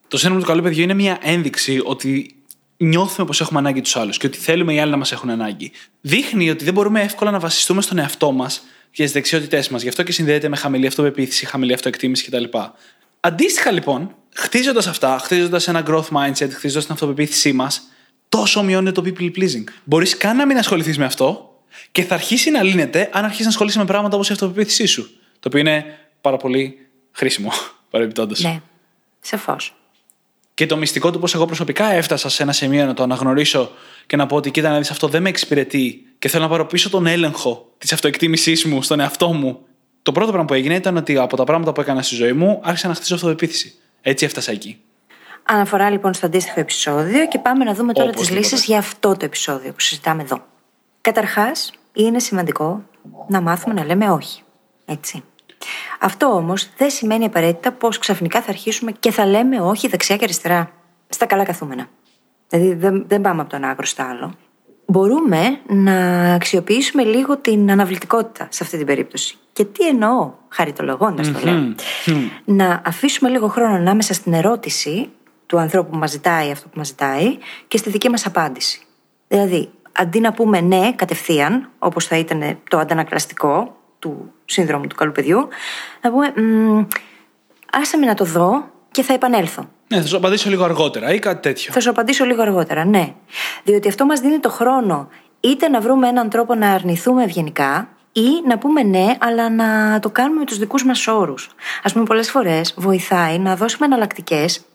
το 0.08 0.18
σύνδρομο 0.18 0.44
του 0.44 0.50
καλού 0.50 0.62
παιδιού 0.62 0.84
είναι 0.84 0.94
μια 0.94 1.18
ένδειξη 1.22 1.82
ότι 1.84 2.36
νιώθουμε 2.78 3.28
πως 3.28 3.42
έχουμε 3.42 3.60
ανάγκη 3.60 3.82
τους 3.82 3.96
άλλους 3.96 4.18
και 4.18 4.28
ότι 4.28 4.38
θέλουμε 4.38 4.74
οι 4.74 4.80
άλλοι 4.80 4.92
να 4.92 4.98
μας 4.98 5.12
έχουν 5.12 5.30
ανάγκη. 5.30 5.72
Δείχνει 6.02 6.50
ότι 6.50 6.64
δεν 6.64 6.74
μπορούμε 6.74 7.02
εύκολα 7.02 7.32
να 7.32 7.40
βασιστούμε 7.40 7.82
στον 7.82 7.98
εαυτό 7.98 8.32
μας 8.32 8.64
και 8.92 9.06
τι 9.06 9.12
δεξιότητές 9.12 9.70
μας. 9.70 9.82
Γι' 9.82 9.88
αυτό 9.88 10.04
και 10.04 10.12
συνδέεται 10.12 10.50
με 10.50 10.56
χαμηλή 10.56 10.88
αυτοπεποίθηση, 10.88 11.46
χαμηλή 11.46 11.74
αυτοεκτίμηση 11.74 12.26
κτλ. 12.26 12.44
Αντίστοιχα 13.20 13.72
λοιπόν, 13.72 14.16
χτίζοντας 14.36 14.88
αυτά, 14.88 15.18
χτίζοντας 15.18 15.68
ένα 15.68 15.84
growth 15.88 16.10
mindset, 16.18 16.50
χτίζοντας 16.52 16.84
την 16.84 16.94
αυτοπεποίθησή 16.94 17.54
μας, 17.54 17.82
τόσο 18.30 18.64
μειώνει 18.64 18.92
το 18.92 19.04
people 19.06 19.32
pleasing. 19.38 19.64
Μπορείς 19.84 20.18
καν 20.18 20.36
να 20.36 20.46
μην 20.46 20.58
ασχοληθείς 20.58 20.98
με 20.98 21.06
αυτό 21.06 21.58
και 21.92 22.04
θα 22.04 22.14
αρχίσει 22.14 22.52
να 22.52 22.64
λύνεται 22.64 23.10
αν 23.12 23.24
αρχίσεις 23.24 23.46
να 23.46 23.52
ασχολείσαι 23.52 23.80
με 23.80 23.86
πράγματα 23.86 24.16
όπως 24.16 24.30
η 24.30 24.32
αυτοπεποίθησή 24.32 24.86
σου. 24.86 25.10
Το 25.40 25.48
οποίο 25.48 25.60
είναι 25.60 25.86
πάρα 26.22 26.38
πολύ 26.38 26.78
χρήσιμο, 27.14 27.52
παρεμπιπτόντω. 27.90 28.36
ναι, 28.38 28.62
σαφώς. 29.22 29.76
Και 30.54 30.66
το 30.66 30.78
μυστικό 30.78 31.12
του 31.12 31.20
πώ 31.20 31.28
εγώ 31.34 31.46
προσωπικά 31.46 31.92
έφτασα 31.92 32.30
σε 32.30 32.44
ένα 32.44 32.52
σημείο 32.52 32.86
να 32.86 32.94
το 32.94 33.04
αναγνωρίσω 33.04 33.72
και 34.06 34.16
να 34.16 34.26
πω 34.26 34.36
ότι 34.36 34.52
κοίτα 34.52 34.70
να 34.70 34.78
δεις 34.78 34.92
αυτό 34.92 35.08
δεν 35.08 35.22
με 35.22 35.30
εξυπηρετεί 35.30 36.06
και 36.20 36.28
θέλω 36.30 36.44
να 36.44 36.50
πάρω 36.50 36.66
πίσω 36.66 36.90
τον 36.90 37.06
έλεγχο 37.08 37.72
της 37.78 37.94
αυτοεκτίμησής 37.94 38.66
μου 38.66 38.82
στον 38.82 39.00
εαυτό 39.00 39.34
μου. 39.34 39.60
Το 40.02 40.12
πρώτο 40.12 40.28
πράγμα 40.28 40.48
που 40.48 40.54
έγινε 40.54 40.76
ήταν 40.76 40.98
ότι 40.98 41.18
από 41.18 41.36
τα 41.38 41.44
πράγματα 41.44 41.72
που 41.74 41.82
έκανα 41.82 42.02
στη 42.02 42.16
ζωή 42.16 42.34
μου 42.34 42.60
άρχισα 42.64 42.88
να 42.88 42.94
χτίσω 42.94 43.16
αυτοπεποίθηση. 43.16 43.74
Έτσι 44.02 44.26
έφτασα 44.26 44.52
εκεί. 44.52 44.80
Αναφορά 45.44 45.90
λοιπόν 45.90 46.14
στο 46.14 46.26
αντίστοιχο 46.26 46.60
επεισόδιο 46.60 47.28
και 47.28 47.40
πάμε 47.40 47.64
να 47.64 47.74
δούμε 47.74 47.94
τώρα 47.94 48.10
τις 48.10 48.18
Οπωσδήποτε. 48.18 48.48
λύσεις 48.54 48.66
για 48.66 48.78
αυτό 48.78 49.18
το 49.18 49.26
επεισόδιο 49.26 49.72
που 49.72 49.80
συζητάμε 49.80 50.22
εδώ. 50.22 50.46
Καταρχάς, 51.02 51.72
είναι 51.94 52.20
σημαντικό 52.20 52.84
να 53.28 53.42
μάθουμε 53.42 53.74
να 53.74 53.86
λέμε 53.86 54.10
όχι. 54.10 54.42
Έτσι. 54.86 55.24
Αυτό 56.00 56.26
όμως 56.26 56.70
δεν 56.78 56.90
σημαίνει 56.90 57.26
απαραίτητα 57.26 57.72
πως 57.72 57.98
ξαφνικά 57.98 58.42
θα 58.42 58.50
αρχίσουμε 58.50 58.92
και 58.92 59.12
θα 59.12 59.26
λέμε 59.26 59.62
όχι 59.62 59.88
δεξιά 59.88 60.18
και 60.18 60.24
αριστερά. 60.24 60.72
Στα 61.10 61.26
καλά 61.26 61.44
καθούμενα. 61.44 61.88
Δηλαδή 62.48 62.74
δεν, 62.74 63.04
δεν 63.08 63.22
πάμε 63.22 63.42
από 63.42 63.50
τον 63.50 63.64
άκρο 63.64 63.86
στο 63.86 64.04
άλλο. 64.04 64.34
Μπορούμε 64.86 65.60
να 65.68 66.24
αξιοποιήσουμε 66.34 67.04
λίγο 67.04 67.38
την 67.38 67.72
αναβλητικότητα 67.72 68.48
σε 68.52 68.64
αυτή 68.64 68.78
την 68.78 68.86
περίπτωση. 68.86 69.38
Και 69.54 69.66
τι 69.66 69.88
εννοώ, 69.88 70.32
χαριτολογώντας 70.50 71.32
το 71.32 71.40
λέω. 71.44 71.76
Να 72.46 72.82
αφήσουμε 72.86 73.30
λίγο 73.30 73.48
χρόνο 73.48 73.76
ανάμεσα 73.76 74.14
στην 74.14 74.34
ερώτηση 74.34 75.10
του 75.46 75.60
ανθρώπου 75.60 75.90
που 75.90 75.98
μας 75.98 76.12
ζητάει 76.12 76.52
αυτό 76.52 76.68
που 76.68 76.78
μας 76.78 76.88
ζητάει 76.88 77.38
και 77.68 77.78
στη 77.78 77.90
δική 77.90 78.10
μας 78.10 78.26
απάντηση. 78.26 78.82
Δηλαδή, 79.28 79.70
αντί 79.92 80.20
να 80.20 80.34
πούμε 80.34 80.62
ναι 80.62 80.94
κατευθείαν, 80.96 81.70
όπως 81.80 82.06
θα 82.06 82.18
ήταν 82.18 82.60
το 82.70 82.78
αντανακλαστικό 82.78 83.78
του 84.00 84.33
σύνδρομου 84.46 84.88
του 84.88 84.96
καλού 84.96 85.12
παιδιού, 85.12 85.48
να 86.02 86.12
πούμε 86.12 86.34
«Μμ, 86.36 86.86
άσε 87.72 87.98
με 87.98 88.06
να 88.06 88.14
το 88.14 88.26
δω 88.26 88.72
και 88.92 89.04
θα 89.04 89.14
επανέλθω. 89.14 89.70
Ναι, 89.88 90.02
θα 90.02 90.08
σου 90.08 90.18
απαντήσω 90.18 90.50
λίγο 90.50 90.64
αργότερα 90.64 91.14
ή 91.14 91.20
κάτι 91.20 91.42
τέτοιο. 91.42 91.74
Θα 91.74 91.80
σου 91.80 91.90
απαντήσω 91.90 92.26
λίγο 92.26 92.42
αργότερα, 92.42 92.86
ναι. 92.86 93.14
Διότι 93.64 93.88
αυτό 93.88 94.06
μας 94.06 94.20
δίνει 94.20 94.40
το 94.40 94.50
χρόνο 94.50 95.10
είτε 95.40 95.68
να 95.68 95.82
βρούμε 95.82 96.08
έναν 96.08 96.30
τρόπο 96.30 96.56
να 96.56 96.72
αρνηθούμε 96.72 97.24
ευγενικά 97.24 97.88
ή 98.12 98.28
να 98.48 98.58
πούμε 98.58 98.84
ναι, 98.84 99.16
αλλά 99.20 99.50
να 99.50 100.00
το 100.00 100.10
κάνουμε 100.10 100.40
με 100.40 100.46
τους 100.46 100.58
δικούς 100.58 100.86
μας 100.86 101.08
όρους. 101.08 101.50
Α 101.84 101.90
πούμε, 101.92 102.06
πολλές 102.06 102.32
φορές 102.32 102.74
βοηθάει 102.78 103.40
να 103.40 103.56
δώσουμε 103.56 103.86
εναλλακτικές, 103.86 104.66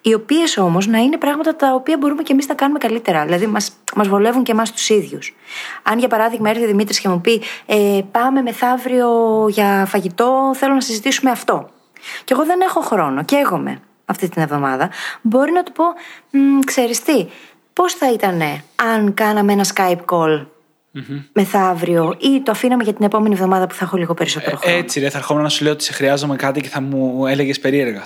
οι 0.00 0.14
οποίες 0.14 0.56
όμως 0.56 0.86
να 0.86 0.98
είναι 0.98 1.16
πράγματα 1.16 1.56
τα 1.56 1.74
οποία 1.74 1.96
μπορούμε 1.96 2.22
και 2.22 2.32
εμείς 2.32 2.48
να 2.48 2.54
κάνουμε 2.54 2.78
καλύτερα. 2.78 3.24
Δηλαδή, 3.24 3.46
μας 3.46 3.72
μας 3.94 4.08
βολεύουν 4.08 4.42
και 4.42 4.52
εμάς 4.52 4.72
τους 4.72 4.88
ίδιους. 4.88 5.34
Αν 5.82 5.98
για 5.98 6.08
παράδειγμα 6.08 6.50
έρθει 6.50 6.64
ο 6.64 6.66
Δημήτρης 6.66 7.00
και 7.00 7.08
μου 7.08 7.20
πει 7.20 7.42
ε, 7.66 8.00
Πάμε 8.10 8.42
μεθαύριο 8.42 9.08
για 9.48 9.84
φαγητό, 9.88 10.52
θέλω 10.54 10.74
να 10.74 10.80
συζητήσουμε 10.80 11.30
αυτό. 11.30 11.68
Και 12.24 12.32
εγώ 12.32 12.44
δεν 12.44 12.60
έχω 12.60 12.80
χρόνο, 12.80 13.24
καίγομαι 13.24 13.80
αυτή 14.04 14.28
την 14.28 14.42
εβδομάδα, 14.42 14.90
μπορεί 15.22 15.52
να 15.52 15.62
του 15.62 15.72
πω, 15.72 15.84
«Μ, 16.30 16.58
ξέρεις 16.64 17.02
τι, 17.02 17.26
πώς 17.72 17.94
θα 17.94 18.12
ήταν 18.12 18.42
αν 18.94 19.14
κάναμε 19.14 19.52
ένα 19.52 19.66
Skype 19.74 20.04
call 20.10 20.46
μεθαύριο 21.32 22.16
ή 22.18 22.42
το 22.42 22.50
αφήναμε 22.50 22.82
για 22.82 22.92
την 22.92 23.04
επόμενη 23.04 23.34
εβδομάδα 23.34 23.66
που 23.66 23.74
θα 23.74 23.84
έχω 23.84 23.96
λίγο 23.96 24.14
περισσότερο 24.14 24.56
χρόνο. 24.56 24.76
Έτσι, 24.76 25.00
ρε, 25.00 25.10
θα 25.10 25.18
ερχόμουν 25.18 25.42
να 25.42 25.48
σου 25.48 25.64
λέω 25.64 25.72
ότι 25.72 25.84
σε 25.84 25.92
χρειάζομαι 25.92 26.36
κάτι 26.36 26.60
και 26.60 26.68
θα 26.68 26.80
μου 26.80 27.26
έλεγες 27.26 27.60
περίεργα. 27.60 28.04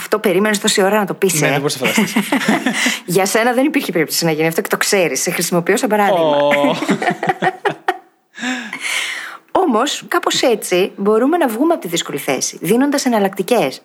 Αυτό 0.00 0.18
περίμενες 0.18 0.58
τόση 0.58 0.82
ώρα 0.82 0.98
να 0.98 1.06
το 1.06 1.14
πεις. 1.14 1.40
Ναι, 1.40 1.48
δεν 1.48 1.58
μπορείς 1.60 1.80
να 1.80 1.86
φανταστείς. 1.86 2.28
Για 3.14 3.26
σένα 3.26 3.52
δεν 3.52 3.64
υπήρχε 3.64 3.92
περίπτωση 3.92 4.24
να 4.24 4.30
γίνει 4.30 4.46
αυτό 4.46 4.60
και 4.60 4.68
το 4.68 4.76
ξέρεις. 4.76 5.20
Σε 5.22 5.30
χρησιμοποιώ 5.30 5.76
σαν 5.76 5.88
παράδειγμα. 5.88 6.36
Όμως, 9.52 10.04
κάπως 10.08 10.42
έτσι 10.42 10.92
μπορούμε 10.96 11.36
να 11.36 11.48
βγούμε 11.48 11.72
από 11.72 11.82
τη 11.82 11.88
δύσκολη 11.88 12.18
θέση, 12.18 12.58
δίνοντας 12.60 13.04
εναλλακτικές. 13.04 13.82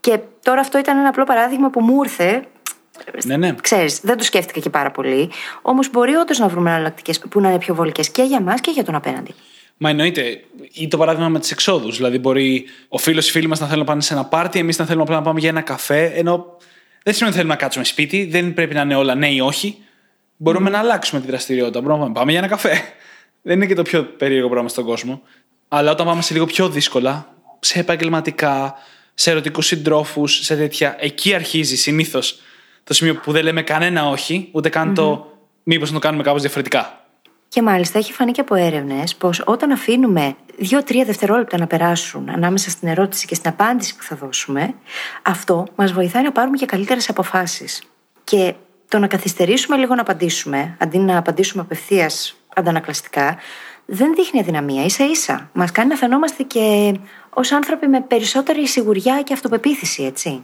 Και 0.00 0.18
τώρα 0.42 0.60
αυτό 0.60 0.78
ήταν 0.78 0.98
ένα 0.98 1.08
απλό 1.08 1.24
παράδειγμα 1.24 1.70
που 1.70 1.80
μου 1.80 2.02
ήρθε. 2.02 2.44
ναι, 3.24 3.36
ναι. 3.36 3.54
Ξέρεις, 3.62 4.00
δεν 4.00 4.16
το 4.16 4.24
σκέφτηκα 4.24 4.60
και 4.60 4.70
πάρα 4.70 4.90
πολύ. 4.90 5.30
Όμως 5.62 5.90
μπορεί 5.90 6.14
όντως 6.14 6.38
να 6.38 6.48
βρούμε 6.48 6.70
εναλλακτικές 6.70 7.18
που 7.18 7.40
να 7.40 7.48
είναι 7.48 7.58
πιο 7.58 7.74
βολικές 7.74 8.10
και 8.10 8.22
για 8.22 8.40
μας 8.40 8.60
και 8.60 8.70
για 8.70 8.84
τον 8.84 8.94
απέναντι. 8.94 9.34
Μα 9.78 9.90
εννοείται. 9.90 10.40
Ή 10.72 10.88
το 10.88 10.96
παράδειγμα 10.96 11.28
με 11.28 11.38
τις 11.38 11.50
εξόδους. 11.50 11.96
Δηλαδή, 11.96 12.18
μπορεί 12.18 12.64
ο 12.88 12.98
φίλος 12.98 13.26
ή 13.26 13.28
οι 13.28 13.32
φίλοι 13.32 13.46
μας 13.46 13.60
να 13.60 13.66
θέλουν 13.66 13.80
να 13.80 13.86
πάνε 13.86 14.00
σε 14.00 14.14
ένα 14.14 14.24
πάρτι, 14.24 14.58
εμείς 14.58 14.78
να 14.78 14.84
θέλουμε 14.84 15.02
απλά 15.02 15.16
να 15.16 15.22
πάμε 15.22 15.40
για 15.40 15.48
ένα 15.48 15.60
καφέ. 15.60 16.04
Ενώ 16.04 16.56
δεν 17.02 17.14
σημαίνει 17.14 17.28
ότι 17.28 17.32
θέλουμε 17.32 17.54
να 17.54 17.56
κάτσουμε 17.56 17.84
σπίτι, 17.84 18.24
δεν 18.24 18.54
πρέπει 18.54 18.74
να 18.74 18.80
είναι 18.80 18.94
όλα 18.94 19.14
ναι 19.14 19.28
ή 19.28 19.40
όχι. 19.40 19.78
Μπορούμε 20.36 20.70
να 20.70 20.78
αλλάξουμε 20.78 21.20
τη 21.20 21.26
δραστηριότητα. 21.26 21.80
Μπορούμε 21.80 21.98
να 21.98 22.04
πάμε, 22.04 22.18
πάμε 22.18 22.30
για 22.30 22.40
ένα 22.40 22.48
καφέ. 22.48 22.80
Δεν 23.42 23.56
είναι 23.56 23.66
και 23.66 23.74
το 23.74 23.82
πιο 23.82 24.04
περίεργο 24.04 24.48
πράγμα 24.48 24.68
στον 24.68 24.84
κόσμο. 24.84 25.22
Αλλά 25.68 25.90
όταν 25.90 26.06
πάμε 26.06 26.22
σε 26.22 26.32
λίγο 26.32 26.46
πιο 26.46 26.68
δύσκολα, 26.68 27.34
σε 27.60 27.78
επαγγελματικά, 27.78 28.74
σε 29.14 29.30
ερωτικούς 29.30 29.66
συντρόφους, 29.66 30.44
σε 30.44 30.56
τέτοια, 30.56 30.96
εκεί 30.98 31.34
αρχίζει 31.34 31.76
συνήθως 31.76 32.40
το 32.84 32.94
σημείο 32.94 33.14
που 33.14 33.32
δεν 33.32 33.42
λέμε 33.42 33.62
κανένα 33.62 34.08
όχι, 34.08 34.48
ούτε 34.52 34.68
καν 34.68 34.94
το 34.94 35.32
μήπως 35.62 35.88
να 35.88 35.94
το 35.94 36.00
κάνουμε 36.00 36.22
κάπως 36.22 36.40
διαφορετικά. 36.40 37.07
Και 37.48 37.62
μάλιστα 37.62 37.98
έχει 37.98 38.12
φανεί 38.12 38.32
και 38.32 38.40
από 38.40 38.54
έρευνες 38.54 39.16
πως 39.16 39.42
όταν 39.46 39.70
αφήνουμε 39.70 40.36
δύο-τρία 40.58 41.04
δευτερόλεπτα 41.04 41.58
να 41.58 41.66
περάσουν 41.66 42.28
ανάμεσα 42.28 42.70
στην 42.70 42.88
ερώτηση 42.88 43.26
και 43.26 43.34
στην 43.34 43.50
απάντηση 43.50 43.96
που 43.96 44.02
θα 44.02 44.16
δώσουμε, 44.16 44.74
αυτό 45.22 45.66
μας 45.74 45.92
βοηθάει 45.92 46.22
να 46.22 46.32
πάρουμε 46.32 46.56
και 46.56 46.66
καλύτερες 46.66 47.08
αποφάσεις. 47.08 47.82
Και 48.24 48.54
το 48.88 48.98
να 48.98 49.06
καθυστερήσουμε 49.06 49.76
λίγο 49.76 49.94
να 49.94 50.00
απαντήσουμε, 50.00 50.76
αντί 50.78 50.98
να 50.98 51.18
απαντήσουμε 51.18 51.62
απευθείας 51.62 52.36
αντανακλαστικά, 52.54 53.36
δεν 53.86 54.14
δείχνει 54.14 54.40
αδυναμία, 54.40 54.84
ίσα 54.84 55.04
ίσα. 55.04 55.50
Μας 55.52 55.72
κάνει 55.72 55.88
να 55.88 55.96
φαινόμαστε 55.96 56.42
και 56.42 56.94
ως 57.30 57.52
άνθρωποι 57.52 57.88
με 57.88 58.00
περισσότερη 58.00 58.66
σιγουριά 58.66 59.22
και 59.22 59.32
αυτοπεποίθηση, 59.32 60.02
έτσι. 60.02 60.40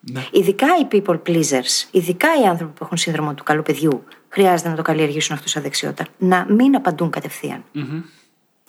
Ναι. 0.00 0.26
Ειδικά 0.30 0.66
οι 0.80 0.86
people 0.92 1.18
pleasers, 1.26 1.88
ειδικά 1.90 2.28
οι 2.42 2.46
άνθρωποι 2.46 2.72
που 2.72 2.84
έχουν 2.84 2.96
σύνδρομο 2.96 3.34
του 3.34 3.42
καλού 3.42 3.62
παιδιού, 3.62 4.04
χρειάζεται 4.36 4.68
να 4.68 4.74
το 4.74 4.82
καλλιεργήσουν 4.82 5.34
αυτό 5.34 5.48
σαν 5.48 5.62
δεξιότητα. 5.62 6.06
Να 6.18 6.46
μην 6.48 6.76
απαντούν 6.76 7.10
κατευθείαν. 7.10 7.64
Mm-hmm. 7.74 8.02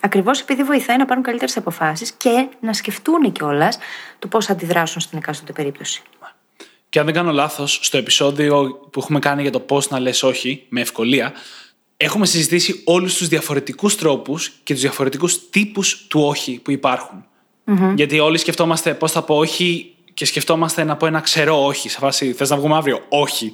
Ακριβώς 0.01 0.39
επειδή 0.39 0.63
βοηθάει 0.63 0.97
να 0.97 1.05
πάρουν 1.05 1.23
καλύτερες 1.23 1.57
αποφάσεις 1.57 2.11
και 2.11 2.47
να 2.59 2.73
σκεφτούν 2.73 3.31
κιόλας 3.31 3.77
το 4.19 4.27
πώς 4.27 4.45
θα 4.45 4.51
αντιδράσουν 4.51 5.01
στην 5.01 5.17
εκάστοτε 5.17 5.51
περίπτωση. 5.51 6.01
Και 6.89 6.99
αν 6.99 7.05
δεν 7.05 7.13
κάνω 7.13 7.31
λάθος, 7.31 7.79
στο 7.81 7.97
επεισόδιο 7.97 8.79
που 8.91 8.99
έχουμε 8.99 9.19
κάνει 9.19 9.41
για 9.41 9.51
το 9.51 9.59
πώς 9.59 9.89
να 9.89 9.99
λες 9.99 10.23
όχι 10.23 10.65
με 10.69 10.81
ευκολία, 10.81 11.33
έχουμε 11.97 12.25
συζητήσει 12.25 12.81
όλους 12.85 13.17
τους 13.17 13.27
διαφορετικούς 13.27 13.95
τρόπους 13.95 14.51
και 14.63 14.73
τους 14.73 14.81
διαφορετικούς 14.81 15.49
τύπους 15.49 16.07
του 16.07 16.21
όχι 16.21 16.59
που 16.63 16.71
υπάρχουν. 16.71 17.25
Mm-hmm. 17.65 17.93
Γιατί 17.95 18.19
όλοι 18.19 18.37
σκεφτόμαστε 18.37 18.93
πώς 18.93 19.11
θα 19.11 19.21
πω 19.21 19.35
όχι 19.35 19.95
και 20.17 20.25
σκεφτόμαστε 20.25 20.83
να 20.83 20.95
πω 20.95 21.05
ένα 21.05 21.19
ξερό 21.19 21.65
όχι. 21.65 21.89
Σε 21.89 21.97
φάση 21.99 22.33
θες 22.33 22.49
να 22.49 22.57
βγούμε 22.57 22.75
αύριο, 22.75 23.05
όχι. 23.09 23.51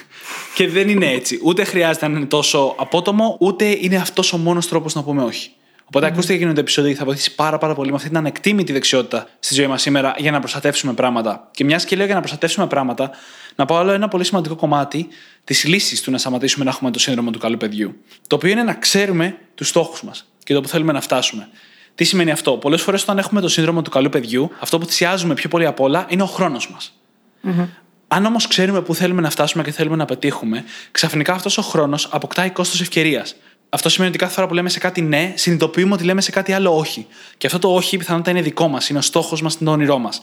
και 0.56 0.68
δεν 0.68 0.88
είναι 0.88 1.06
έτσι. 1.06 1.40
Ούτε 1.42 1.64
χρειάζεται 1.64 2.08
να 2.08 2.16
είναι 2.16 2.26
τόσο 2.26 2.74
απότομο, 2.78 3.36
ούτε 3.40 3.64
είναι 3.80 3.96
αυτός 3.96 4.32
ο 4.32 4.36
μόνος 4.36 4.68
τρόπος 4.68 4.94
να 4.94 5.02
πούμε 5.02 5.22
όχι. 5.22 5.50
Οπότε, 5.84 6.06
mm. 6.06 6.10
ακούστε 6.10 6.34
εκείνο 6.34 6.52
το 6.52 6.60
επεισόδιο 6.60 6.90
και 6.90 6.96
θα 6.96 7.04
βοηθήσει 7.04 7.34
πάρα, 7.34 7.58
πάρα 7.58 7.74
πολύ 7.74 7.90
με 7.90 7.96
αυτή 7.96 8.08
την 8.08 8.16
ανεκτήμητη 8.16 8.72
δεξιότητα 8.72 9.28
στη 9.38 9.54
ζωή 9.54 9.66
μας 9.66 9.82
σήμερα 9.82 10.14
για 10.18 10.30
να 10.30 10.38
προστατεύσουμε 10.38 10.92
πράγματα. 10.92 11.48
Και 11.50 11.64
μιας 11.64 11.84
και 11.84 11.96
λέω 11.96 12.04
για 12.04 12.14
να 12.14 12.20
προστατεύσουμε 12.20 12.66
πράγματα, 12.66 13.10
να 13.54 13.64
πω 13.64 13.76
άλλο 13.76 13.92
ένα 13.92 14.08
πολύ 14.08 14.24
σημαντικό 14.24 14.54
κομμάτι 14.54 15.08
της 15.44 15.64
λύσης 15.64 16.02
του 16.02 16.10
να 16.10 16.18
σταματήσουμε 16.18 16.64
να 16.64 16.70
έχουμε 16.70 16.90
το 16.90 16.98
σύνδρομο 16.98 17.30
του 17.30 17.38
καλού 17.38 17.56
παιδιού. 17.56 17.96
Το 18.26 18.36
οποίο 18.36 18.50
είναι 18.50 18.62
να 18.62 18.74
ξέρουμε 18.74 19.38
τους 19.54 19.68
στόχους 19.68 20.02
μας 20.02 20.32
και 20.44 20.54
το 20.54 20.60
που 20.60 20.68
θέλουμε 20.68 20.92
να 20.92 21.00
φτάσουμε. 21.00 21.48
Τι 21.94 22.04
σημαίνει 22.04 22.30
αυτό; 22.30 22.52
Πολλές 22.52 22.82
φορές 22.82 23.02
όταν 23.02 23.18
έχουμε 23.18 23.40
το 23.40 23.48
σύνδρομο 23.48 23.82
του 23.82 23.90
καλού 23.90 24.08
παιδιού, 24.08 24.50
αυτό 24.60 24.78
που 24.78 24.86
θυσιάζουμε 24.86 25.34
πιο 25.34 25.48
πολύ 25.48 25.66
απ' 25.66 25.80
όλα 25.80 26.06
είναι 26.08 26.22
ο 26.22 26.26
χρόνος 26.26 26.70
μας. 26.70 26.92
Mm-hmm. 27.44 27.68
Αν 28.08 28.24
όμως 28.24 28.46
ξέρουμε 28.46 28.82
πού 28.82 28.94
θέλουμε 28.94 29.20
να 29.20 29.30
φτάσουμε 29.30 29.62
και 29.62 29.70
θέλουμε 29.70 29.96
να 29.96 30.04
πετύχουμε, 30.04 30.64
ξαφνικά 30.90 31.32
αυτός 31.32 31.58
ο 31.58 31.62
χρόνος 31.62 32.08
αποκτάει 32.10 32.50
κόστος 32.50 32.80
ευκαιρίας. 32.80 33.34
Αυτό 33.68 33.88
σημαίνει 33.88 34.10
ότι 34.10 34.18
κάθε 34.18 34.34
φορά 34.34 34.46
που 34.46 34.54
λέμε 34.54 34.68
σε 34.68 34.78
κάτι 34.78 35.00
ναι, 35.00 35.32
συνειδητοποιούμε 35.36 35.94
ότι 35.94 36.04
λέμε 36.04 36.20
σε 36.20 36.30
κάτι 36.30 36.52
άλλο 36.52 36.76
όχι. 36.76 37.06
Και 37.38 37.46
αυτό 37.46 37.58
το 37.58 37.74
όχι 37.74 37.96
πιθανότητα 37.96 38.30
είναι 38.30 38.42
δικό 38.42 38.68
μας, 38.68 38.88
είναι 38.88 38.98
ο 38.98 39.02
στόχος 39.02 39.42
μας, 39.42 39.54
είναι 39.54 39.64
το 39.64 39.70
όνειρό 39.70 39.98
μας. 39.98 40.20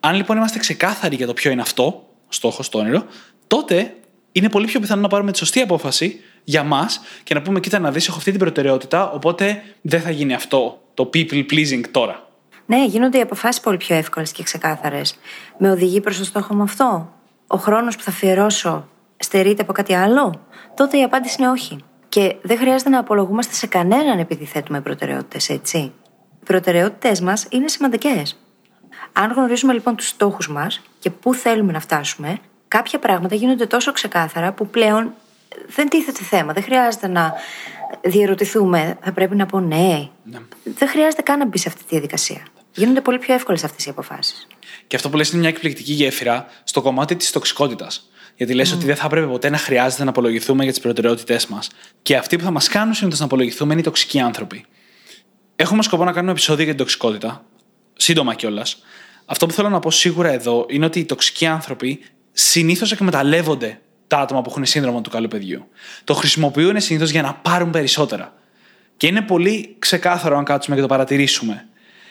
Αν 0.00 0.14
λοιπόν 0.14 0.36
είμαστε 0.36 0.58
ξεκάθαροι 0.58 1.16
για 1.16 1.26
το 1.26 1.32
ποιο 1.32 1.50
είναι 1.50 1.60
αυτό, 1.60 2.08
στόχος, 2.28 2.68
το 2.68 2.78
όνειρο, 2.78 3.06
τότε 3.46 3.94
είναι 4.32 4.48
πολύ 4.48 4.66
πιο 4.66 4.80
πιθανό 4.80 5.00
να 5.00 5.08
πάρουμε 5.08 5.32
τη 5.32 5.38
σωστή 5.38 5.60
απόφαση 5.60 6.20
για 6.44 6.62
μας 6.62 7.00
και 7.22 7.34
να 7.34 7.42
πούμε: 7.42 7.60
Κοίτα, 7.60 7.78
να 7.78 7.90
δεις, 7.90 8.08
έχω 8.08 8.16
αυτή 8.16 8.30
την 8.30 8.40
προτεραιότητα, 8.40 9.10
οπότε 9.10 9.62
δεν 9.80 10.00
θα 10.00 10.10
γίνει 10.10 10.34
αυτό 10.34 10.83
το 10.94 11.10
people 11.14 11.46
pleasing 11.52 11.80
τώρα. 11.90 12.28
Ναι, 12.66 12.84
γίνονται 12.84 13.18
οι 13.18 13.20
αποφάσεις 13.20 13.60
πολύ 13.60 13.76
πιο 13.76 13.96
εύκολες 13.96 14.32
και 14.32 14.42
ξεκάθαρες. 14.42 15.18
Με 15.58 15.70
οδηγεί 15.70 16.00
προς 16.00 16.18
το 16.18 16.24
στόχο 16.24 16.54
μου 16.54 16.62
αυτό; 16.62 17.12
Ο 17.46 17.56
χρόνος 17.56 17.96
που 17.96 18.02
θα 18.02 18.10
αφιερώσω 18.10 18.88
στερείται 19.16 19.62
από 19.62 19.72
κάτι 19.72 19.94
άλλο; 19.94 20.40
Τότε 20.74 20.98
η 20.98 21.02
απάντηση 21.02 21.36
είναι 21.38 21.50
όχι. 21.50 21.76
Και 22.08 22.36
δεν 22.42 22.58
χρειάζεται 22.58 22.90
να 22.90 22.98
απολογούμαστε 22.98 23.54
σε 23.54 23.66
κανέναν 23.66 24.18
επειδή 24.18 24.44
θέτουμε 24.44 24.80
προτεραιότητες, 24.80 25.48
έτσι. 25.48 25.78
Οι 26.40 26.44
προτεραιότητέ 26.44 27.22
μας 27.22 27.46
είναι 27.50 27.68
σημαντικές. 27.68 28.38
Αν 29.12 29.32
γνωρίζουμε 29.32 29.72
λοιπόν 29.72 29.96
τους 29.96 30.08
στόχους 30.08 30.48
μας 30.48 30.82
και 30.98 31.10
πού 31.10 31.34
θέλουμε 31.34 31.72
να 31.72 31.80
φτάσουμε, 31.80 32.38
κάποια 32.68 32.98
πράγματα 32.98 33.34
γίνονται 33.34 33.66
τόσο 33.66 33.92
ξεκάθαρα 33.92 34.52
που 34.52 34.66
πλέον 34.66 35.12
δεν 35.66 35.88
τίθεται 35.88 36.24
θέμα. 36.24 36.52
Δεν 36.52 36.62
χρειάζεται 36.62 37.08
να 37.08 37.32
διαρωτηθούμε, 38.02 38.98
θα 39.02 39.12
πρέπει 39.12 39.36
να 39.36 39.46
πω 39.46 39.60
ναι. 39.60 40.08
ναι. 40.24 40.38
Δεν 40.64 40.88
χρειάζεται 40.88 41.22
καν 41.22 41.38
να 41.38 41.46
μπει 41.46 41.58
σε 41.58 41.68
αυτή 41.68 41.80
τη 41.80 41.88
διαδικασία. 41.88 42.46
Γίνονται 42.74 43.00
πολύ 43.00 43.18
πιο 43.18 43.34
εύκολες 43.34 43.64
αυτές 43.64 43.86
οι 43.86 43.90
αποφάσεις. 43.90 44.46
Και 44.86 44.96
αυτό 44.96 45.10
που 45.10 45.16
λες 45.16 45.30
είναι 45.30 45.40
μια 45.40 45.48
εκπληκτική 45.48 45.92
γέφυρα 45.92 46.46
στο 46.64 46.82
κομμάτι 46.82 47.16
της 47.16 47.30
τοξικότητας. 47.30 48.08
Γιατί 48.36 48.54
λες 48.54 48.72
ότι 48.72 48.84
δεν 48.84 48.96
θα 48.96 49.08
πρέπει 49.08 49.26
ποτέ 49.26 49.48
να 49.48 49.56
χρειάζεται 49.56 50.04
να 50.04 50.10
απολογηθούμε 50.10 50.62
για 50.62 50.72
τις 50.72 50.80
προτεραιότητές 50.80 51.46
μας. 51.46 51.70
Και 52.02 52.16
αυτοί 52.16 52.36
που 52.36 52.44
θα 52.44 52.50
μας 52.50 52.68
κάνουν 52.68 52.94
συνήθως 52.94 53.18
να 53.18 53.24
απολογηθούμε 53.24 53.72
είναι 53.72 53.80
οι 53.80 53.84
τοξικοί 53.84 54.20
άνθρωποι. 54.20 54.64
Έχουμε 55.56 55.82
σκοπό 55.82 56.04
να 56.04 56.12
κάνουμε 56.12 56.32
επεισόδιο 56.32 56.64
για 56.64 56.74
την 56.74 56.82
τοξικότητα. 56.82 57.44
Σύντομα 57.96 58.34
κιόλας. 58.34 58.82
Αυτό 59.24 59.46
που 59.46 59.52
θέλω 59.52 59.68
να 59.68 59.78
πω 59.78 59.90
σίγουρα 59.90 60.32
εδώ 60.32 60.66
είναι 60.68 60.84
ότι 60.84 60.98
οι 60.98 61.04
τοξικοί 61.04 61.46
άνθρωποι 61.46 62.00
συνήθως 62.32 62.92
εκμεταλλεύονται 62.92 63.80
τα 64.14 64.20
άτομα 64.20 64.42
που 64.42 64.50
έχουν 64.50 64.64
σύνδρομο 64.64 65.00
του 65.00 65.10
καλού 65.10 65.28
παιδιού. 65.28 65.68
Το 66.04 66.14
χρησιμοποιούν 66.14 66.80
συνήθως 66.80 67.10
για 67.10 67.22
να 67.22 67.34
πάρουν 67.34 67.70
περισσότερα. 67.70 68.34
Και 68.96 69.06
είναι 69.06 69.22
πολύ 69.22 69.76
ξεκάθαρο 69.78 70.36
αν 70.38 70.44
κάτσουμε 70.44 70.76
και 70.76 70.82
το 70.82 70.88
παρατηρήσουμε. 70.88 71.68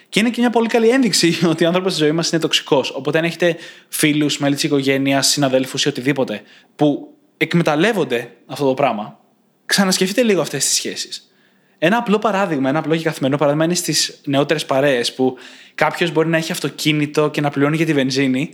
Και 0.09 0.19
είναι 0.19 0.29
και 0.29 0.41
μια 0.41 0.49
πολύ 0.49 0.67
καλή 0.67 0.89
ένδειξη 0.89 1.37
ότι 1.51 1.63
ο 1.63 1.67
άνθρωπος 1.67 1.93
στη 1.93 2.01
ζωή 2.01 2.11
μας 2.11 2.29
είναι 2.29 2.41
τοξικός. 2.41 2.91
Οπότε, 2.91 3.17
αν 3.17 3.23
έχετε 3.23 3.55
φίλους, 3.89 4.37
μέλη 4.37 4.53
της 4.53 4.63
οικογένειας, 4.63 5.27
συναδέλφους 5.27 5.85
ή 5.85 5.87
οτιδήποτε 5.87 6.41
που 6.75 7.13
εκμεταλλεύονται 7.37 8.31
αυτό 8.45 8.65
το 8.65 8.73
πράγμα, 8.73 9.19
ξανασκεφτείτε 9.65 10.21
λίγο 10.23 10.41
αυτές 10.41 10.65
τις 10.65 10.75
σχέσεις. 10.75 11.33
Ένα 11.77 11.97
απλό 11.97 12.19
παράδειγμα, 12.19 12.69
ένα 12.69 12.79
απλό 12.79 12.95
και 12.95 13.03
καθημερινό 13.03 13.37
παράδειγμα 13.37 13.65
είναι 13.65 13.75
στις 13.75 14.21
νεότερες 14.25 14.65
παρέες 14.65 15.13
που 15.13 15.37
κάποιος 15.75 16.11
μπορεί 16.11 16.27
να 16.27 16.37
έχει 16.37 16.51
αυτοκίνητο 16.51 17.29
και 17.29 17.41
να 17.41 17.49
πληρώνει 17.49 17.75
για 17.75 17.85
τη 17.85 17.93
βενζίνη 17.93 18.49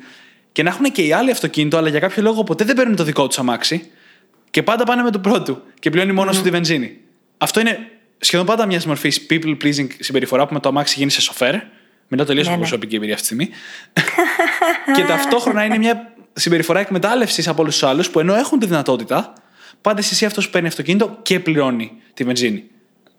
και 0.52 0.64
να 0.64 0.70
έχουν 0.70 0.92
και 0.92 1.02
οι 1.02 1.14
άλλοι 1.14 1.32
αυτοκίνητο, 1.32 1.78
αλλά 1.78 1.90
για 1.90 2.00
κάποιο 2.00 2.24
λόγο 2.24 2.44
ποτέ 2.44 2.64
δεν 2.64 2.76
παίρνουν 2.76 2.96
το 2.96 3.04
δικό 3.04 3.28
τους 3.28 3.40
αμάξι 3.40 3.92
και 4.50 4.64
πάντα 4.64 4.84
πάνε 4.84 5.04
με 5.04 5.12
το 5.12 5.20
πρώτο 5.20 5.62
και 5.80 5.90
πληρώνει 5.90 6.12
μόνος 6.12 6.40
mm. 6.40 6.44
τη 6.44 6.50
βενζίνη. 6.50 6.98
Αυτό 7.38 7.60
είναι 7.60 7.78
σχεδόν 8.18 8.46
πάντα 8.46 8.66
μιας 8.66 8.86
μορφής 8.86 9.26
people 9.30 9.58
pleasing 9.64 9.88
συμπεριφορά 10.00 10.48
που 10.48 10.54
με 10.54 10.60
το 10.60 10.70
αμάξι 10.70 10.96
γίνει 10.98 11.12
σε 11.12 11.22
σοφέρ. 11.22 11.56
Μετά 12.08 12.26
τελείω 12.26 12.44
ναι, 12.44 12.50
ναι. 12.50 12.58
προσωπική 12.58 12.96
εμπειρία 12.96 13.16
αυτή 13.16 13.28
τη 13.28 13.34
στιγμή. 13.34 13.56
και 14.96 15.04
ταυτόχρονα 15.04 15.66
είναι 15.66 15.78
μια 15.78 16.14
συμπεριφορά 16.34 16.80
εκμετάλλευσης 16.80 17.48
από 17.48 17.62
όλους 17.62 17.74
τους 17.74 17.84
άλλους 17.84 18.10
που 18.10 18.20
ενώ 18.20 18.36
έχουν 18.36 18.60
τη 18.60 18.66
δυνατότητα, 18.66 19.34
πάντα 19.82 20.00
εσύ 20.00 20.26
αυτός 20.26 20.46
που 20.46 20.52
παίρνει 20.52 20.68
αυτοκίνητο 20.68 21.18
και 21.22 21.40
πληρώνει 21.40 21.92
τη 22.14 22.24
βενζίνη. 22.24 22.64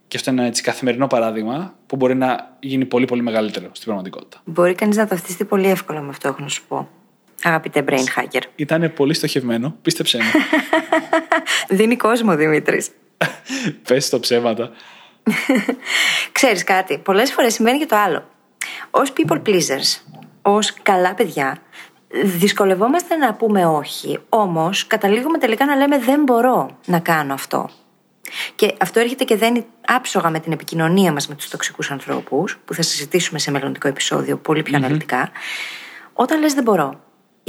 Και 0.08 0.16
αυτό 0.16 0.30
είναι 0.30 0.40
ένα 0.40 0.48
έτσι 0.48 0.62
καθημερινό 0.62 1.06
παράδειγμα 1.06 1.74
που 1.86 1.96
μπορεί 1.96 2.14
να 2.14 2.56
γίνει 2.60 2.84
πολύ 2.84 3.04
πολύ 3.04 3.22
μεγαλύτερο 3.22 3.68
στην 3.72 3.84
πραγματικότητα. 3.84 4.40
Μπορεί 4.44 4.74
κανείς 4.74 4.96
να 4.96 5.06
ταυτιστεί 5.06 5.44
πολύ 5.44 5.68
εύκολα 5.68 6.00
με 6.00 6.08
αυτό, 6.08 6.28
έχω 6.28 6.38
να 6.40 6.48
σου 6.48 6.62
πω. 6.68 6.88
Αγαπητέ 7.42 7.84
brain 7.88 8.04
hacker. 8.16 8.42
Ήταν 8.56 8.92
πολύ 8.92 9.14
στοχευμένο, 9.14 9.76
πίστεψέ 9.82 10.18
με. 10.18 10.24
Δίνει 11.76 11.96
κόσμο, 11.96 12.36
Δημήτρης. 12.36 12.88
Πες 13.88 14.08
το 14.08 14.20
ψέματα. 14.20 14.70
Ξέρεις 16.32 16.64
κάτι, 16.64 16.98
πολλές 16.98 17.32
φορές 17.32 17.54
συμβαίνει 17.54 17.78
και 17.78 17.86
το 17.86 17.96
άλλο. 17.96 18.28
Ω 18.90 19.00
people 19.16 19.42
pleasers, 19.46 20.00
ως 20.42 20.72
καλά 20.82 21.14
παιδιά, 21.14 21.58
δυσκολευόμαστε 22.22 23.16
να 23.16 23.34
πούμε 23.34 23.66
όχι. 23.66 24.18
Όμως, 24.28 24.86
καταλήγουμε 24.86 25.38
τελικά 25.38 25.66
να 25.66 25.76
λέμε 25.76 25.98
δεν 25.98 26.22
μπορώ 26.22 26.78
να 26.86 26.98
κάνω 26.98 27.34
αυτό. 27.34 27.70
Και 28.54 28.74
αυτό 28.80 29.00
έρχεται 29.00 29.24
και 29.24 29.36
δένει 29.36 29.66
άψογα 29.86 30.30
με 30.30 30.40
την 30.40 30.52
επικοινωνία 30.52 31.12
μας 31.12 31.28
με 31.28 31.34
τους 31.34 31.48
τοξικούς 31.48 31.90
ανθρώπους, 31.90 32.58
που 32.64 32.74
θα 32.74 32.82
συζητήσουμε 32.82 33.38
σε 33.38 33.50
μελλοντικό 33.50 33.88
επεισόδιο 33.88 34.36
πολύ 34.36 34.62
πιο 34.62 34.76
αναλυτικά. 34.76 35.30
Όταν 36.12 36.40
λες 36.40 36.54
δεν 36.54 36.62
μπορώ, 36.62 37.00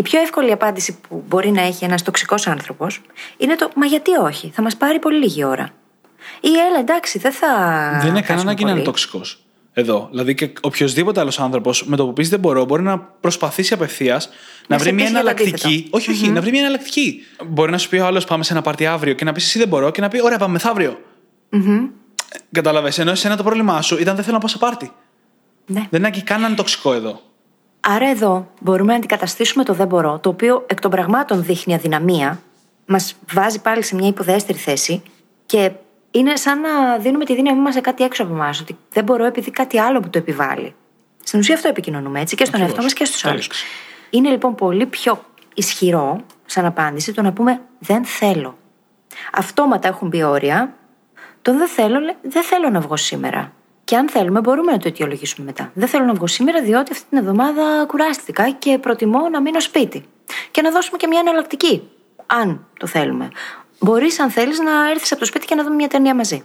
η 0.01 0.03
πιο 0.03 0.21
εύκολη 0.21 0.51
απάντηση 0.51 0.97
που 1.07 1.23
μπορεί 1.27 1.51
να 1.51 1.61
έχει 1.61 1.83
ένας 1.85 2.03
τοξικός 2.03 2.47
άνθρωπος 2.47 3.01
είναι 3.37 3.55
το 3.55 3.69
Μα 3.75 3.85
γιατί 3.85 4.11
όχι, 4.15 4.51
θα 4.53 4.61
μας 4.61 4.75
πάρει 4.75 4.99
πολύ 4.99 5.17
λίγη 5.17 5.43
ώρα. 5.43 5.69
Ή 6.41 6.49
έλα, 6.69 6.79
εντάξει, 6.79 7.19
δεν 7.19 7.31
θα. 7.31 7.47
Δεν 8.01 8.09
είναι 8.09 8.21
κανένα 8.21 8.41
ανάγκη 8.41 8.63
να 8.63 8.71
είναι 8.71 8.81
τοξικός. 8.81 9.43
Εδώ. 9.73 10.07
Δηλαδή 10.09 10.33
και 10.33 10.53
οποιοδήποτε 10.61 11.19
άλλος 11.19 11.39
άνθρωπος 11.39 11.85
με 11.85 11.95
το 11.95 12.05
που 12.05 12.13
πεις 12.13 12.29
δεν 12.29 12.39
μπορώ, 12.39 12.65
μπορεί 12.65 12.83
να 12.83 12.99
προσπαθήσει 12.99 13.73
απευθείας 13.73 14.29
να, 14.67 14.77
βρει 14.77 14.91
μια 14.91 15.05
εναλλακτική. 15.05 15.87
Όχι, 15.89 16.11
όχι, 16.11 16.29
να 16.29 16.41
βρει 16.41 16.51
μια 16.51 16.59
εναλλακτική. 16.59 17.21
Μπορεί 17.47 17.71
να 17.71 17.77
σου 17.77 17.89
πει 17.89 17.97
ο 17.97 18.05
άλλος 18.05 18.25
πάμε 18.25 18.43
σε 18.43 18.53
ένα 18.53 18.61
πάρτι 18.61 18.85
αύριο 18.85 19.13
και 19.13 19.25
να 19.25 19.31
πεις 19.31 19.45
εσύ 19.45 19.57
δεν 19.57 19.67
μπορώ 19.67 19.91
και 19.91 20.01
να 20.01 20.07
πει 20.07 20.23
ωραία, 20.23 20.37
πάμε 20.37 20.53
μεθαύριο. 20.53 20.99
Mm-hmm. 21.51 21.89
Κατάλαβες. 22.51 22.99
Ενώ 22.99 23.11
εσένα 23.11 23.37
το 23.37 23.43
πρόβλημά 23.43 23.81
σου 23.81 23.97
ήταν 23.99 24.15
δεν 24.15 24.23
θέλω 24.23 24.35
να 24.35 24.41
πάω 24.41 24.49
σε 24.49 24.57
πάρτι. 24.57 24.91
Ναι. 25.65 25.87
Δεν 25.89 26.03
είναι 26.03 26.21
κανέναν 26.23 26.55
τοξικό 26.55 26.93
εδώ. 26.93 27.21
Άρα 27.81 28.09
εδώ 28.09 28.47
μπορούμε 28.59 28.91
να 28.91 28.97
αντικαταστήσουμε 28.97 29.63
το 29.63 29.73
δεν 29.73 29.87
μπορώ, 29.87 30.19
το 30.19 30.29
οποίο 30.29 30.63
εκ 30.67 30.79
των 30.79 30.91
πραγμάτων 30.91 31.43
δείχνει 31.43 31.73
αδυναμία, 31.73 32.41
μας 32.85 33.15
βάζει 33.33 33.61
πάλι 33.61 33.83
σε 33.83 33.95
μια 33.95 34.07
υποδέστερη 34.07 34.57
θέση 34.57 35.03
και 35.45 35.71
είναι 36.11 36.35
σαν 36.35 36.59
να 36.59 36.97
δίνουμε 36.97 37.25
τη 37.25 37.35
δύναμή 37.35 37.59
μας 37.59 37.73
σε 37.73 37.81
κάτι 37.81 38.03
έξω 38.03 38.23
από 38.23 38.33
εμάς. 38.33 38.61
Ότι 38.61 38.77
δεν 38.91 39.03
μπορώ 39.03 39.25
επειδή 39.25 39.51
κάτι 39.51 39.79
άλλο 39.79 39.99
μου 39.99 40.09
το 40.09 40.17
επιβάλλει. 40.17 40.75
Στην 41.23 41.39
ουσία 41.39 41.55
αυτό 41.55 41.67
επικοινωνούμε 41.67 42.19
έτσι 42.19 42.35
και 42.35 42.45
στον 42.45 42.61
εαυτό 42.61 42.81
μας 42.81 42.93
και 42.93 43.05
στους 43.05 43.25
άλλους. 43.25 43.49
Είναι 44.09 44.29
λοιπόν 44.29 44.55
πολύ 44.55 44.85
πιο 44.85 45.23
ισχυρό 45.53 46.21
σαν 46.45 46.65
απάντηση 46.65 47.13
το 47.13 47.21
να 47.21 47.33
πούμε 47.33 47.61
δεν 47.79 48.05
θέλω. 48.05 48.57
Αυτόματα 49.33 49.87
έχουν 49.87 50.07
μπει 50.07 50.23
όρια, 50.23 50.73
Το 51.41 51.57
δεν 51.57 51.67
θέλω, 51.67 51.99
λέει, 51.99 52.15
δεν 52.21 52.43
θέλω 52.43 52.69
να 52.69 52.79
βγω 52.79 52.97
σήμερα. 52.97 53.53
Και 53.83 53.95
αν 53.95 54.09
θέλουμε, 54.09 54.39
μπορούμε 54.39 54.71
να 54.71 54.77
το 54.77 54.87
αιτιολογήσουμε 54.87 55.45
μετά. 55.45 55.71
Δεν 55.73 55.87
θέλω 55.87 56.05
να 56.05 56.13
βγω 56.13 56.27
σήμερα, 56.27 56.61
διότι 56.61 56.91
αυτή 56.91 57.05
την 57.09 57.17
εβδομάδα 57.17 57.85
κουράστηκα 57.87 58.49
και 58.51 58.77
προτιμώ 58.77 59.29
να 59.29 59.41
μείνω 59.41 59.59
σπίτι. 59.59 60.05
Και 60.51 60.61
να 60.61 60.71
δώσουμε 60.71 60.97
και 60.97 61.07
μια 61.07 61.19
εναλλακτική. 61.19 61.89
Αν 62.25 62.67
το 62.79 62.87
θέλουμε. 62.87 63.29
Μπορείς, 63.79 64.19
αν 64.19 64.29
θέλεις, 64.29 64.59
να 64.59 64.89
έρθεις 64.89 65.11
από 65.11 65.19
το 65.19 65.25
σπίτι 65.25 65.45
και 65.45 65.55
να 65.55 65.63
δούμε 65.63 65.75
μια 65.75 65.87
ταινία 65.87 66.15
μαζί. 66.15 66.43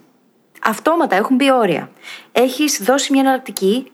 Αυτόματα 0.62 1.16
έχουν 1.16 1.36
μπει 1.36 1.52
όρια. 1.52 1.90
Έχεις 2.32 2.80
δώσει 2.82 3.12
μια 3.12 3.20
εναλλακτική 3.20 3.92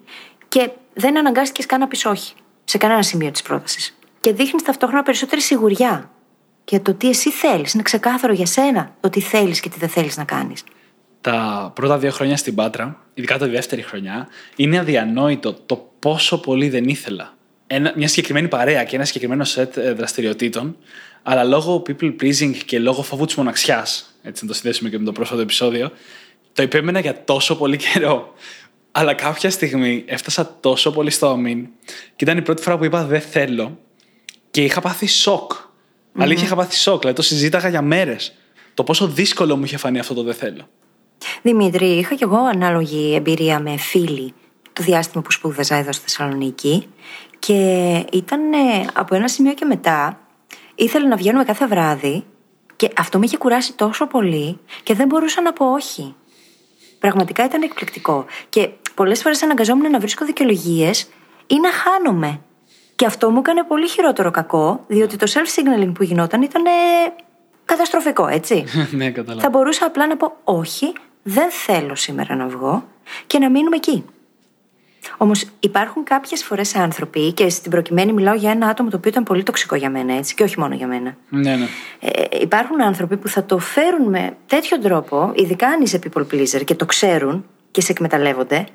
και 0.49 0.71
δεν 0.95 1.19
αναγκάστηκες 1.19 1.67
καν 1.67 1.81
να 1.81 1.89
πεις 1.89 2.05
όχι 2.05 2.35
σε 2.65 2.79
κανένα 2.79 3.03
σημείο 3.03 3.31
της 3.31 3.43
πρότασης. 3.43 3.99
Και 4.21 4.33
δείχνεις 4.33 4.63
ταυτόχρονα 4.63 5.03
περισσότερη 5.03 5.41
σιγουριά 5.41 6.11
για 6.65 6.83
το 6.83 6.95
τι 6.95 7.09
εσύ 7.09 7.31
θέλεις. 7.31 7.73
Είναι 7.73 7.83
ξεκάθαρο 7.83 8.33
για 8.33 8.47
σένα 8.47 8.95
το 9.01 9.11
τι 9.11 9.21
θέλεις 9.21 9.61
και 9.61 9.69
τι 9.69 9.79
δεν 9.79 9.89
θέλεις 9.89 10.17
να 10.17 10.25
κάνεις. 10.25 10.65
Τα 11.23 11.71
πρώτα 11.75 11.99
δύο 11.99 12.11
χρόνια 12.11 12.37
στην 12.37 12.55
Πάτρα, 12.55 13.07
ειδικά 13.15 13.39
τη 13.39 13.49
δεύτερη 13.49 13.83
χρονιά, 13.83 14.29
είναι 14.57 14.79
αδιανόητο 14.79 15.53
το 15.67 15.91
πόσο 15.99 16.41
πολύ 16.41 16.69
δεν 16.69 16.85
ήθελα. 16.85 17.35
Ένα, 17.67 17.93
μια 17.97 18.09
συγκεκριμένη 18.09 18.49
παρέα 18.49 18.85
και 18.85 18.97
ένα 18.97 19.05
συγκεκριμένο 19.05 19.45
σετ 19.45 19.77
ε, 19.77 19.93
δραστηριοτήτων, 19.93 20.77
αλλά 21.23 21.45
λόγω 21.45 21.83
people 21.87 22.15
pleasing 22.23 22.55
και 22.67 22.79
λόγω 22.79 23.03
φόβου 23.03 23.25
της 23.25 23.35
μοναξιάς, 23.35 24.19
έτσι 24.23 24.45
να 24.45 24.51
το 24.51 24.57
συνδέσουμε 24.57 24.89
και 24.91 24.99
με 24.99 25.05
το 25.05 25.13
πρόσφατο 25.13 25.41
επεισόδιο, 25.41 25.93
το 26.53 26.63
υπέμενα 26.63 27.01
για 27.01 27.25
τόσο 27.25 27.57
πολύ 27.57 27.77
καιρό. 27.77 28.35
Αλλά 28.93 29.15
κάποια 29.15 29.51
στιγμή 29.51 30.05
έφτασα 30.07 30.57
τόσο 30.61 30.93
πολύ 30.93 31.11
στο 31.11 31.29
αμήν 31.29 31.69
και 32.17 32.25
ήταν 32.25 32.39
η 32.39 32.43
πρώτη 32.43 32.63
φορά 32.63 32.79
που 32.79 32.85
είπα 32.85 33.05
δεν 33.05 33.21
θέλω 33.21 33.79
και 34.51 34.65
είχα 34.65 34.81
πάθει 34.81 35.07
σοκ. 35.07 35.53
Mm-hmm. 35.53 36.23
Αλήθεια 36.23 36.45
είχα 36.45 36.55
πάθει 36.55 36.77
σοκ, 36.77 37.01
δηλαδή 37.01 37.17
το 37.17 37.23
συζήταγα 37.23 37.69
για 37.69 37.83
μέρες. 37.83 38.33
Το 38.75 38.85
πόσο 38.85 39.07
δύσκολο 39.07 39.57
μου 39.57 39.65
είχε 39.65 39.77
φανεί 39.77 39.99
αυτό 39.99 40.15
το 40.15 40.23
δεν 40.23 40.35
θέλω. 40.35 40.69
Δημήτρη, 41.43 41.87
είχα 41.87 42.15
κι 42.15 42.23
εγώ 42.23 42.37
ανάλογη 42.37 43.15
εμπειρία 43.15 43.61
με 43.61 43.77
φίλη 43.77 44.35
το 44.73 44.83
διάστημα 44.83 45.23
που 45.23 45.31
σπούδαζα 45.31 45.77
εδώ 45.77 45.93
στη 45.93 46.03
Θεσσαλονίκη 46.03 46.89
και 47.39 47.95
ήταν 48.13 48.41
από 48.95 49.15
ένα 49.15 49.29
σημείο 49.29 49.55
και 49.55 49.65
μετά 49.65 50.21
ήθελα 50.75 51.09
να 51.09 51.17
βγαίνουμε 51.17 51.45
κάθε 51.45 51.67
βράδυ 51.67 52.25
και 52.77 52.89
αυτό 52.97 53.19
με 53.19 53.25
είχε 53.25 53.37
κουράσει 53.37 53.73
τόσο 53.73 54.07
πολύ 54.07 54.59
και 54.83 54.95
δεν 54.95 55.07
μπορούσα 55.07 55.43
να 55.43 55.53
πω 55.53 55.73
όχι. 55.73 56.15
Πραγματικά 56.99 57.45
ήταν 57.45 57.63
εκπληκτικό. 57.63 58.25
Και 58.49 58.69
πολλές 58.95 59.23
φορές 59.23 59.43
αναγκαζόμουν 59.43 59.91
να 59.91 59.99
βρίσκω 59.99 60.25
δικαιολογίες 60.25 61.09
ή 61.47 61.55
να 61.61 61.73
χάνομαι. 61.73 62.41
Και 62.95 63.07
αυτό 63.07 63.31
μου 63.31 63.39
έκανε 63.39 63.65
πολύ 63.65 63.89
χειρότερο 63.89 64.31
κακό, 64.31 64.85
διότι 64.87 65.17
το 65.17 65.27
self-signaling 65.35 65.93
που 65.95 66.03
γινόταν 66.03 66.43
ήταν 66.43 66.63
καταστροφικό, 67.65 68.27
έτσι. 68.27 68.65
ναι, 68.91 69.11
καταλάβω. 69.11 69.41
Θα 69.41 69.51
μπορούσα 69.51 69.87
απλά 69.87 70.07
να 70.07 70.17
πω 70.17 70.33
όχι, 70.45 70.93
δεν 71.23 71.51
θέλω 71.51 71.95
σήμερα 71.95 72.37
να 72.37 72.47
βγω 72.47 72.85
και 73.27 73.39
να 73.39 73.51
μείνουμε 73.51 73.77
εκεί. 73.77 74.05
Όμως 75.17 75.45
υπάρχουν 75.61 76.05
κάποιες 76.05 76.45
φορές 76.45 76.75
άνθρωποι, 76.75 77.33
και 77.33 77.49
στην 77.49 77.71
προκειμένη 77.71 78.13
μιλάω 78.13 78.35
για 78.35 78.51
ένα 78.51 78.67
άτομο 78.67 78.91
το 78.91 78.97
οποίο 78.97 79.11
ήταν 79.11 79.23
πολύ 79.23 79.43
τοξικό 79.43 79.75
για 79.75 79.91
μένα, 79.91 80.15
έτσι, 80.15 80.35
και 80.35 80.43
όχι 80.43 80.61
μόνο 80.61 80.75
για 80.75 80.87
μένα. 80.87 81.17
Ναι, 81.29 81.57
ναι. 81.57 81.67
Ε, 82.01 82.41
υπάρχουν 82.41 82.83
άνθρωποι 82.83 83.17
που 83.17 83.29
θα 83.29 83.45
το 83.45 83.59
φέρουν 83.59 84.09
με 84.09 84.37
τέτοιο 84.47 84.79
τρόπο, 84.79 85.33
ειδικά 85.35 85.69
αν 85.69 85.83
είσαι 85.83 85.99
people 86.05 86.23
pleaser 86.33 86.65
και 86.65 86.75
το 86.75 86.87
ξέρουν 86.87 87.47
και 87.71 87.81
σε 87.81 87.93
εκμεταλλεύονται, 87.93 88.67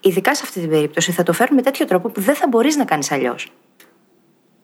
ειδικά 0.00 0.34
σε 0.34 0.42
αυτή 0.44 0.60
την 0.60 0.68
περίπτωση 0.68 1.12
θα 1.12 1.22
το 1.22 1.32
φέρουν 1.32 1.54
με 1.54 1.62
τέτοιο 1.62 1.86
τρόπο 1.86 2.08
που 2.08 2.20
δεν 2.20 2.34
θα 2.34 2.46
μπορείς 2.48 2.76
να 2.76 2.84
κάνεις 2.84 3.12
αλλιώς. 3.12 3.52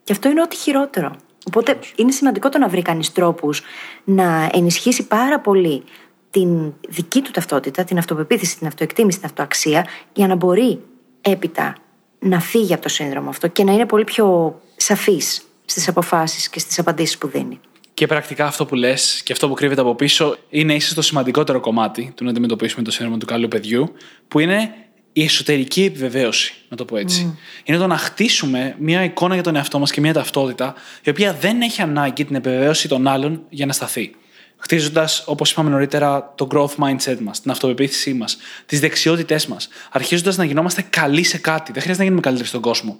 Και 0.05 0.12
αυτό 0.12 0.28
είναι 0.28 0.43
ό,τι 0.43 0.57
χειρότερο. 0.57 1.16
Οπότε 1.47 1.78
είναι 1.97 2.11
σημαντικό 2.11 2.49
το 2.49 2.59
να 2.59 2.68
βρει 2.68 2.82
κανείς 2.82 3.12
τρόπους 3.12 3.62
να 4.05 4.51
ενισχύσει 4.53 5.07
πάρα 5.07 5.41
πολύ 5.41 5.82
την 6.39 6.72
δική 6.89 7.20
του 7.20 7.30
ταυτότητα, 7.30 7.84
την 7.84 7.99
αυτοπεποίθηση, 7.99 8.59
την 8.59 8.66
αυτοεκτίμηση, 8.66 9.18
την 9.18 9.26
αυτοαξία, 9.26 9.86
για 10.12 10.26
να 10.26 10.34
μπορεί 10.34 10.80
έπειτα 11.20 11.74
να 12.18 12.41
φύγει 12.41 12.72
από 12.72 12.82
το 12.82 12.89
σύνδρομο 12.89 13.28
αυτό 13.28 13.49
και 13.49 13.64
να 13.64 13.72
είναι 13.72 13.86
πολύ 13.86 14.05
πιο 14.05 14.61
σαφής 14.76 15.43
στις 15.64 15.89
αποφάσεις 15.89 16.49
και 16.49 16.59
στις 16.59 16.78
απαντήσεις 16.78 17.18
που 17.18 17.28
δίνει. 17.28 17.61
Και 17.95 18.07
πρακτικά 18.07 18.47
αυτό 18.47 18.66
που 18.66 18.74
λες 18.74 19.22
και 19.24 19.32
αυτό 19.32 19.49
που 19.49 19.55
κρύβεται 19.55 19.80
από 19.80 19.95
πίσω 19.95 20.36
είναι 20.51 20.74
ίσως 20.74 20.95
το 20.95 21.03
σημαντικότερο 21.03 21.61
κομμάτι 21.61 22.12
του 22.14 22.24
να 22.24 22.30
αντιμετωπίσουμε 22.30 22.82
το 22.82 22.91
σύνδρομο 22.91 23.18
του 23.18 23.26
καλού 23.26 23.49
παιδιού, 23.49 23.93
που 24.28 24.39
είναι 24.39 24.74
η 25.12 25.24
εσωτερική 25.24 25.84
επιβεβαίωση, 25.84 26.55
να 26.68 26.76
το 26.76 26.84
πω 26.84 26.97
έτσι. 26.97 27.39
Είναι 27.64 27.78
το 27.78 27.86
να 27.86 27.97
χτίσουμε 27.97 28.74
μια 28.78 29.05
εικόνα 29.05 29.34
για 29.34 29.43
τον 29.43 29.57
εαυτό 29.57 29.78
μας 29.78 29.91
και 29.91 30.01
μια 30.01 30.12
ταυτότητα, 30.12 30.74
η 31.03 31.11
οποία 31.11 31.34
δεν 31.34 31.61
έχει 31.61 31.82
ανάγκη 31.82 32.24
την 32.24 32.36
επιβεβαίωση 32.36 32.89
των 32.89 33.07
άλλων 33.07 33.43
για 33.49 33.66
να 33.66 33.72
σταθεί 33.72 34.14
χτίζοντας, 34.59 35.23
όπως 35.27 35.51
είπαμε 35.51 35.71
νωρίτερα, 35.71 36.33
το 36.35 36.47
growth 36.51 36.85
mindset 36.85 37.19
μας, 37.21 37.41
την 37.41 37.51
αυτοπεποίθησή 37.51 38.15
μας, 38.15 38.37
τις 38.67 38.81
δεξιότητές 38.81 39.47
μας, 39.47 39.69
αρχίζοντας 39.93 40.37
να 40.37 40.45
γινόμαστε 40.45 40.83
καλοί 40.91 41.23
σε 41.23 41.39
κάτι. 41.39 41.73
Δεν 41.73 41.83
χρειάζεται 41.83 41.97
να 41.99 42.05
γίνουμε 42.05 42.21
καλύτεροι 42.21 42.49
στον 42.49 42.61
κόσμο. 42.61 42.99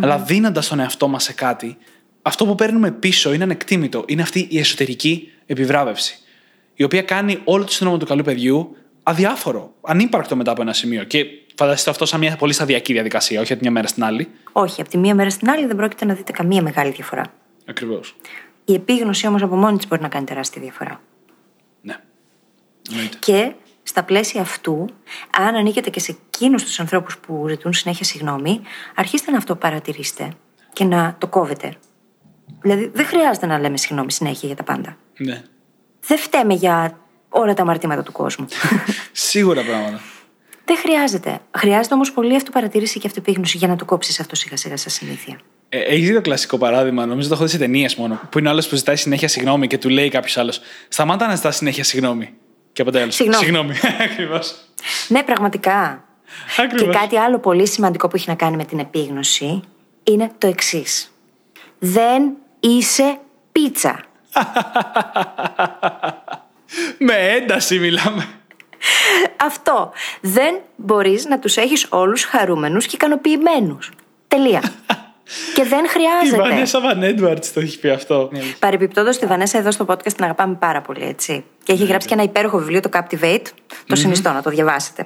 Αλλά 0.00 0.18
δίνοντας 0.18 0.68
τον 0.68 0.80
εαυτό 0.80 1.08
μας 1.08 1.22
σε 1.22 1.32
κάτι, 1.32 1.76
αυτό 2.22 2.46
που 2.46 2.54
παίρνουμε 2.54 2.90
πίσω 2.90 3.32
είναι 3.32 3.44
ανεκτήμητο. 3.44 4.04
Είναι 4.06 4.22
αυτή 4.22 4.46
η 4.50 4.58
εσωτερική 4.58 5.30
επιβράβευση. 5.46 6.18
Η 6.74 6.82
οποία 6.82 7.02
κάνει 7.02 7.40
όλο 7.44 7.64
το 7.64 7.72
σύνολο 7.72 7.96
του 7.96 8.06
καλού 8.06 8.22
παιδιού 8.22 8.76
αδιάφορο, 9.02 9.74
ανύπαρκτο 9.80 10.36
μετά 10.36 10.50
από 10.50 10.62
ένα 10.62 10.72
σημείο. 10.72 11.04
Και 11.04 11.26
φανταστείτε 11.54 11.90
αυτό 11.90 12.06
σαν 12.06 12.20
μια 12.20 12.36
πολύ 12.36 12.52
σταδιακή 12.52 12.92
διαδικασία, 12.92 13.40
όχι 13.40 13.52
από 13.52 13.62
τη 13.62 13.66
μια 13.66 13.76
μέρα 13.76 13.88
στην 13.88 14.04
άλλη. 14.04 14.28
Όχι, 14.52 14.80
από 14.80 14.90
τη 14.90 14.98
μία 14.98 15.14
μέρα 15.14 15.30
στην 15.30 15.50
άλλη 15.50 15.66
δεν 15.66 15.76
πρόκειται 15.76 16.04
να 16.04 16.14
δείτε 16.14 16.32
καμία 16.32 16.62
μεγάλη 16.62 16.90
διαφορά. 16.90 17.24
Ακριβώς. 17.66 18.16
Η 18.70 18.74
επίγνωση 18.74 19.26
όμως 19.26 19.42
από 19.42 19.56
μόνη 19.56 19.76
της 19.76 19.88
μπορεί 19.88 20.02
να 20.02 20.08
κάνει 20.08 20.24
τεράστια 20.24 20.62
διαφορά. 20.62 21.00
Ναι. 21.80 21.96
Και 23.18 23.52
στα 23.82 24.02
πλαίσια 24.02 24.40
αυτού, 24.40 24.86
αν 25.38 25.54
ανήκετε 25.54 25.90
και 25.90 26.00
σε 26.00 26.16
εκείνους 26.26 26.64
τους 26.64 26.80
ανθρώπους 26.80 27.18
που 27.18 27.46
ζητούν 27.48 27.72
συνέχεια 27.72 28.04
συγγνώμη, 28.04 28.60
αρχίστε 28.94 29.30
να 29.30 29.36
αυτοπαρατηρήσετε 29.36 30.32
και 30.72 30.84
να 30.84 31.16
το 31.18 31.26
κόβετε. 31.26 31.74
Δηλαδή, 32.60 32.90
δεν 32.94 33.06
χρειάζεται 33.06 33.46
να 33.46 33.58
λέμε 33.58 33.76
συγγνώμη 33.76 34.12
συνέχεια 34.12 34.46
για 34.46 34.56
τα 34.56 34.62
πάντα. 34.62 34.96
Ναι. 35.18 35.42
Δεν 36.00 36.18
φταίμε 36.18 36.54
για 36.54 36.98
όλα 37.28 37.54
τα 37.54 37.62
αμαρτήματα 37.62 38.02
του 38.02 38.12
κόσμου. 38.12 38.46
Σίγουρα 39.12 39.62
πράγματα. 39.62 40.00
δεν 40.64 40.76
χρειάζεται. 40.76 41.40
Χρειάζεται 41.56 41.94
όμως 41.94 42.12
πολύ 42.12 42.36
αυτοπαρατήρηση 42.36 42.98
και 42.98 43.06
αυτοπίγνωση 43.06 43.56
για 43.56 43.68
να 43.68 43.76
το 43.76 43.84
κόψεις 43.84 44.20
αυτό 44.20 44.34
σιγά 44.34 44.56
σιγά 44.56 44.76
σαν 44.76 44.90
συνήθεια. 44.90 45.40
Ε, 45.72 45.78
Έχεις 45.78 46.08
δει 46.08 46.14
το 46.14 46.20
κλασικό 46.20 46.58
παράδειγμα, 46.58 47.06
νομίζω 47.06 47.28
το 47.28 47.34
έχω 47.34 47.44
δει 47.44 47.50
σε 47.50 47.58
ταινίες 47.58 47.94
μόνο. 47.94 48.20
Που 48.30 48.38
είναι 48.38 48.48
ο 48.48 48.50
άλλος 48.50 48.68
που 48.68 48.76
ζητάει 48.76 48.96
συνέχεια 48.96 49.28
συγγνώμη 49.28 49.66
και 49.66 49.78
του 49.78 49.88
λέει 49.88 50.08
κάποιος 50.08 50.36
άλλος: 50.36 50.60
Σταμάτα 50.88 51.26
να 51.26 51.34
ζητάς 51.34 51.56
συνέχεια 51.56 51.84
συγγνώμη. 51.84 52.32
Και 52.72 52.82
από 52.82 52.90
τέλος. 52.90 53.14
Συγγνώμη. 53.14 53.44
Συγγνώμη. 53.44 53.74
Ακριβώς. 54.10 54.54
Ναι, 55.08 55.22
πραγματικά. 55.22 56.04
Και 56.56 56.62
Ακριβώς. 56.62 56.96
κάτι 56.96 57.16
άλλο 57.16 57.38
πολύ 57.38 57.68
σημαντικό 57.68 58.08
που 58.08 58.16
έχει 58.16 58.28
να 58.28 58.34
κάνει 58.34 58.56
με 58.56 58.64
την 58.64 58.78
επίγνωση 58.78 59.60
είναι 60.02 60.30
το 60.38 60.46
εξής. 60.46 61.12
Δεν 61.78 62.22
είσαι 62.60 63.18
πίτσα. 63.52 64.00
Με 66.98 67.14
ένταση 67.14 67.78
μιλάμε. 67.78 68.28
Αυτό. 69.36 69.92
Δεν 70.20 70.54
μπορείς 70.76 71.24
να 71.24 71.38
τους 71.38 71.56
έχεις 71.56 71.86
όλους 71.88 72.24
χαρούμενους 72.24 72.86
και 72.86 72.94
ικανοποιημένους. 72.94 73.90
Τελεία. 74.28 74.62
και 75.54 75.64
δεν 75.64 75.84
Η 75.84 75.88
χρειάζεται. 75.88 76.50
Βανέσα 76.50 76.80
Βαν 76.80 77.02
Έντουαρτ 77.02 77.44
το 77.54 77.60
έχει 77.60 77.78
πει 77.78 77.88
αυτό. 77.88 78.30
Παρεμπιπτόντως, 78.58 79.18
τη 79.18 79.26
Βανέσα 79.26 79.58
εδώ 79.58 79.70
στο 79.70 79.84
podcast 79.88 80.12
την 80.12 80.24
αγαπάμε 80.24 80.54
πάρα 80.54 80.80
πολύ, 80.80 81.04
έτσι. 81.04 81.44
Και 81.62 81.72
έχει 81.72 81.84
γράψει 81.84 82.08
και 82.08 82.14
ένα 82.14 82.22
υπέροχο 82.22 82.58
βιβλίο, 82.58 82.80
το 82.80 82.90
Captivate. 82.92 83.44
Το 83.86 83.96
συνιστώ 83.96 84.32
να 84.32 84.42
το 84.42 84.50
διαβάσετε. 84.50 85.04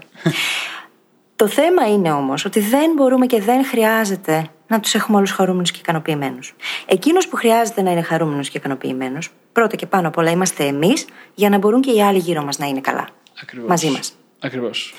το 1.37 1.49
θέμα 1.49 1.89
είναι 1.89 2.13
όμως 2.13 2.45
ότι 2.45 2.61
δεν 2.61 2.93
μπορούμε 2.97 3.27
και 3.27 3.41
δεν 3.41 3.65
χρειάζεται 3.65 4.49
να 4.67 4.81
τους 4.81 4.95
έχουμε 4.95 5.17
όλους 5.17 5.31
χαρούμενους 5.31 5.71
και 5.71 5.79
ικανοποιημένους. 5.81 6.55
Εκείνος 6.87 7.29
που 7.29 7.37
χρειάζεται 7.37 7.83
να 7.83 7.91
είναι 7.91 8.03
χαρούμενος 8.03 8.51
και 8.51 8.59
ικανοποιημένος, 8.59 9.31
πρώτα 9.53 9.77
και 9.77 9.87
πάνω 9.87 10.09
απ' 10.09 10.17
όλα 10.17 10.31
είμαστε 10.31 10.65
εμείς, 10.65 11.07
για 11.35 11.49
να 11.49 11.59
μπορούν 11.59 11.81
και 11.81 11.91
οι 11.91 12.03
άλλοι 12.03 12.19
γύρω 12.19 12.43
μας 12.43 12.59
να 12.59 12.67
είναι 12.67 12.81
καλά. 12.81 13.09
Ακριβώς. 13.43 13.69
Μαζί 13.69 13.91
μας. 13.91 14.15
Ακριβώς. 14.41 14.95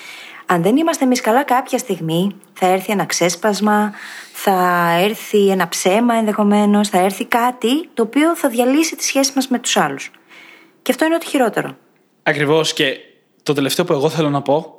Αν 0.46 0.62
δεν 0.62 0.78
είμαστε 0.78 1.04
εμείς 1.04 1.22
καλά, 1.22 1.43
κάποια 1.43 1.78
στιγμή 1.78 2.36
θα 2.54 2.68
έρθει 2.68 2.91
ένα 2.91 3.06
ξέσπασμα, 3.06 3.93
θα 4.34 4.89
έρθει 5.00 5.50
ένα 5.50 5.68
ψέμα 5.68 6.14
ενδεχομένως, 6.16 6.89
θα 6.89 7.00
έρθει 7.00 7.26
κάτι 7.26 7.88
το 7.93 8.04
οποίο 8.04 8.36
θα 8.36 8.50
διαλύσει 8.50 8.96
τη 8.96 9.04
σχέση 9.04 9.32
μας 9.36 9.48
με 9.48 9.60
τους 9.60 9.78
άλλους. 9.78 10.12
Και 10.82 10.91
αυτό 10.91 11.06
είναι 11.06 11.16
ό,τι 11.16 11.26
χειρότερο. 11.26 11.78
Ακριβώς. 12.24 12.74
Και 12.74 12.98
το 13.43 13.54
τελευταίο 13.54 13.86
που 13.86 13.93
εγώ 13.93 14.10
θέλω 14.10 14.30
να 14.30 14.41
πω 14.41 14.76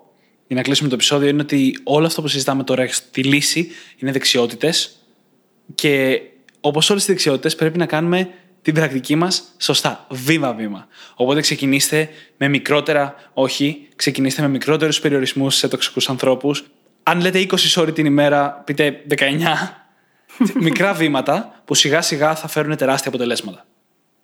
για 0.46 0.56
να 0.56 0.62
κλείσουμε 0.62 0.88
το 0.88 0.94
επεισόδιο 0.94 1.28
είναι 1.28 1.42
ότι 1.42 1.80
όλο 1.84 2.06
αυτό 2.06 2.22
που 2.22 2.28
συζητάμε 2.28 2.64
τώρα 2.64 2.88
στη 2.88 3.22
λύση 3.22 3.70
είναι 3.96 4.12
δεξιότητες. 4.12 4.96
Και 5.74 6.20
όπως 6.60 6.90
όλες 6.90 7.04
τι 7.04 7.12
δεξιότητες, 7.12 7.54
πρέπει 7.54 7.78
να 7.78 7.86
κάνουμε 7.86 8.30
την 8.66 8.74
πρακτική 8.74 9.16
μας 9.16 9.42
σωστά, 9.58 10.06
βήμα-βήμα. 10.08 10.86
Οπότε 11.14 11.40
ξεκινήστε 11.40 12.08
με 12.36 12.48
μικρότερα, 12.48 13.14
όχι, 13.32 13.88
ξεκινήστε 13.96 14.42
με 14.42 14.48
μικρότερους 14.48 15.00
περιορισμούς 15.00 15.56
σε 15.56 15.68
τοξικούς 15.68 16.08
ανθρώπους. 16.08 16.64
Αν 17.02 17.20
λέτε 17.20 17.38
20 17.38 17.56
ώρε 17.76 17.92
την 17.92 18.06
ημέρα, 18.06 18.62
πείτε 18.64 19.02
19. 19.08 19.16
Μικρά 20.66 20.92
βήματα 20.92 21.62
που 21.64 21.74
σιγά 21.74 22.02
σιγά 22.02 22.34
θα 22.34 22.48
φέρουν 22.48 22.76
τεράστια 22.76 23.08
αποτελέσματα. 23.08 23.64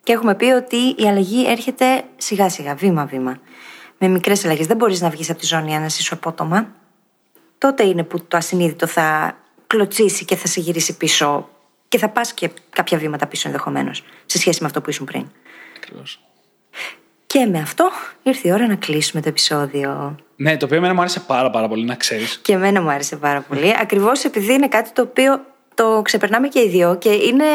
Και 0.03 0.13
έχουμε 0.13 0.35
πει 0.35 0.45
ότι 0.45 0.77
η 0.97 1.07
αλλαγή 1.07 1.45
έρχεται 1.47 2.03
σιγά 2.17 2.49
σιγά, 2.49 2.75
βήμα-βήμα. 2.75 3.39
με 3.97 4.07
μικρές 4.07 4.45
αλλαγές, 4.45 4.67
δεν 4.67 4.77
μπορείς 4.77 5.01
να 5.01 5.09
βγεις 5.09 5.29
από 5.29 5.39
τη 5.39 5.45
ζώνη 5.45 5.75
αν 5.75 5.85
είσαι 5.85 6.13
απότομα, 6.13 6.71
τότε 7.57 7.83
είναι 7.83 8.03
που 8.03 8.23
το 8.27 8.37
ασυνείδητο 8.37 8.87
θα 8.87 9.37
κλωτσίσει 9.67 10.25
και 10.25 10.35
θα 10.35 10.47
σε 10.47 10.59
γυρίσει 10.59 10.97
πίσω 10.97 11.49
και 11.93 11.99
θα 11.99 12.09
πας 12.09 12.33
και 12.33 12.49
κάποια 12.69 12.97
βήματα 12.97 13.27
πίσω 13.27 13.47
ενδεχομένως 13.47 14.03
σε 14.25 14.37
σχέση 14.37 14.57
με 14.61 14.65
αυτό 14.65 14.81
που 14.81 14.89
ήσουν 14.89 15.05
πριν. 15.05 15.25
Ακριβώς. 15.77 16.19
Και 17.25 17.45
με 17.45 17.59
αυτό 17.59 17.89
ήρθε 18.23 18.47
η 18.47 18.51
ώρα 18.51 18.67
να 18.67 18.75
κλείσουμε 18.75 19.21
το 19.21 19.29
επεισόδιο. 19.29 20.15
Ναι, 20.35 20.57
το 20.57 20.65
οποίο 20.65 20.77
εμένα 20.77 20.93
μου 20.93 20.99
άρεσε 20.99 21.19
πάρα 21.19 21.49
πάρα 21.49 21.67
πολύ 21.67 21.85
να 21.85 21.95
ξέρεις. 21.95 22.39
Και 22.43 22.53
εμένα 22.53 22.81
μου 22.81 22.89
άρεσε 22.89 23.15
πάρα 23.15 23.41
πολύ. 23.41 23.73
Ακριβώς 23.79 24.23
επειδή 24.23 24.53
είναι 24.53 24.67
κάτι 24.67 24.91
το 24.91 25.01
οποίο 25.01 25.45
το 25.73 26.01
ξεπερνάμε 26.03 26.47
και 26.47 26.59
οι 26.59 26.69
δύο 26.69 26.97
και 26.97 27.09
είναι, 27.09 27.45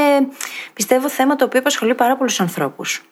πιστεύω, 0.72 1.08
θέμα 1.10 1.36
το 1.36 1.44
οποίο 1.44 1.60
απασχολεί 1.60 1.94
πάρα 1.94 2.16
πολλούς 2.16 2.40
ανθρώπους. 2.40 3.02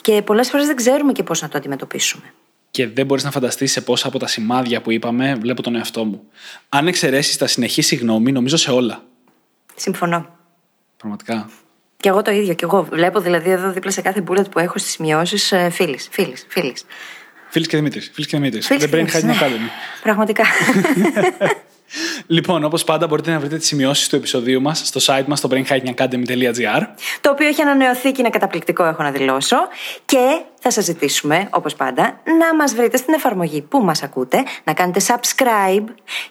Και 0.00 0.22
πολλές 0.22 0.50
φορές 0.50 0.66
δεν 0.66 0.76
ξέρουμε 0.76 1.12
και 1.12 1.22
πώς 1.22 1.42
να 1.42 1.48
το 1.48 1.58
αντιμετωπίσουμε. 1.58 2.32
Και 2.70 2.88
δεν 2.88 3.06
μπορείς 3.06 3.24
να 3.24 3.30
φανταστείς 3.30 3.72
σε 3.72 3.80
πόσα 3.80 4.08
από 4.08 4.18
τα 4.18 4.26
σημάδια 4.26 4.80
που 4.80 4.90
είπαμε 4.90 5.34
βλέπω 5.34 5.62
τον 5.62 5.74
εαυτό 5.74 6.04
μου. 6.04 6.22
Αν 6.68 6.86
εξαιρέσεις 6.86 7.36
τα 7.36 7.46
συνεχή 7.46 7.82
συγγνώμη, 7.82 8.32
νομίζω 8.32 8.56
σε 8.56 8.70
όλα. 8.70 9.02
Συμφωνώ. 9.74 10.42
Πραγματικά. 11.04 11.50
Και 11.96 12.08
εγώ 12.08 12.22
το 12.22 12.30
ίδιο. 12.30 12.54
Και 12.54 12.64
εγώ 12.64 12.82
βλέπω 12.82 13.20
δηλαδή 13.20 13.50
εδώ 13.50 13.70
δίπλα 13.70 13.90
σε 13.90 14.00
κάθε 14.00 14.24
bullet 14.28 14.50
που 14.50 14.58
έχω 14.58 14.78
στις 14.78 14.92
σημειώσεις 14.92 15.54
φίλης, 15.70 16.08
φίλης, 16.12 16.46
φίλης. 16.48 16.84
Φίλης 17.48 17.68
και 17.68 17.76
Δημήτρης. 17.76 18.10
Φίλης 18.12 18.30
και 18.30 18.36
Δημήτρης. 18.36 18.68
The 18.70 18.90
Brain 18.90 19.06
Hacking 19.06 19.24
ναι. 19.24 19.34
Academy. 19.40 19.68
Πραγματικά. 20.02 20.44
Λοιπόν, 22.26 22.64
όπως 22.64 22.84
πάντα, 22.84 23.06
μπορείτε 23.06 23.30
να 23.30 23.38
βρείτε 23.38 23.56
τις 23.56 23.66
σημειώσεις 23.66 24.08
του 24.08 24.16
επεισοδίου 24.16 24.60
μας 24.60 24.82
στο 24.84 25.00
site 25.04 25.24
μας 25.26 25.38
στο 25.38 25.48
brainhackingacademy.gr. 25.52 26.82
το 27.20 27.30
οποίο 27.30 27.46
έχει 27.46 27.62
ανανεωθεί 27.62 28.12
και 28.12 28.20
είναι 28.20 28.30
καταπληκτικό, 28.30 28.84
έχω 28.84 29.02
να 29.02 29.10
δηλώσω. 29.10 29.56
Και 30.04 30.42
θα 30.60 30.70
σας 30.70 30.84
ζητήσουμε, 30.84 31.48
όπως 31.50 31.74
πάντα, 31.74 32.20
να 32.38 32.54
μας 32.54 32.74
βρείτε 32.74 32.96
στην 32.96 33.14
εφαρμογή 33.14 33.60
που 33.62 33.78
μας 33.78 34.02
ακούτε, 34.02 34.42
να 34.64 34.72
κάνετε 34.72 35.00
subscribe 35.06 35.84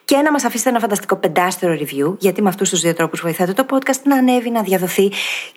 και 0.06 0.18
να 0.18 0.32
μας 0.32 0.44
αφήσετε 0.44 0.70
ένα 0.70 0.80
φανταστικό 0.80 1.16
πεντάστερο 1.16 1.78
review, 1.80 2.16
γιατί 2.20 2.42
με 2.42 2.50
αυτούς 2.50 2.70
τους 2.70 2.82
δύο 2.82 2.94
τρόπους 2.94 3.22
βοηθάτε 3.22 3.54
το 3.54 3.66
podcast 3.70 4.02
να 4.04 4.18
ανέβει, 4.18 4.50
να 4.50 4.62
διαδοθεί 4.62 5.12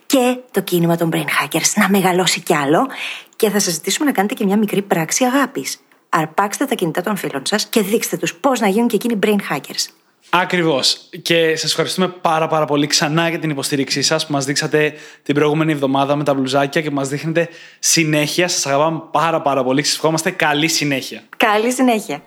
και 0.07 0.37
το 0.51 0.61
κίνημα 0.61 0.97
των 0.97 1.11
Brain 1.13 1.17
Hackers 1.17 1.73
να 1.75 1.89
μεγαλώσει 1.89 2.41
κι 2.41 2.55
άλλο. 2.55 2.89
Και 3.37 3.51
θα 3.51 3.59
σας 3.59 3.73
ζητήσουμε 3.73 4.07
να 4.07 4.13
κάνετε 4.13 4.35
και 4.35 4.45
μια 4.45 4.57
μικρή 4.57 4.83
πράξη 4.83 5.25
αγάπης. 5.25 5.81
Αρπάξτε 6.09 6.65
τα 6.65 6.75
κινητά 6.75 7.03
των 7.03 7.17
φίλων 7.17 7.47
σας 7.47 7.67
και 7.67 7.81
δείξτε 7.81 8.17
τους 8.17 8.35
πώς 8.35 8.61
να 8.61 8.69
γίνουν 8.69 8.89
και 8.89 8.97
εκείνοι 8.97 9.19
brain 9.23 9.55
hackers. 9.55 9.87
Ακριβώς. 10.31 11.09
Και 11.23 11.57
σας 11.57 11.71
ευχαριστούμε 11.71 12.09
πάρα 12.09 12.47
πάρα 12.47 12.65
πολύ 12.65 12.87
ξανά 12.87 13.29
για 13.29 13.39
την 13.39 13.51
υποστήριξή 13.51 14.03
σας 14.03 14.27
που 14.27 14.33
μας 14.33 14.45
δείξατε 14.45 14.95
την 15.23 15.35
προηγούμενη 15.35 15.73
εβδομάδα 15.73 16.17
με 16.17 16.25
τα 16.25 16.35
μπλουζάκια 16.35 16.81
και 16.81 16.91
μας 16.91 17.09
δείχνετε 17.09 17.49
συνέχεια. 17.79 18.49
Σας 18.49 18.67
αγαπάμε 18.67 19.03
πάρα 19.11 19.43
πάρα 19.43 19.65
πολύ 19.65 19.81
και 19.81 19.87
σας 19.87 19.97
ευχόμαστε 19.97 20.31
καλή 20.31 20.69
συνέχεια. 20.69 21.23
Καλή 21.37 21.73
συνέχεια. 21.73 22.23